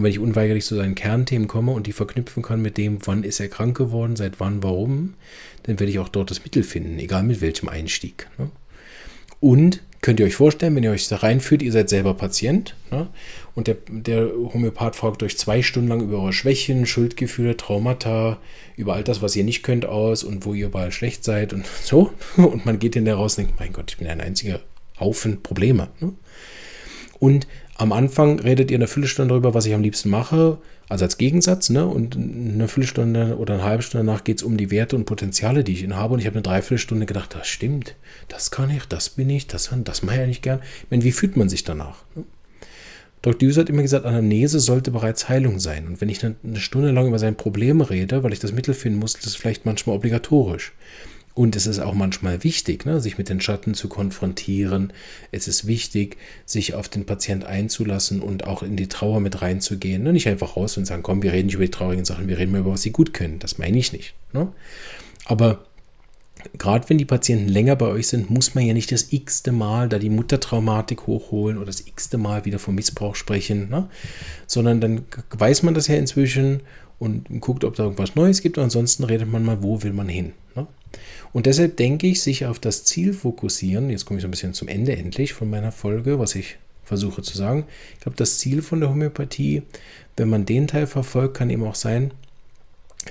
Und 0.00 0.04
wenn 0.04 0.12
ich 0.12 0.18
unweigerlich 0.18 0.64
zu 0.64 0.76
seinen 0.76 0.94
Kernthemen 0.94 1.46
komme 1.46 1.72
und 1.72 1.86
die 1.86 1.92
verknüpfen 1.92 2.42
kann 2.42 2.62
mit 2.62 2.78
dem, 2.78 3.06
wann 3.06 3.22
ist 3.22 3.38
er 3.38 3.48
krank 3.48 3.76
geworden, 3.76 4.16
seit 4.16 4.40
wann, 4.40 4.62
warum, 4.62 5.12
dann 5.64 5.78
werde 5.78 5.92
ich 5.92 5.98
auch 5.98 6.08
dort 6.08 6.30
das 6.30 6.42
Mittel 6.42 6.62
finden, 6.62 6.98
egal 6.98 7.22
mit 7.22 7.42
welchem 7.42 7.68
Einstieg. 7.68 8.26
Ne? 8.38 8.50
Und 9.40 9.82
könnt 10.00 10.18
ihr 10.18 10.24
euch 10.24 10.36
vorstellen, 10.36 10.74
wenn 10.74 10.84
ihr 10.84 10.90
euch 10.90 11.06
da 11.08 11.16
reinführt, 11.16 11.60
ihr 11.60 11.70
seid 11.70 11.90
selber 11.90 12.14
Patient 12.14 12.76
ne? 12.90 13.08
und 13.54 13.66
der, 13.66 13.76
der 13.90 14.30
Homöopath 14.30 14.96
fragt 14.96 15.22
euch 15.22 15.36
zwei 15.36 15.60
Stunden 15.60 15.90
lang 15.90 16.00
über 16.00 16.22
eure 16.22 16.32
Schwächen, 16.32 16.86
Schuldgefühle, 16.86 17.58
Traumata, 17.58 18.38
über 18.78 18.94
all 18.94 19.04
das, 19.04 19.20
was 19.20 19.36
ihr 19.36 19.44
nicht 19.44 19.62
könnt 19.62 19.84
aus 19.84 20.24
und 20.24 20.46
wo 20.46 20.54
ihr 20.54 20.68
überall 20.68 20.92
schlecht 20.92 21.24
seid 21.24 21.52
und 21.52 21.66
so. 21.82 22.10
Und 22.38 22.64
man 22.64 22.78
geht 22.78 22.96
in 22.96 23.04
der 23.04 23.16
raus 23.16 23.36
und 23.36 23.48
denkt, 23.48 23.60
mein 23.60 23.74
Gott, 23.74 23.90
ich 23.90 23.98
bin 23.98 24.08
ein 24.08 24.22
einziger 24.22 24.60
Haufen 24.98 25.42
Probleme. 25.42 25.88
Ne? 26.00 26.14
Und 27.18 27.46
am 27.80 27.92
Anfang 27.92 28.38
redet 28.40 28.70
ihr 28.70 28.76
eine 28.76 28.86
Viertelstunde 28.86 29.30
darüber, 29.30 29.54
was 29.54 29.64
ich 29.64 29.72
am 29.72 29.80
liebsten 29.80 30.10
mache, 30.10 30.58
also 30.90 31.06
als 31.06 31.16
Gegensatz, 31.16 31.70
ne? 31.70 31.86
Und 31.86 32.14
eine 32.14 32.68
Viertelstunde 32.68 33.38
oder 33.38 33.54
eine 33.54 33.64
halbe 33.64 33.82
Stunde 33.82 34.04
danach 34.04 34.22
geht 34.22 34.36
es 34.36 34.42
um 34.42 34.58
die 34.58 34.70
Werte 34.70 34.96
und 34.96 35.06
Potenziale, 35.06 35.64
die 35.64 35.72
ich 35.72 35.82
in 35.82 35.96
habe. 35.96 36.12
Und 36.12 36.20
ich 36.20 36.26
habe 36.26 36.34
eine 36.34 36.42
Dreiviertelstunde 36.42 37.06
gedacht, 37.06 37.34
das 37.34 37.48
stimmt, 37.48 37.94
das 38.28 38.50
kann 38.50 38.68
ich, 38.68 38.84
das 38.84 39.08
bin 39.08 39.30
ich, 39.30 39.46
das, 39.46 39.70
das 39.84 40.02
mache 40.02 40.16
ich 40.16 40.22
eigentlich 40.22 40.42
gern. 40.42 40.60
Ich 40.82 40.90
meine, 40.90 41.04
wie 41.04 41.12
fühlt 41.12 41.38
man 41.38 41.48
sich 41.48 41.64
danach? 41.64 42.04
Ne? 42.14 42.24
Dr. 43.22 43.38
Düser 43.38 43.62
hat 43.62 43.70
immer 43.70 43.82
gesagt, 43.82 44.04
Anamnese 44.04 44.60
sollte 44.60 44.90
bereits 44.90 45.30
Heilung 45.30 45.58
sein. 45.58 45.86
Und 45.86 46.02
wenn 46.02 46.10
ich 46.10 46.22
eine, 46.22 46.36
Stunde 46.56 46.90
lang 46.90 47.08
über 47.08 47.18
sein 47.18 47.34
Problem 47.34 47.80
rede, 47.80 48.22
weil 48.22 48.34
ich 48.34 48.40
das 48.40 48.52
Mittel 48.52 48.74
finden 48.74 48.98
muss, 48.98 49.14
ist 49.14 49.24
das 49.24 49.36
vielleicht 49.36 49.64
manchmal 49.64 49.96
obligatorisch. 49.96 50.72
Und 51.34 51.54
es 51.54 51.66
ist 51.66 51.78
auch 51.78 51.94
manchmal 51.94 52.42
wichtig, 52.42 52.84
ne, 52.84 53.00
sich 53.00 53.16
mit 53.16 53.28
den 53.28 53.40
Schatten 53.40 53.74
zu 53.74 53.88
konfrontieren. 53.88 54.92
Es 55.30 55.46
ist 55.46 55.66
wichtig, 55.66 56.16
sich 56.44 56.74
auf 56.74 56.88
den 56.88 57.06
Patient 57.06 57.44
einzulassen 57.44 58.20
und 58.20 58.44
auch 58.44 58.62
in 58.62 58.76
die 58.76 58.88
Trauer 58.88 59.20
mit 59.20 59.40
reinzugehen. 59.40 60.02
Ne? 60.02 60.12
Nicht 60.12 60.28
einfach 60.28 60.56
raus 60.56 60.76
und 60.76 60.86
sagen, 60.86 61.02
komm, 61.02 61.22
wir 61.22 61.32
reden 61.32 61.46
nicht 61.46 61.54
über 61.54 61.64
die 61.64 61.70
traurigen 61.70 62.04
Sachen, 62.04 62.28
wir 62.28 62.38
reden 62.38 62.52
mal 62.52 62.60
über 62.60 62.72
was 62.72 62.82
sie 62.82 62.90
gut 62.90 63.14
können. 63.14 63.38
Das 63.38 63.58
meine 63.58 63.78
ich 63.78 63.92
nicht. 63.92 64.14
Ne? 64.32 64.52
Aber 65.24 65.64
gerade 66.58 66.88
wenn 66.88 66.98
die 66.98 67.04
Patienten 67.04 67.48
länger 67.48 67.76
bei 67.76 67.86
euch 67.86 68.08
sind, 68.08 68.30
muss 68.30 68.54
man 68.54 68.64
ja 68.64 68.74
nicht 68.74 68.90
das 68.92 69.12
x-te 69.12 69.52
Mal 69.52 69.88
da 69.88 69.98
die 69.98 70.10
Muttertraumatik 70.10 71.06
hochholen 71.06 71.58
oder 71.58 71.66
das 71.66 71.86
x-te 71.86 72.18
Mal 72.18 72.44
wieder 72.44 72.58
vom 72.58 72.74
Missbrauch 72.74 73.14
sprechen, 73.14 73.68
ne? 73.68 73.88
sondern 74.46 74.80
dann 74.80 75.04
weiß 75.30 75.62
man 75.62 75.74
das 75.74 75.86
ja 75.86 75.94
inzwischen 75.94 76.60
und 76.98 77.28
guckt, 77.40 77.64
ob 77.64 77.76
da 77.76 77.84
irgendwas 77.84 78.14
Neues 78.14 78.42
gibt. 78.42 78.58
Ansonsten 78.58 79.04
redet 79.04 79.30
man 79.30 79.44
mal, 79.44 79.62
wo 79.62 79.82
will 79.82 79.92
man 79.92 80.08
hin. 80.08 80.32
Ne? 80.54 80.66
Und 81.32 81.46
deshalb 81.46 81.76
denke 81.76 82.06
ich, 82.06 82.22
sich 82.22 82.46
auf 82.46 82.58
das 82.58 82.84
Ziel 82.84 83.12
fokussieren, 83.12 83.90
jetzt 83.90 84.04
komme 84.04 84.18
ich 84.18 84.22
so 84.22 84.28
ein 84.28 84.32
bisschen 84.32 84.54
zum 84.54 84.68
Ende 84.68 84.96
endlich 84.96 85.32
von 85.32 85.48
meiner 85.48 85.72
Folge, 85.72 86.18
was 86.18 86.34
ich 86.34 86.56
versuche 86.84 87.22
zu 87.22 87.36
sagen. 87.36 87.66
Ich 87.94 88.00
glaube, 88.00 88.16
das 88.16 88.38
Ziel 88.38 88.62
von 88.62 88.80
der 88.80 88.90
Homöopathie, 88.90 89.62
wenn 90.16 90.28
man 90.28 90.44
den 90.44 90.66
Teil 90.66 90.86
verfolgt, 90.86 91.36
kann 91.36 91.50
eben 91.50 91.64
auch 91.64 91.76
sein, 91.76 92.10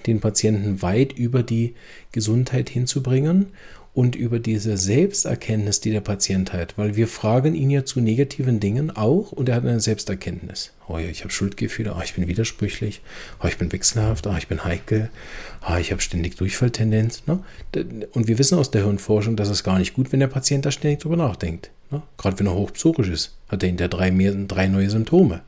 den 0.05 0.19
Patienten 0.19 0.81
weit 0.81 1.13
über 1.13 1.43
die 1.43 1.73
Gesundheit 2.11 2.69
hinzubringen 2.69 3.47
und 3.93 4.15
über 4.15 4.39
diese 4.39 4.77
Selbsterkenntnis, 4.77 5.81
die 5.81 5.91
der 5.91 6.01
Patient 6.01 6.53
hat, 6.53 6.77
weil 6.77 6.95
wir 6.95 7.07
fragen 7.07 7.55
ihn 7.55 7.69
ja 7.69 7.85
zu 7.85 7.99
negativen 8.01 8.59
Dingen 8.59 8.91
auch 8.91 9.31
und 9.31 9.49
er 9.49 9.55
hat 9.55 9.65
eine 9.65 9.79
Selbsterkenntnis. 9.79 10.71
Oh 10.87 10.97
ja, 10.97 11.07
ich 11.07 11.21
habe 11.21 11.31
Schuldgefühle, 11.31 11.93
oh, 11.97 12.01
ich 12.03 12.13
bin 12.13 12.27
widersprüchlich, 12.27 13.01
oh, 13.43 13.47
ich 13.47 13.57
bin 13.57 13.71
wechselhaft, 13.71 14.27
oh, 14.27 14.35
ich 14.37 14.47
bin 14.47 14.63
heikel, 14.63 15.09
oh, 15.67 15.77
ich 15.77 15.91
habe 15.91 16.01
ständig 16.01 16.37
Durchfalltendenz. 16.37 17.23
Ne? 17.27 17.43
Und 18.13 18.27
wir 18.27 18.37
wissen 18.37 18.57
aus 18.57 18.71
der 18.71 18.83
Hirnforschung, 18.83 19.35
dass 19.35 19.49
es 19.49 19.63
gar 19.63 19.79
nicht 19.79 19.93
gut, 19.93 20.11
wenn 20.11 20.19
der 20.19 20.27
Patient 20.27 20.65
da 20.65 20.71
ständig 20.71 20.99
drüber 20.99 21.17
nachdenkt. 21.17 21.71
Ne? 21.91 22.01
Gerade 22.17 22.39
wenn 22.39 22.47
er 22.47 22.55
hochpsychisch 22.55 23.09
ist, 23.09 23.37
hat 23.47 23.63
er 23.63 23.67
hinter 23.67 23.87
drei, 23.87 24.11
mehr, 24.11 24.33
drei 24.33 24.67
neue 24.67 24.89
Symptome. 24.89 25.41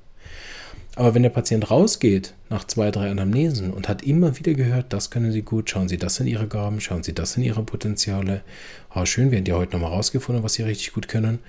Aber 0.95 1.15
wenn 1.15 1.23
der 1.23 1.30
Patient 1.30 1.71
rausgeht 1.71 2.34
nach 2.49 2.65
zwei, 2.65 2.91
drei 2.91 3.10
Anamnesen 3.10 3.71
und 3.71 3.88
hat 3.88 4.04
immer 4.04 4.38
wieder 4.38 4.54
gehört, 4.54 4.91
das 4.91 5.10
können 5.10 5.32
Sie 5.32 5.41
gut, 5.41 5.69
schauen 5.69 5.88
Sie 5.88 5.97
das 5.97 6.19
in 6.19 6.27
Ihre 6.27 6.47
Gaben, 6.47 6.82
schauen 6.82 7.04
Sie 7.04 7.13
das 7.13 7.38
in 7.38 7.43
Ihre 7.43 7.63
Potenziale, 7.63 8.41
ah, 8.89 9.06
schön, 9.06 9.32
wir 9.32 9.38
haben 9.38 9.45
ja 9.45 9.56
heute 9.56 9.73
nochmal 9.73 9.91
rausgefunden, 9.91 10.43
was 10.43 10.56
Sie 10.56 10.63
richtig 10.63 10.91
gut 10.93 11.08
können, 11.08 11.39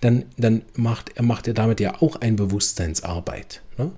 dann, 0.00 0.24
dann 0.36 0.62
macht, 0.74 1.12
er 1.16 1.22
macht 1.22 1.46
er 1.46 1.54
damit 1.54 1.80
ja 1.80 2.00
auch 2.00 2.16
ein 2.16 2.36
Bewusstseinsarbeit. 2.36 3.62
Ne? 3.76 3.92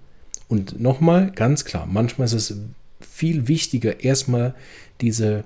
Und 0.48 0.80
nochmal, 0.80 1.30
ganz 1.30 1.64
klar, 1.64 1.86
manchmal 1.86 2.26
ist 2.26 2.34
es 2.34 2.56
viel 3.00 3.48
wichtiger, 3.48 4.02
erstmal 4.02 4.54
diese 5.00 5.44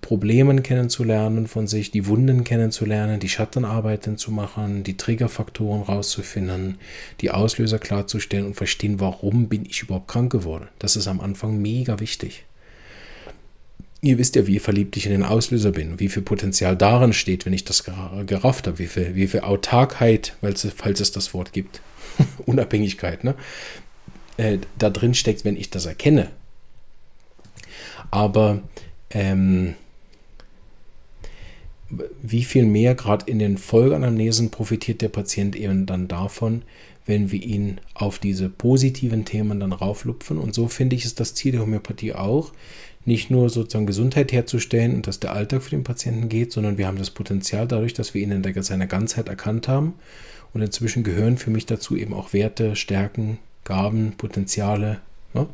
Problemen 0.00 0.62
kennenzulernen 0.62 1.46
von 1.46 1.66
sich, 1.66 1.90
die 1.90 2.06
Wunden 2.06 2.44
kennenzulernen, 2.44 3.20
die 3.20 3.28
Schattenarbeiten 3.28 4.16
zu 4.16 4.30
machen, 4.30 4.82
die 4.82 4.96
Triggerfaktoren 4.96 5.82
rauszufinden, 5.82 6.78
die 7.20 7.30
Auslöser 7.30 7.78
klarzustellen 7.78 8.46
und 8.46 8.54
verstehen, 8.54 9.00
warum 9.00 9.48
bin 9.48 9.66
ich 9.66 9.82
überhaupt 9.82 10.08
krank 10.08 10.32
geworden. 10.32 10.68
Das 10.78 10.96
ist 10.96 11.08
am 11.08 11.20
Anfang 11.20 11.60
mega 11.60 12.00
wichtig. 12.00 12.44
Ihr 14.00 14.16
wisst 14.16 14.36
ja, 14.36 14.46
wie 14.46 14.60
verliebt 14.60 14.96
ich 14.96 15.06
in 15.06 15.12
den 15.12 15.24
Auslöser 15.24 15.72
bin, 15.72 15.98
wie 15.98 16.08
viel 16.08 16.22
Potenzial 16.22 16.76
darin 16.76 17.12
steht, 17.12 17.44
wenn 17.44 17.52
ich 17.52 17.64
das 17.64 17.84
gerafft 17.84 18.68
habe, 18.68 18.78
wie 18.78 18.86
viel, 18.86 19.14
wie 19.16 19.26
viel 19.26 19.40
Autarkheit, 19.40 20.36
falls 20.40 21.00
es 21.00 21.12
das 21.12 21.34
Wort 21.34 21.52
gibt, 21.52 21.80
Unabhängigkeit, 22.46 23.24
ne? 23.24 23.34
Äh, 24.36 24.58
da 24.78 24.88
drin 24.88 25.14
steckt, 25.14 25.44
wenn 25.44 25.56
ich 25.56 25.70
das 25.70 25.86
erkenne. 25.86 26.30
Aber 28.12 28.62
ähm, 29.10 29.74
wie 32.22 32.44
viel 32.44 32.64
mehr 32.64 32.94
gerade 32.94 33.30
in 33.30 33.38
den 33.38 33.56
Folgeanamnesen 33.58 34.50
profitiert 34.50 35.00
der 35.00 35.08
Patient 35.08 35.56
eben 35.56 35.86
dann 35.86 36.08
davon, 36.08 36.62
wenn 37.06 37.32
wir 37.32 37.42
ihn 37.42 37.80
auf 37.94 38.18
diese 38.18 38.50
positiven 38.50 39.24
Themen 39.24 39.60
dann 39.60 39.72
rauflupfen. 39.72 40.38
Und 40.38 40.54
so 40.54 40.68
finde 40.68 40.96
ich, 40.96 41.06
ist 41.06 41.20
das 41.20 41.34
Ziel 41.34 41.52
der 41.52 41.62
Homöopathie 41.62 42.12
auch, 42.12 42.52
nicht 43.06 43.30
nur 43.30 43.48
sozusagen 43.48 43.86
Gesundheit 43.86 44.32
herzustellen 44.32 44.94
und 44.94 45.06
dass 45.06 45.18
der 45.18 45.32
Alltag 45.32 45.62
für 45.62 45.70
den 45.70 45.84
Patienten 45.84 46.28
geht, 46.28 46.52
sondern 46.52 46.76
wir 46.76 46.86
haben 46.86 46.98
das 46.98 47.10
Potenzial 47.10 47.66
dadurch, 47.66 47.94
dass 47.94 48.12
wir 48.12 48.20
ihn 48.20 48.30
in 48.30 48.62
seiner 48.62 48.86
Ganzheit 48.86 49.28
erkannt 49.28 49.66
haben. 49.68 49.94
Und 50.52 50.60
inzwischen 50.60 51.04
gehören 51.04 51.38
für 51.38 51.50
mich 51.50 51.64
dazu 51.64 51.96
eben 51.96 52.12
auch 52.12 52.34
Werte, 52.34 52.76
Stärken, 52.76 53.38
Gaben, 53.64 54.12
Potenziale. 54.18 55.00
Ne? 55.32 55.46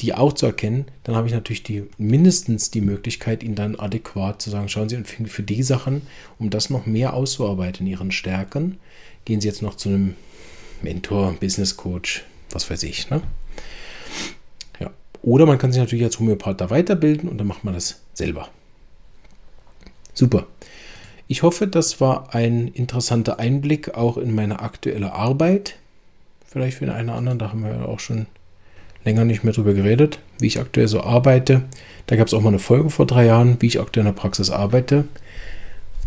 Die 0.00 0.14
auch 0.14 0.32
zu 0.34 0.46
erkennen, 0.46 0.86
dann 1.04 1.16
habe 1.16 1.26
ich 1.26 1.32
natürlich 1.32 1.62
die, 1.62 1.84
mindestens 1.96 2.70
die 2.70 2.80
Möglichkeit, 2.80 3.42
ihnen 3.42 3.54
dann 3.54 3.76
adäquat 3.76 4.42
zu 4.42 4.50
sagen, 4.50 4.68
schauen 4.68 4.88
Sie, 4.88 5.02
für 5.04 5.42
die 5.42 5.62
Sachen, 5.62 6.02
um 6.38 6.50
das 6.50 6.68
noch 6.68 6.86
mehr 6.86 7.14
auszuarbeiten, 7.14 7.86
Ihren 7.86 8.12
Stärken, 8.12 8.78
gehen 9.24 9.40
Sie 9.40 9.48
jetzt 9.48 9.62
noch 9.62 9.74
zu 9.74 9.88
einem 9.88 10.14
Mentor, 10.82 11.34
Business 11.40 11.76
Coach, 11.76 12.24
was 12.50 12.70
weiß 12.70 12.82
ich. 12.82 13.08
Ne? 13.08 13.22
Ja. 14.80 14.90
Oder 15.22 15.46
man 15.46 15.58
kann 15.58 15.72
sich 15.72 15.80
natürlich 15.80 16.04
als 16.04 16.18
Homöopath 16.18 16.60
da 16.60 16.68
weiterbilden 16.68 17.28
und 17.28 17.38
dann 17.38 17.46
macht 17.46 17.64
man 17.64 17.74
das 17.74 18.00
selber. 18.12 18.48
Super. 20.12 20.46
Ich 21.28 21.42
hoffe, 21.42 21.66
das 21.66 22.00
war 22.00 22.34
ein 22.34 22.68
interessanter 22.68 23.38
Einblick 23.38 23.94
auch 23.94 24.16
in 24.16 24.34
meine 24.34 24.60
aktuelle 24.60 25.12
Arbeit. 25.12 25.76
Vielleicht 26.46 26.78
für 26.78 26.86
den 26.86 26.94
einen 26.94 27.08
oder 27.08 27.18
anderen, 27.18 27.38
da 27.38 27.50
haben 27.50 27.64
wir 27.64 27.74
ja 27.74 27.84
auch 27.84 27.98
schon 27.98 28.26
länger 29.06 29.24
nicht 29.24 29.44
mehr 29.44 29.54
drüber 29.54 29.72
geredet, 29.72 30.18
wie 30.38 30.46
ich 30.46 30.60
aktuell 30.60 30.88
so 30.88 31.02
arbeite. 31.02 31.62
Da 32.06 32.16
gab 32.16 32.26
es 32.26 32.34
auch 32.34 32.42
mal 32.42 32.50
eine 32.50 32.58
Folge 32.58 32.90
vor 32.90 33.06
drei 33.06 33.24
Jahren, 33.24 33.56
wie 33.60 33.66
ich 33.66 33.80
aktuell 33.80 34.06
in 34.06 34.12
der 34.12 34.20
Praxis 34.20 34.50
arbeite. 34.50 35.04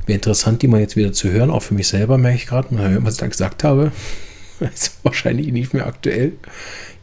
Wäre 0.06 0.18
interessant, 0.18 0.62
die 0.62 0.68
mal 0.68 0.82
jetzt 0.82 0.96
wieder 0.96 1.14
zu 1.14 1.30
hören, 1.32 1.50
auch 1.50 1.64
für 1.64 1.74
mich 1.74 1.88
selber, 1.88 2.18
merke 2.18 2.38
ich 2.38 2.48
gerade. 2.48 2.74
Mal 2.74 2.92
hören, 2.92 3.06
was 3.06 3.16
ich 3.16 3.20
da 3.20 3.28
gesagt 3.28 3.64
habe. 3.64 3.92
ist 4.60 5.00
wahrscheinlich 5.04 5.52
nicht 5.52 5.74
mehr 5.74 5.88
aktuell. 5.88 6.34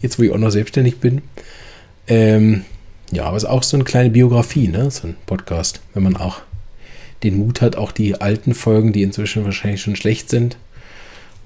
Jetzt, 0.01 0.19
wo 0.19 0.23
ich 0.23 0.31
auch 0.31 0.39
noch 0.39 0.51
selbstständig 0.51 0.99
bin. 0.99 1.23
Ähm, 2.07 2.65
ja, 3.11 3.25
aber 3.25 3.37
es 3.37 3.45
ist 3.45 3.49
auch 3.49 3.63
so 3.63 3.77
eine 3.77 3.85
kleine 3.85 4.11
Biografie, 4.11 4.69
ne? 4.69 4.91
so 4.91 5.09
ein 5.09 5.17
Podcast, 5.27 5.81
wenn 5.95 6.03
man 6.03 6.17
auch 6.17 6.43
den 7.23 7.39
Mut 7.39 7.63
hat, 7.63 7.77
auch 7.77 7.93
die 7.93 8.21
alten 8.21 8.55
Folgen, 8.55 8.93
die 8.93 9.03
inzwischen 9.03 9.45
wahrscheinlich 9.45 9.81
schon 9.81 9.97
schlecht 9.97 10.29
sind, 10.29 10.59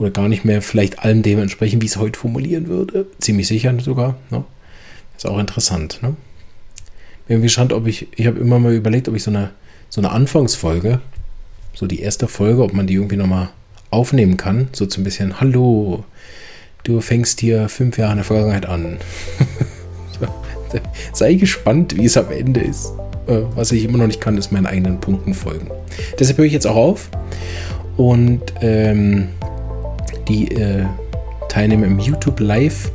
oder 0.00 0.10
gar 0.10 0.28
nicht 0.28 0.46
mehr 0.46 0.62
vielleicht 0.62 1.00
allem 1.00 1.22
dem 1.22 1.38
entsprechen, 1.38 1.82
wie 1.82 1.86
es 1.86 1.98
heute 1.98 2.18
formulieren 2.18 2.68
würde. 2.68 3.06
Ziemlich 3.18 3.46
sicher 3.46 3.78
sogar. 3.80 4.16
Ne? 4.30 4.44
Ist 5.14 5.26
auch 5.26 5.38
interessant. 5.38 5.98
Ne? 6.02 6.16
Bin 7.28 7.42
gespannt, 7.42 7.74
ob 7.74 7.86
ich, 7.86 8.08
ich 8.16 8.26
habe 8.26 8.40
immer 8.40 8.58
mal 8.58 8.72
überlegt, 8.72 9.10
ob 9.10 9.14
ich 9.14 9.22
so 9.22 9.30
eine, 9.30 9.50
so 9.90 10.00
eine 10.00 10.10
Anfangsfolge, 10.10 11.00
so 11.74 11.86
die 11.86 12.00
erste 12.00 12.28
Folge, 12.28 12.62
ob 12.62 12.72
man 12.72 12.86
die 12.86 12.94
irgendwie 12.94 13.18
nochmal 13.18 13.50
aufnehmen 13.90 14.38
kann. 14.38 14.68
So 14.72 14.86
zum 14.86 15.04
bisschen, 15.04 15.38
hallo, 15.38 16.04
du 16.82 17.02
fängst 17.02 17.40
hier 17.40 17.68
fünf 17.68 17.98
Jahre 17.98 18.12
in 18.12 18.18
der 18.18 18.24
Vergangenheit 18.24 18.64
an. 18.64 18.96
Sei 21.12 21.34
gespannt, 21.34 21.94
wie 21.98 22.06
es 22.06 22.16
am 22.16 22.30
Ende 22.32 22.60
ist. 22.60 22.94
Äh, 23.26 23.42
was 23.54 23.70
ich 23.70 23.84
immer 23.84 23.98
noch 23.98 24.06
nicht 24.06 24.22
kann, 24.22 24.38
ist 24.38 24.50
meinen 24.50 24.66
eigenen 24.66 24.98
Punkten 24.98 25.34
folgen. 25.34 25.70
Deshalb 26.18 26.38
höre 26.38 26.46
ich 26.46 26.54
jetzt 26.54 26.66
auch 26.66 26.76
auf. 26.76 27.10
Und 27.98 28.40
ähm, 28.62 29.28
die 30.30 30.54
äh, 30.54 30.84
Teilnehmer 31.48 31.86
im 31.86 31.98
YouTube 31.98 32.38
Live, 32.40 32.90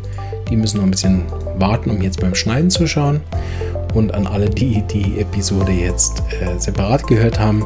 die 0.49 0.55
müssen 0.55 0.77
noch 0.77 0.85
ein 0.85 0.91
bisschen 0.91 1.23
warten, 1.57 1.89
um 1.89 2.01
jetzt 2.01 2.21
beim 2.21 2.35
Schneiden 2.35 2.69
zu 2.69 2.87
schauen. 2.87 3.21
Und 3.93 4.13
an 4.13 4.27
alle, 4.27 4.49
die 4.49 4.81
die 4.83 5.19
Episode 5.19 5.71
jetzt 5.71 6.23
äh, 6.41 6.59
separat 6.59 7.07
gehört 7.07 7.39
haben, 7.39 7.65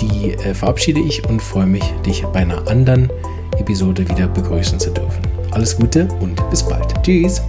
die 0.00 0.32
äh, 0.32 0.54
verabschiede 0.54 1.00
ich 1.00 1.24
und 1.28 1.42
freue 1.42 1.66
mich, 1.66 1.84
dich 2.06 2.24
bei 2.32 2.40
einer 2.40 2.68
anderen 2.68 3.10
Episode 3.58 4.08
wieder 4.08 4.28
begrüßen 4.28 4.78
zu 4.78 4.90
dürfen. 4.90 5.22
Alles 5.50 5.76
Gute 5.76 6.06
und 6.20 6.38
bis 6.50 6.62
bald. 6.62 6.94
Tschüss. 7.02 7.42